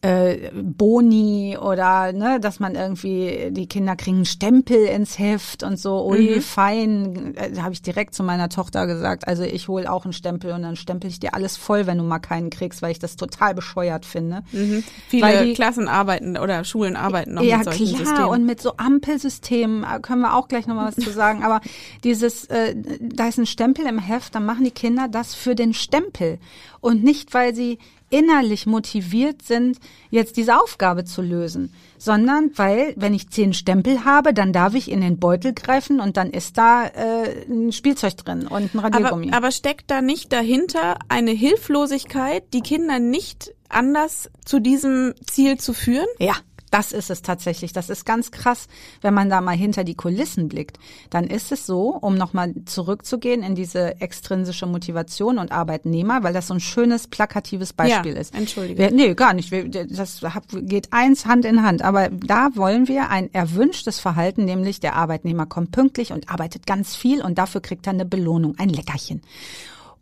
äh, 0.00 0.50
Boni 0.54 1.58
oder 1.60 2.12
ne, 2.12 2.38
dass 2.38 2.60
man 2.60 2.76
irgendwie 2.76 3.48
die 3.50 3.66
Kinder 3.66 3.96
kriegen 3.96 4.24
Stempel 4.24 4.84
ins 4.84 5.18
Heft 5.18 5.64
und 5.64 5.76
so, 5.76 6.06
ui, 6.06 6.36
mhm. 6.36 6.40
fein, 6.40 7.34
äh, 7.36 7.58
habe 7.60 7.72
ich 7.72 7.82
direkt 7.82 8.14
zu 8.14 8.22
meiner 8.22 8.48
Tochter 8.48 8.86
gesagt, 8.86 9.26
also 9.26 9.42
ich 9.42 9.66
hole 9.66 9.90
auch 9.90 10.04
einen 10.04 10.12
Stempel 10.12 10.52
und 10.52 10.62
dann 10.62 10.76
stempel 10.76 11.10
ich 11.10 11.18
dir 11.18 11.34
alles 11.34 11.56
voll, 11.56 11.88
wenn 11.88 11.98
du 11.98 12.04
mal 12.04 12.20
keinen 12.20 12.50
kriegst, 12.50 12.80
weil 12.80 12.92
ich 12.92 13.00
das 13.00 13.16
total 13.16 13.56
bescheuert 13.56 14.06
finde. 14.06 14.44
Mhm. 14.52 14.84
Viele 15.08 15.22
weil 15.22 15.46
die, 15.46 15.54
Klassen 15.54 15.88
arbeiten 15.88 16.38
oder 16.38 16.62
Schulen 16.62 16.94
arbeiten 16.94 17.34
noch 17.34 17.42
ja, 17.42 17.56
mit 17.56 17.64
solchen 17.64 17.86
klar, 17.88 18.06
Systemen. 18.06 18.28
und 18.28 18.46
mit 18.46 18.62
so 18.62 18.76
Ampelsystemen 18.76 19.82
äh, 19.82 19.98
können 19.98 20.20
wir 20.20 20.36
auch 20.36 20.46
gleich 20.46 20.68
nochmal 20.68 20.92
was 20.96 21.04
zu 21.04 21.10
sagen, 21.10 21.42
aber 21.42 21.60
dieses, 22.04 22.44
äh, 22.44 22.76
da 23.00 23.26
ist 23.26 23.38
ein 23.38 23.46
Stempel 23.46 23.84
im 23.86 23.98
Heft, 23.98 24.36
dann 24.36 24.46
machen 24.46 24.62
die 24.62 24.70
Kinder 24.70 25.08
das 25.08 25.34
für 25.34 25.56
den 25.56 25.74
Stempel 25.74 26.38
und 26.80 27.02
nicht, 27.02 27.34
weil 27.34 27.52
sie 27.52 27.78
innerlich 28.10 28.66
motiviert 28.66 29.42
sind, 29.42 29.78
jetzt 30.10 30.36
diese 30.36 30.60
Aufgabe 30.60 31.04
zu 31.04 31.22
lösen, 31.22 31.72
sondern 31.98 32.50
weil, 32.56 32.94
wenn 32.96 33.14
ich 33.14 33.30
zehn 33.30 33.52
Stempel 33.52 34.04
habe, 34.04 34.32
dann 34.32 34.52
darf 34.52 34.74
ich 34.74 34.90
in 34.90 35.00
den 35.00 35.18
Beutel 35.18 35.52
greifen 35.52 36.00
und 36.00 36.16
dann 36.16 36.30
ist 36.30 36.58
da 36.58 36.86
äh, 36.86 37.44
ein 37.48 37.72
Spielzeug 37.72 38.16
drin 38.16 38.46
und 38.46 38.74
ein 38.74 38.78
Radiergummi. 38.78 39.28
Aber, 39.28 39.36
aber 39.36 39.50
steckt 39.50 39.90
da 39.90 40.00
nicht 40.00 40.32
dahinter 40.32 40.98
eine 41.08 41.32
Hilflosigkeit, 41.32 42.44
die 42.52 42.62
Kinder 42.62 42.98
nicht 42.98 43.52
anders 43.68 44.30
zu 44.44 44.60
diesem 44.60 45.14
Ziel 45.26 45.58
zu 45.58 45.72
führen? 45.72 46.06
Ja, 46.18 46.34
das 46.70 46.92
ist 46.92 47.10
es 47.10 47.22
tatsächlich. 47.22 47.72
Das 47.72 47.90
ist 47.90 48.04
ganz 48.04 48.30
krass, 48.30 48.66
wenn 49.00 49.14
man 49.14 49.30
da 49.30 49.40
mal 49.40 49.56
hinter 49.56 49.84
die 49.84 49.94
Kulissen 49.94 50.48
blickt. 50.48 50.78
Dann 51.10 51.24
ist 51.24 51.52
es 51.52 51.66
so, 51.66 51.90
um 51.90 52.16
nochmal 52.16 52.54
zurückzugehen 52.64 53.42
in 53.42 53.54
diese 53.54 54.00
extrinsische 54.00 54.66
Motivation 54.66 55.38
und 55.38 55.52
Arbeitnehmer, 55.52 56.22
weil 56.22 56.32
das 56.32 56.48
so 56.48 56.54
ein 56.54 56.60
schönes, 56.60 57.06
plakatives 57.06 57.72
Beispiel 57.72 58.14
ja, 58.14 58.20
ist. 58.20 58.34
Entschuldige. 58.34 58.78
Wir, 58.78 58.90
nee, 58.90 59.14
gar 59.14 59.34
nicht. 59.34 59.52
Das 59.90 60.20
geht 60.52 60.92
eins 60.92 61.26
Hand 61.26 61.44
in 61.44 61.62
Hand. 61.62 61.82
Aber 61.82 62.08
da 62.08 62.50
wollen 62.54 62.88
wir 62.88 63.10
ein 63.10 63.32
erwünschtes 63.32 64.00
Verhalten, 64.00 64.44
nämlich 64.44 64.80
der 64.80 64.96
Arbeitnehmer 64.96 65.46
kommt 65.46 65.72
pünktlich 65.72 66.12
und 66.12 66.30
arbeitet 66.30 66.66
ganz 66.66 66.96
viel 66.96 67.22
und 67.22 67.38
dafür 67.38 67.60
kriegt 67.60 67.86
er 67.86 67.92
eine 67.92 68.04
Belohnung, 68.04 68.54
ein 68.58 68.68
Leckerchen. 68.68 69.22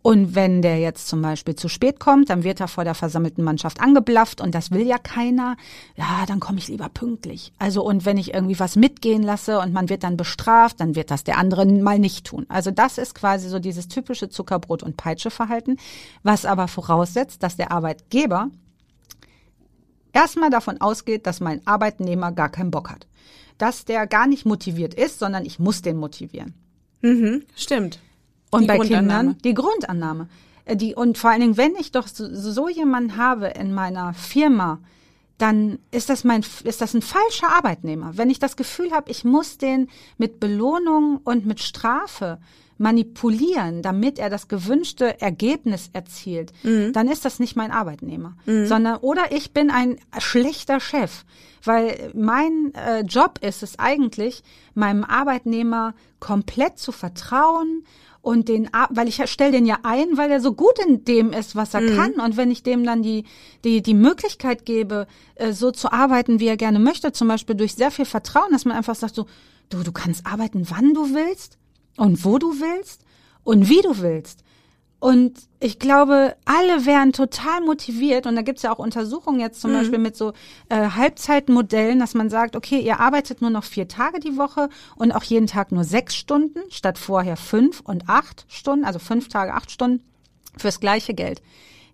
Und 0.07 0.37
wenn 0.37 0.63
der 0.63 0.79
jetzt 0.79 1.09
zum 1.09 1.21
Beispiel 1.21 1.57
zu 1.57 1.69
spät 1.69 1.99
kommt, 1.99 2.31
dann 2.31 2.45
wird 2.45 2.61
er 2.61 2.69
vor 2.69 2.85
der 2.85 2.95
versammelten 2.95 3.43
Mannschaft 3.43 3.81
angeblafft 3.81 4.41
und 4.41 4.55
das 4.55 4.71
will 4.71 4.87
ja 4.87 4.99
keiner. 4.99 5.57
Ja, 5.97 6.25
dann 6.29 6.39
komme 6.39 6.59
ich 6.59 6.69
lieber 6.69 6.89
pünktlich. 6.89 7.53
Also 7.59 7.83
und 7.85 8.05
wenn 8.05 8.17
ich 8.17 8.33
irgendwie 8.33 8.61
was 8.61 8.77
mitgehen 8.77 9.25
lasse 9.25 9.59
und 9.59 9.73
man 9.73 9.89
wird 9.89 10.05
dann 10.05 10.17
bestraft, 10.17 10.79
dann 10.79 10.95
wird 10.95 11.11
das 11.11 11.25
der 11.25 11.39
andere 11.39 11.67
mal 11.67 11.99
nicht 11.99 12.25
tun. 12.25 12.47
Also 12.49 12.71
das 12.71 12.99
ist 12.99 13.17
quasi 13.17 13.49
so 13.49 13.59
dieses 13.59 13.89
typische 13.89 14.27
Zuckerbrot- 14.27 14.85
und 14.85 14.97
Peitsche-Verhalten, 14.97 15.77
was 16.23 16.45
aber 16.45 16.69
voraussetzt, 16.69 17.43
dass 17.43 17.57
der 17.57 17.73
Arbeitgeber 17.73 18.51
erstmal 20.13 20.51
davon 20.51 20.81
ausgeht, 20.81 21.27
dass 21.27 21.41
mein 21.41 21.67
Arbeitnehmer 21.67 22.31
gar 22.31 22.51
keinen 22.51 22.71
Bock 22.71 22.91
hat. 22.91 23.09
Dass 23.59 23.85
der 23.85 24.07
gar 24.07 24.29
nicht 24.29 24.47
motiviert 24.47 24.95
ist, 24.95 25.19
sondern 25.19 25.45
ich 25.45 25.59
muss 25.59 25.83
den 25.83 25.97
motivieren. 25.97 26.55
Mhm, 27.03 27.43
stimmt. 27.57 27.99
Und 28.51 28.63
die 28.63 28.67
bei 28.67 28.79
Kindern 28.79 29.37
die 29.45 29.55
Grundannahme. 29.55 30.29
Äh, 30.65 30.77
die, 30.77 30.95
und 30.95 31.19
vor 31.19 31.31
allen 31.31 31.41
Dingen, 31.41 31.57
wenn 31.57 31.75
ich 31.77 31.93
doch 31.93 32.07
so, 32.07 32.27
so 32.33 32.69
jemanden 32.69 33.17
habe 33.17 33.47
in 33.49 33.73
meiner 33.73 34.15
Firma, 34.15 34.81
dann 35.39 35.79
ist 35.91 36.09
das 36.09 36.25
mein, 36.25 36.45
ist 36.65 36.81
das 36.81 36.95
ein 36.95 37.03
falscher 37.03 37.51
Arbeitnehmer. 37.51 38.17
Wenn 38.17 38.31
ich 38.31 38.39
das 38.39 38.57
Gefühl 38.57 38.93
habe, 38.93 39.11
ich 39.11 39.25
muss 39.25 39.59
den 39.59 39.89
mit 40.19 40.41
Belohnung 40.41 41.21
und 41.25 41.45
mit 41.45 41.61
Strafe 41.61 42.39
manipulieren, 42.79 43.83
damit 43.83 44.19
er 44.19 44.29
das 44.29 44.49
gewünschte 44.49 45.21
Ergebnis 45.21 45.89
erzielt, 45.93 46.53
mhm. 46.63 46.93
dann 46.93 47.09
ist 47.09 47.25
das 47.25 47.39
nicht 47.39 47.57
mein 47.57 47.71
Arbeitnehmer, 47.71 48.37
mhm. 48.45 48.67
sondern 48.67 48.97
oder 48.99 49.33
ich 49.33 49.53
bin 49.53 49.71
ein 49.71 49.99
schlechter 50.19 50.81
Chef, 50.81 51.25
weil 51.65 52.13
mein 52.15 52.75
äh, 52.75 53.01
Job 53.01 53.39
ist 53.41 53.63
es 53.63 53.79
eigentlich, 53.79 54.43
meinem 54.75 55.05
Arbeitnehmer 55.05 55.95
komplett 56.21 56.79
zu 56.79 56.93
vertrauen, 56.93 57.85
und 58.27 58.49
den, 58.49 58.69
weil 58.91 59.07
ich 59.07 59.25
stelle 59.31 59.53
den 59.53 59.67
ja 59.67 59.79
ein, 59.85 60.17
weil 60.17 60.33
er 60.33 60.41
so 60.41 60.53
gut 60.53 60.81
in 60.85 61.05
dem 61.05 61.33
ist, 61.33 61.55
was 61.55 61.75
er 61.75 61.83
mhm. 61.83 61.97
kann. 61.97 62.13
Und 62.15 62.37
wenn 62.37 62.51
ich 62.51 62.65
dem 62.65 62.83
dann 62.83 63.01
die, 63.01 63.23
die, 63.63 63.83
die 63.83 63.95
Möglichkeit 63.95 64.67
gebe, 64.67 65.07
äh, 65.37 65.53
so 65.53 65.71
zu 65.71 65.93
arbeiten, 65.93 66.41
wie 66.41 66.49
er 66.49 66.57
gerne 66.57 66.81
möchte, 66.81 67.13
zum 67.13 67.29
Beispiel 67.29 67.55
durch 67.55 67.77
sehr 67.77 67.93
viel 67.93 68.05
Vertrauen, 68.05 68.51
dass 68.51 68.65
man 68.65 68.77
einfach 68.77 68.97
sagt 68.97 69.15
so, 69.15 69.27
du, 69.69 69.85
du 69.85 69.93
kannst 69.93 70.27
arbeiten, 70.27 70.67
wann 70.71 70.93
du 70.93 71.15
willst 71.15 71.57
und 71.97 72.25
wo 72.25 72.39
du 72.39 72.55
willst 72.55 73.03
und 73.45 73.69
wie 73.69 73.81
du 73.81 73.97
willst. 74.01 74.43
Und 74.99 75.39
ich 75.61 75.79
glaube, 75.79 76.37
alle 76.47 76.87
wären 76.87 77.13
total 77.13 77.61
motiviert. 77.61 78.27
Und 78.27 78.35
da 78.35 78.43
gibt's 78.43 78.63
ja 78.63 78.73
auch 78.73 78.79
Untersuchungen 78.79 79.41
jetzt 79.41 79.61
zum 79.61 79.73
mhm. 79.73 79.77
Beispiel 79.77 79.99
mit 79.99 80.17
so 80.17 80.33
äh, 80.69 80.91
Halbzeitmodellen, 80.91 81.99
dass 81.99 82.15
man 82.15 82.31
sagt, 82.31 82.57
okay, 82.57 82.81
ihr 82.81 82.99
arbeitet 82.99 83.43
nur 83.43 83.51
noch 83.51 83.65
vier 83.65 83.89
Tage 83.89 84.21
die 84.21 84.37
Woche 84.37 84.69
und 84.97 85.13
auch 85.13 85.23
jeden 85.23 85.47
Tag 85.47 85.71
nur 85.71 85.85
sechs 85.85 86.17
Stunden, 86.17 86.61
statt 86.71 86.99
vorher 86.99 87.37
fünf 87.37 87.81
und 87.81 88.09
acht 88.09 88.47
Stunden, 88.49 88.85
also 88.85 88.99
fünf 88.99 89.29
Tage, 89.29 89.53
acht 89.55 89.71
Stunden 89.71 90.03
fürs 90.57 90.81
gleiche 90.81 91.13
Geld. 91.13 91.43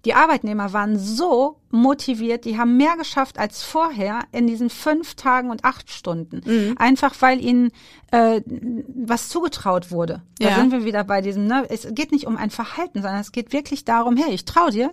Die 0.05 0.15
Arbeitnehmer 0.15 0.73
waren 0.73 0.99
so 0.99 1.59
motiviert, 1.71 2.45
die 2.45 2.59
haben 2.59 2.77
mehr 2.77 2.97
geschafft 2.97 3.39
als 3.39 3.63
vorher 3.63 4.21
in 4.33 4.47
diesen 4.47 4.69
fünf 4.69 5.15
Tagen 5.15 5.51
und 5.51 5.65
acht 5.65 5.91
Stunden. 5.91 6.43
Mhm. 6.45 6.75
Einfach 6.77 7.15
weil 7.21 7.43
ihnen 7.43 7.71
äh, 8.11 8.41
was 8.89 9.29
zugetraut 9.29 9.91
wurde. 9.91 10.23
Da 10.39 10.51
ja. 10.51 10.55
sind 10.57 10.73
wir 10.73 10.85
wieder 10.85 11.05
bei 11.05 11.21
diesem, 11.21 11.47
ne? 11.47 11.65
es 11.69 11.87
geht 11.93 12.11
nicht 12.11 12.27
um 12.27 12.37
ein 12.37 12.51
Verhalten, 12.51 13.01
sondern 13.01 13.21
es 13.21 13.33
geht 13.33 13.53
wirklich 13.53 13.85
darum, 13.85 14.17
hey, 14.17 14.35
ich 14.35 14.45
trau 14.45 14.71
dir, 14.71 14.91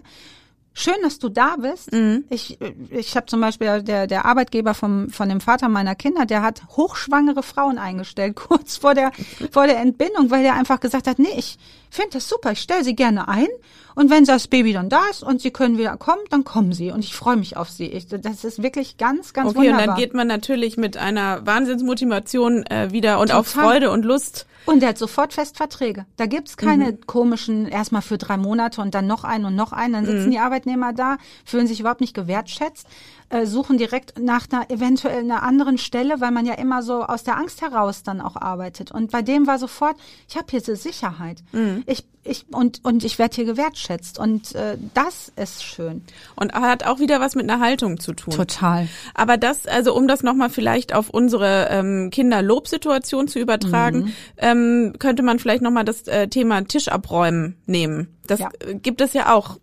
schön, 0.73 0.95
dass 1.03 1.19
du 1.19 1.29
da 1.29 1.55
bist. 1.58 1.91
Mhm. 1.91 2.25
Ich, 2.29 2.58
ich 2.89 3.15
habe 3.15 3.25
zum 3.25 3.41
Beispiel 3.41 3.84
der, 3.84 4.08
der 4.08 4.25
Arbeitgeber 4.25 4.73
vom, 4.73 5.10
von 5.10 5.29
dem 5.29 5.41
Vater 5.41 5.69
meiner 5.69 5.95
Kinder, 5.95 6.25
der 6.25 6.41
hat 6.41 6.63
hochschwangere 6.69 7.43
Frauen 7.43 7.77
eingestellt, 7.77 8.36
kurz 8.36 8.77
vor 8.77 8.93
der, 8.93 9.12
vor 9.51 9.67
der 9.67 9.79
Entbindung, 9.79 10.32
weil 10.32 10.43
der 10.43 10.55
einfach 10.55 10.79
gesagt 10.79 11.08
hat, 11.08 11.19
nee, 11.19 11.27
ich 11.36 11.58
finde 11.89 12.12
das 12.13 12.29
super, 12.29 12.51
ich 12.51 12.62
stelle 12.62 12.84
sie 12.84 12.95
gerne 12.95 13.27
ein 13.27 13.47
und 13.95 14.10
wenn 14.10 14.23
das 14.23 14.47
Baby 14.47 14.73
dann 14.73 14.89
da 14.89 15.01
ist 15.10 15.23
und 15.23 15.41
sie 15.41 15.51
können 15.51 15.77
wieder 15.77 15.97
kommen, 15.97 16.21
dann 16.29 16.43
kommen 16.43 16.71
sie 16.71 16.91
und 16.91 17.03
ich 17.03 17.13
freue 17.15 17.36
mich 17.36 17.58
auf 17.58 17.69
sie. 17.69 17.88
Ich, 17.88 18.08
das 18.08 18.43
ist 18.43 18.62
wirklich 18.63 18.97
ganz, 18.97 19.34
ganz 19.34 19.49
okay, 19.49 19.58
wunderbar. 19.58 19.82
Und 19.82 19.88
dann 19.88 19.97
geht 19.97 20.13
man 20.13 20.27
natürlich 20.27 20.77
mit 20.77 20.97
einer 20.97 21.45
Wahnsinnsmotivation 21.45 22.65
äh, 22.67 22.91
wieder 22.91 23.19
und 23.19 23.32
Total. 23.32 23.41
auch 23.41 23.45
Freude 23.45 23.91
und 23.91 24.05
Lust. 24.05 24.45
Und 24.69 24.82
der 24.82 24.89
hat 24.89 24.97
sofort 24.97 25.34
Festverträge. 25.34 26.05
Da 26.17 26.25
gibt's 26.25 26.58
keine 26.58 26.91
mhm. 26.91 27.01
komischen, 27.08 27.67
erstmal 27.67 28.01
für 28.01 28.17
drei 28.17 28.38
Monate 28.38 28.82
und 28.82 28.93
dann 28.93 29.08
noch 29.08 29.23
einen 29.23 29.45
und 29.45 29.55
noch 29.55 29.71
einen. 29.71 29.93
Dann 29.93 30.05
sitzen 30.05 30.27
mhm. 30.27 30.32
die 30.32 30.39
Arbeitnehmer 30.39 30.93
da, 30.93 31.17
fühlen 31.45 31.67
sich 31.67 31.79
überhaupt 31.79 32.01
nicht 32.01 32.13
gewertschätzt 32.13 32.88
äh, 33.29 33.45
suchen 33.45 33.77
direkt 33.77 34.19
nach 34.19 34.47
einer 34.51 34.69
eventuell 34.69 35.19
einer 35.19 35.43
anderen 35.43 35.77
Stelle, 35.77 36.19
weil 36.19 36.32
man 36.32 36.45
ja 36.45 36.53
immer 36.53 36.82
so 36.82 37.03
aus 37.03 37.23
der 37.23 37.38
Angst 37.38 37.62
heraus 37.62 38.03
dann 38.03 38.21
auch 38.21 38.36
arbeitet. 38.36 38.91
Und 38.91 39.12
bei 39.12 39.21
dem 39.21 39.47
war 39.47 39.60
sofort, 39.60 39.97
ich 40.27 40.36
habe 40.36 40.47
hier 40.49 40.60
diese 40.60 40.75
Sicherheit. 40.75 41.43
Mhm. 41.51 41.84
Ich 41.86 42.05
ich 42.23 42.45
und 42.51 42.84
und 42.84 43.03
ich 43.03 43.19
werde 43.19 43.36
hier 43.36 43.45
gewertschätzt. 43.45 44.19
Und 44.19 44.55
äh, 44.55 44.77
das 44.93 45.32
ist 45.36 45.63
schön. 45.63 46.03
Und 46.36 46.53
hat 46.53 46.86
auch 46.86 46.99
wieder 46.99 47.19
was 47.19 47.36
mit 47.36 47.49
einer 47.49 47.62
Haltung 47.63 47.99
zu 47.99 48.13
tun. 48.13 48.34
Total. 48.34 48.88
Aber 49.13 49.38
das 49.38 49.65
also 49.65 49.95
um 49.95 50.08
das 50.08 50.23
nochmal 50.23 50.49
vielleicht 50.49 50.93
auf 50.93 51.10
unsere 51.10 51.67
ähm, 51.69 52.10
Kinderlobsituation 52.12 53.27
zu 53.27 53.39
übertragen 53.39 53.99
mhm. 53.99 54.13
ähm, 54.38 54.93
könnte 54.99 55.23
man 55.23 55.39
vielleicht 55.39 55.62
nochmal 55.62 55.86
das 55.86 56.08
äh, 56.08 56.27
Thema 56.27 56.63
Tisch 56.63 56.88
abräumen 56.88 57.58
nehmen. 57.65 58.17
Das 58.27 58.39
ja. 58.39 58.49
gibt 58.73 59.01
es 59.01 59.13
ja 59.13 59.34
auch 59.34 59.58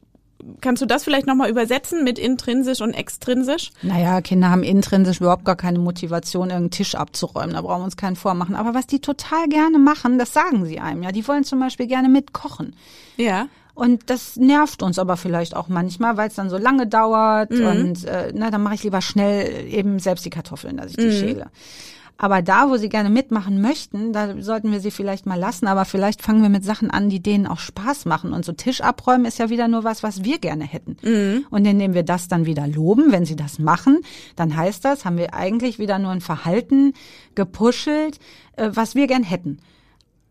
kannst 0.60 0.82
du 0.82 0.86
das 0.86 1.04
vielleicht 1.04 1.26
nochmal 1.26 1.50
übersetzen 1.50 2.04
mit 2.04 2.18
intrinsisch 2.18 2.80
und 2.80 2.92
extrinsisch? 2.92 3.70
Naja, 3.82 4.20
Kinder 4.20 4.50
haben 4.50 4.62
intrinsisch 4.62 5.20
überhaupt 5.20 5.44
gar 5.44 5.56
keine 5.56 5.78
Motivation, 5.78 6.50
irgendeinen 6.50 6.70
Tisch 6.70 6.94
abzuräumen. 6.94 7.54
Da 7.54 7.62
brauchen 7.62 7.80
wir 7.80 7.84
uns 7.84 7.96
keinen 7.96 8.16
vormachen. 8.16 8.54
Aber 8.54 8.74
was 8.74 8.86
die 8.86 9.00
total 9.00 9.48
gerne 9.48 9.78
machen, 9.78 10.18
das 10.18 10.32
sagen 10.32 10.64
sie 10.66 10.80
einem 10.80 11.02
ja. 11.02 11.12
Die 11.12 11.26
wollen 11.26 11.44
zum 11.44 11.60
Beispiel 11.60 11.86
gerne 11.86 12.08
mitkochen. 12.08 12.74
Ja. 13.16 13.48
Und 13.74 14.08
das 14.08 14.36
nervt 14.36 14.82
uns 14.82 14.98
aber 14.98 15.18
vielleicht 15.18 15.54
auch 15.54 15.68
manchmal, 15.68 16.16
weil 16.16 16.28
es 16.28 16.34
dann 16.34 16.48
so 16.48 16.56
lange 16.56 16.86
dauert 16.86 17.50
mhm. 17.50 17.66
und 17.66 18.04
äh, 18.06 18.32
na, 18.34 18.50
dann 18.50 18.62
mache 18.62 18.74
ich 18.76 18.84
lieber 18.84 19.02
schnell 19.02 19.66
eben 19.70 19.98
selbst 19.98 20.24
die 20.24 20.30
Kartoffeln, 20.30 20.78
dass 20.78 20.92
ich 20.92 20.96
die 20.96 21.06
mhm. 21.06 21.12
schäle. 21.12 21.50
Aber 22.18 22.40
da, 22.40 22.70
wo 22.70 22.76
sie 22.76 22.88
gerne 22.88 23.10
mitmachen 23.10 23.60
möchten, 23.60 24.12
da 24.12 24.40
sollten 24.40 24.72
wir 24.72 24.80
sie 24.80 24.90
vielleicht 24.90 25.26
mal 25.26 25.38
lassen. 25.38 25.66
Aber 25.66 25.84
vielleicht 25.84 26.22
fangen 26.22 26.42
wir 26.42 26.48
mit 26.48 26.64
Sachen 26.64 26.90
an, 26.90 27.10
die 27.10 27.20
denen 27.20 27.46
auch 27.46 27.58
Spaß 27.58 28.06
machen. 28.06 28.32
Und 28.32 28.44
so 28.44 28.52
Tisch 28.52 28.80
abräumen 28.80 29.26
ist 29.26 29.38
ja 29.38 29.50
wieder 29.50 29.68
nur 29.68 29.84
was, 29.84 30.02
was 30.02 30.24
wir 30.24 30.38
gerne 30.38 30.64
hätten. 30.64 30.96
Mhm. 31.02 31.46
Und 31.50 31.66
indem 31.66 31.94
wir 31.94 32.04
das 32.04 32.28
dann 32.28 32.46
wieder 32.46 32.66
loben, 32.66 33.12
wenn 33.12 33.26
sie 33.26 33.36
das 33.36 33.58
machen, 33.58 34.00
dann 34.34 34.56
heißt 34.56 34.84
das, 34.84 35.04
haben 35.04 35.18
wir 35.18 35.34
eigentlich 35.34 35.78
wieder 35.78 35.98
nur 35.98 36.10
ein 36.10 36.20
Verhalten 36.20 36.94
gepuschelt, 37.34 38.18
äh, 38.56 38.70
was 38.72 38.94
wir 38.94 39.06
gern 39.06 39.22
hätten. 39.22 39.58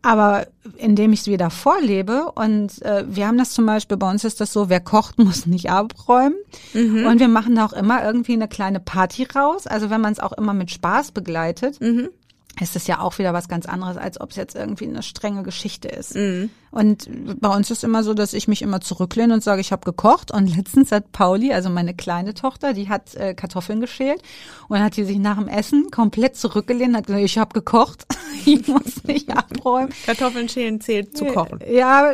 Aber 0.02 0.46
indem 0.76 1.12
ich 1.12 1.20
es 1.20 1.26
wieder 1.26 1.50
vorlebe 1.50 2.30
und 2.32 2.80
äh, 2.82 3.04
wir 3.08 3.26
haben 3.26 3.38
das 3.38 3.50
zum 3.50 3.66
Beispiel, 3.66 3.96
bei 3.96 4.08
uns 4.08 4.22
ist 4.24 4.40
das 4.40 4.52
so, 4.52 4.68
wer 4.68 4.80
kocht, 4.80 5.18
muss 5.22 5.46
nicht 5.46 5.70
abräumen. 5.70 6.36
Mhm. 6.74 7.06
Und 7.06 7.18
wir 7.18 7.28
machen 7.28 7.56
da 7.56 7.64
auch 7.64 7.72
immer 7.72 8.04
irgendwie 8.04 8.34
eine 8.34 8.48
kleine 8.48 8.80
Party 8.80 9.24
raus. 9.24 9.66
Also 9.66 9.90
wenn 9.90 10.00
man 10.00 10.12
es 10.12 10.20
auch 10.20 10.32
immer 10.32 10.54
mit 10.54 10.70
Spaß 10.70 11.12
begleitet. 11.12 11.80
Mhm 11.80 12.10
ist 12.60 12.76
es 12.76 12.86
ja 12.86 13.00
auch 13.00 13.18
wieder 13.18 13.34
was 13.34 13.48
ganz 13.48 13.66
anderes, 13.66 13.96
als 13.96 14.20
ob 14.20 14.30
es 14.30 14.36
jetzt 14.36 14.54
irgendwie 14.54 14.86
eine 14.86 15.02
strenge 15.02 15.42
Geschichte 15.42 15.88
ist. 15.88 16.14
Mhm. 16.14 16.50
Und 16.70 17.08
bei 17.40 17.48
uns 17.48 17.70
ist 17.70 17.84
immer 17.84 18.02
so, 18.02 18.12
dass 18.12 18.34
ich 18.34 18.48
mich 18.48 18.60
immer 18.60 18.80
zurücklehne 18.80 19.32
und 19.32 19.42
sage, 19.42 19.60
ich 19.60 19.72
habe 19.72 19.84
gekocht. 19.84 20.30
Und 20.30 20.46
letztens 20.56 20.92
hat 20.92 21.12
Pauli, 21.12 21.52
also 21.52 21.70
meine 21.70 21.94
kleine 21.94 22.34
Tochter, 22.34 22.72
die 22.72 22.88
hat 22.88 23.14
äh, 23.14 23.34
Kartoffeln 23.34 23.80
geschält 23.80 24.22
und 24.68 24.80
hat 24.80 24.96
die 24.96 25.04
sich 25.04 25.18
nach 25.18 25.38
dem 25.38 25.48
Essen 25.48 25.90
komplett 25.90 26.36
zurückgelehnt 26.36 26.90
und 26.90 26.96
hat 26.96 27.06
gesagt, 27.06 27.24
ich 27.24 27.38
habe 27.38 27.52
gekocht, 27.52 28.06
ich 28.46 28.66
muss 28.68 29.04
nicht 29.04 29.34
abräumen. 29.36 29.92
Kartoffeln 30.06 30.48
schälen 30.48 30.80
zählt 30.80 31.16
zu 31.16 31.26
kochen. 31.26 31.60
Ja, 31.70 32.12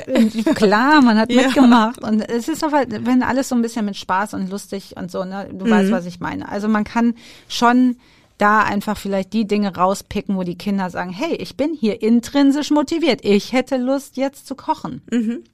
klar, 0.55 1.03
man 1.03 1.19
hat 1.19 1.31
ja. 1.33 1.43
mitgemacht. 1.43 2.03
Und 2.03 2.21
es 2.21 2.49
ist 2.49 2.65
aber, 2.65 2.85
wenn 2.89 3.23
alles 3.23 3.49
so 3.49 3.55
ein 3.55 3.63
bisschen 3.63 3.85
mit 3.85 3.97
Spaß 3.97 4.35
und 4.35 4.51
lustig 4.51 4.97
und 4.97 5.11
so, 5.11 5.25
ne, 5.25 5.49
du 5.53 5.67
mhm. 5.67 5.71
weißt, 5.71 5.91
was 5.93 6.07
ich 6.07 6.21
meine. 6.21 6.49
Also 6.49 6.69
man 6.69 6.85
kann 6.85 7.15
schon 7.49 7.97
da 8.43 8.65
einfach 8.65 8.99
vielleicht 8.99 9.33
die 9.35 9.47
Dinge 9.47 9.77
rauspicken, 9.77 10.37
wo 10.37 10.43
die 10.43 10.59
Kinder 10.59 10.91
sagen, 10.91 11.11
hey, 11.11 11.37
ich 11.37 11.57
bin 11.57 11.75
hier 11.75 12.03
intrinsisch 12.03 12.73
motiviert. 12.73 13.21
Ich 13.23 13.53
hätte 13.53 13.77
Lust, 13.77 14.17
jetzt 14.17 14.49
zu 14.49 14.57
kochen. 14.57 15.01
Mhm. 15.13 15.45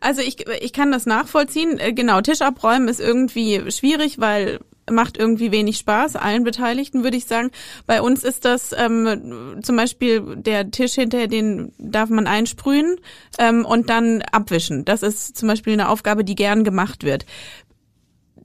Also 0.00 0.22
ich, 0.22 0.48
ich 0.48 0.72
kann 0.72 0.90
das 0.90 1.04
nachvollziehen. 1.04 1.78
Äh, 1.78 1.92
genau, 1.92 2.22
Tisch 2.22 2.40
abräumen 2.40 2.88
ist 2.88 2.98
irgendwie 2.98 3.70
schwierig, 3.70 4.20
weil 4.20 4.60
macht 4.90 5.18
irgendwie 5.18 5.52
wenig 5.52 5.76
Spaß, 5.76 6.16
allen 6.16 6.42
Beteiligten 6.42 7.04
würde 7.04 7.18
ich 7.18 7.26
sagen. 7.26 7.50
Bei 7.86 8.00
uns 8.00 8.24
ist 8.24 8.46
das 8.46 8.74
ähm, 8.76 9.60
zum 9.62 9.76
Beispiel 9.76 10.36
der 10.36 10.70
Tisch 10.70 10.94
hinterher, 10.94 11.28
den 11.28 11.72
darf 11.78 12.08
man 12.08 12.26
einsprühen 12.26 12.96
ähm, 13.38 13.66
und 13.66 13.90
dann 13.90 14.22
abwischen. 14.22 14.86
Das 14.86 15.02
ist 15.02 15.36
zum 15.36 15.46
Beispiel 15.46 15.74
eine 15.74 15.90
Aufgabe, 15.90 16.24
die 16.24 16.34
gern 16.34 16.64
gemacht 16.64 17.04
wird. 17.04 17.26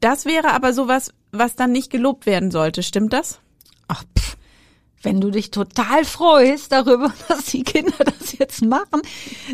Das 0.02 0.26
wäre 0.26 0.52
aber 0.52 0.74
sowas, 0.74 1.14
was 1.32 1.56
dann 1.56 1.72
nicht 1.72 1.90
gelobt 1.90 2.26
werden 2.26 2.52
sollte. 2.52 2.84
Stimmt 2.84 3.14
das? 3.14 3.40
Ach, 3.88 4.04
pff, 4.18 4.38
wenn 5.06 5.22
du 5.22 5.30
dich 5.30 5.52
total 5.52 6.04
freust 6.04 6.72
darüber, 6.72 7.14
dass 7.28 7.46
die 7.46 7.64
Kinder 7.64 8.04
das 8.04 8.38
jetzt 8.38 8.66
machen, 8.66 9.02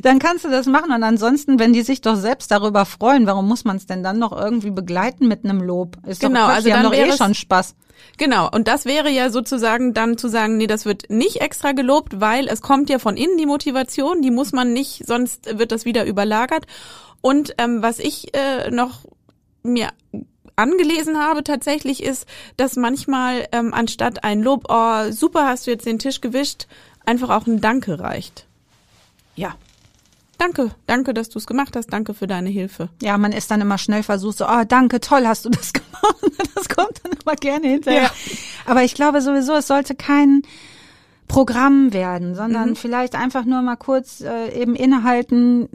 dann 0.02 0.18
kannst 0.18 0.46
du 0.46 0.50
das 0.50 0.66
machen. 0.66 0.92
Und 0.92 1.04
ansonsten, 1.04 1.60
wenn 1.60 1.74
die 1.74 1.84
sich 1.84 2.02
doch 2.02 2.16
selbst 2.16 2.50
darüber 2.50 2.86
freuen, 2.86 3.28
warum 3.28 3.48
muss 3.48 3.66
man 3.66 3.76
es 3.76 3.86
denn 3.86 4.02
dann 4.02 4.18
noch 4.18 4.32
irgendwie 4.32 4.72
begleiten 4.72 5.28
mit 5.28 5.44
einem 5.44 5.62
Lob? 5.62 5.98
Ist 6.08 6.22
genau, 6.22 6.40
doch 6.40 6.46
Quatsch, 6.46 6.56
also 6.56 6.70
die 6.70 6.74
haben 6.74 6.84
doch 6.84 6.94
eh 6.94 7.12
schon 7.12 7.36
Spaß. 7.36 7.76
Genau, 8.18 8.50
und 8.50 8.68
das 8.68 8.86
wäre 8.86 9.10
ja 9.12 9.30
sozusagen 9.30 9.94
dann 9.94 10.18
zu 10.18 10.28
sagen, 10.28 10.58
nee, 10.58 10.68
das 10.68 10.86
wird 10.86 11.10
nicht 11.10 11.42
extra 11.42 11.72
gelobt, 11.74 12.20
weil 12.20 12.48
es 12.48 12.62
kommt 12.62 12.90
ja 12.90 12.98
von 12.98 13.16
innen 13.16 13.38
die 13.38 13.46
Motivation, 13.46 14.22
die 14.22 14.32
muss 14.32 14.54
man 14.54 14.74
nicht, 14.74 15.06
sonst 15.06 15.58
wird 15.58 15.72
das 15.72 15.86
wieder 15.86 16.06
überlagert. 16.06 16.66
Und 17.22 17.54
ähm, 17.60 17.84
was 17.84 18.00
ich 18.00 18.36
äh, 18.36 18.72
noch 18.72 19.02
mir 19.64 19.90
angelesen 20.62 21.18
habe 21.18 21.44
tatsächlich 21.44 22.04
ist, 22.04 22.26
dass 22.58 22.76
manchmal 22.76 23.48
ähm, 23.52 23.74
anstatt 23.74 24.24
ein 24.24 24.42
Lob, 24.42 24.66
oh 24.70 25.12
super, 25.12 25.48
hast 25.48 25.68
du 25.68 25.72
jetzt 25.72 25.86
den 25.86 26.00
Tisch 26.00 26.22
gewischt, 26.22 26.68
einfach 27.06 27.30
auch 27.30 27.48
ein 27.48 27.62
Danke 27.62 28.00
reicht. 28.00 28.46
Ja. 29.36 29.56
Danke, 30.38 30.72
danke, 30.88 31.14
dass 31.14 31.30
du 31.30 31.38
es 31.38 31.46
gemacht 31.46 31.76
hast, 31.76 31.94
danke 31.94 32.16
für 32.16 32.26
deine 32.26 32.50
Hilfe. 32.50 32.90
Ja, 33.02 33.18
man 33.18 33.32
ist 33.32 33.52
dann 33.52 33.62
immer 33.62 33.78
schnell 33.78 34.02
versucht, 34.02 34.40
so, 34.40 34.48
oh, 34.48 34.64
danke, 34.68 35.00
toll, 35.00 35.28
hast 35.28 35.46
du 35.46 35.50
das 35.50 35.72
gemacht. 35.74 35.92
Das 36.56 36.68
kommt 36.68 37.02
dann 37.04 37.12
immer 37.12 37.36
gerne 37.36 37.68
hinterher. 37.68 38.04
Ja. 38.04 38.12
Aber 38.66 38.84
ich 38.84 38.96
glaube 38.96 39.22
sowieso, 39.22 39.54
es 39.54 39.68
sollte 39.68 39.96
kein 39.96 40.44
Programm 41.32 41.94
werden, 41.94 42.36
sondern 42.36 42.72
mhm. 42.72 42.76
vielleicht 42.76 43.16
einfach 43.16 43.46
nur 43.46 43.62
mal 43.62 43.78
kurz 43.78 44.20
äh, 44.20 44.52
eben 44.54 44.76
innehalten, 44.76 45.70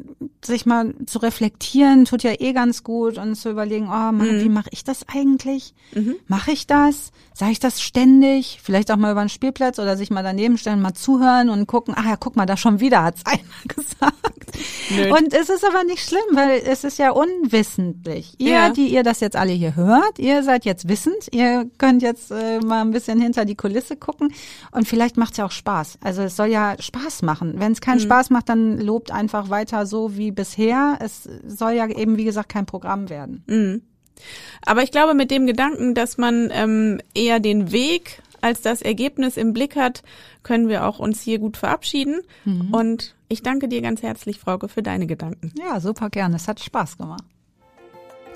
sich 0.44 0.66
mal 0.66 0.94
zu 1.06 1.18
reflektieren, 1.18 2.04
tut 2.04 2.22
ja 2.22 2.32
eh 2.38 2.52
ganz 2.52 2.84
gut 2.84 3.16
und 3.16 3.34
zu 3.36 3.50
überlegen, 3.50 3.86
oh 3.86 4.12
Mann, 4.12 4.36
mhm. 4.36 4.40
wie 4.42 4.50
mache 4.50 4.68
ich 4.70 4.84
das 4.84 5.06
eigentlich? 5.08 5.74
Mhm. 5.94 6.16
Mache 6.26 6.52
ich 6.52 6.66
das? 6.66 7.10
Sage 7.32 7.52
ich 7.52 7.58
das 7.58 7.80
ständig? 7.80 8.60
Vielleicht 8.62 8.90
auch 8.90 8.96
mal 8.96 9.12
über 9.12 9.24
den 9.24 9.30
Spielplatz 9.30 9.78
oder 9.78 9.96
sich 9.96 10.10
mal 10.10 10.22
daneben 10.22 10.58
stellen, 10.58 10.82
mal 10.82 10.92
zuhören 10.92 11.48
und 11.48 11.66
gucken, 11.66 11.94
ah 11.96 12.04
ja, 12.06 12.16
guck 12.16 12.36
mal, 12.36 12.44
da 12.44 12.58
schon 12.58 12.80
wieder 12.80 13.02
hat's 13.02 13.22
einer 13.24 13.42
gesagt. 13.66 14.36
Nö. 14.90 15.12
Und 15.14 15.32
es 15.32 15.48
ist 15.48 15.64
aber 15.64 15.84
nicht 15.84 16.06
schlimm, 16.06 16.20
weil 16.32 16.62
es 16.66 16.84
ist 16.84 16.98
ja 16.98 17.12
unwissentlich. 17.12 18.34
Ihr, 18.38 18.50
ja. 18.50 18.70
die 18.70 18.88
ihr 18.88 19.02
das 19.02 19.20
jetzt 19.20 19.36
alle 19.36 19.52
hier 19.52 19.74
hört, 19.74 20.18
ihr 20.18 20.42
seid 20.42 20.66
jetzt 20.66 20.88
wissend, 20.88 21.28
ihr 21.32 21.68
könnt 21.78 22.02
jetzt 22.02 22.30
äh, 22.30 22.60
mal 22.60 22.82
ein 22.82 22.90
bisschen 22.90 23.20
hinter 23.20 23.46
die 23.46 23.56
Kulisse 23.56 23.96
gucken 23.96 24.32
und 24.70 24.86
vielleicht 24.86 25.16
macht's 25.16 25.38
ja 25.38 25.45
auch 25.46 25.50
Spaß. 25.52 25.98
Also 26.02 26.22
es 26.22 26.36
soll 26.36 26.48
ja 26.48 26.76
Spaß 26.78 27.22
machen. 27.22 27.54
Wenn 27.58 27.72
es 27.72 27.80
keinen 27.80 27.98
mhm. 27.98 28.04
Spaß 28.04 28.30
macht, 28.30 28.48
dann 28.48 28.78
lobt 28.78 29.10
einfach 29.10 29.48
weiter 29.50 29.86
so 29.86 30.16
wie 30.16 30.30
bisher. 30.30 30.98
Es 31.00 31.28
soll 31.46 31.72
ja 31.72 31.88
eben, 31.88 32.16
wie 32.16 32.24
gesagt, 32.24 32.48
kein 32.48 32.66
Programm 32.66 33.08
werden. 33.08 33.44
Mhm. 33.46 33.82
Aber 34.64 34.82
ich 34.82 34.90
glaube, 34.90 35.14
mit 35.14 35.30
dem 35.30 35.46
Gedanken, 35.46 35.94
dass 35.94 36.18
man 36.18 36.50
ähm, 36.52 37.00
eher 37.14 37.40
den 37.40 37.72
Weg 37.72 38.22
als 38.40 38.62
das 38.62 38.82
Ergebnis 38.82 39.36
im 39.36 39.52
Blick 39.52 39.76
hat, 39.76 40.02
können 40.42 40.68
wir 40.68 40.86
auch 40.86 40.98
uns 40.98 41.20
hier 41.20 41.38
gut 41.38 41.56
verabschieden. 41.56 42.20
Mhm. 42.44 42.72
Und 42.72 43.14
ich 43.28 43.42
danke 43.42 43.68
dir 43.68 43.82
ganz 43.82 44.02
herzlich, 44.02 44.38
Frauke, 44.38 44.68
für 44.68 44.82
deine 44.82 45.06
Gedanken. 45.06 45.52
Ja, 45.58 45.80
super 45.80 46.10
gerne. 46.10 46.36
Es 46.36 46.48
hat 46.48 46.60
Spaß 46.60 46.98
gemacht. 46.98 47.24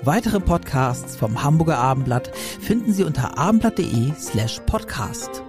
Weitere 0.03 0.39
Podcasts 0.39 1.15
vom 1.15 1.43
Hamburger 1.43 1.77
Abendblatt 1.77 2.35
finden 2.35 2.91
Sie 2.91 3.03
unter 3.03 3.37
abendblatt.de 3.37 4.13
slash 4.17 4.59
podcast. 4.65 5.43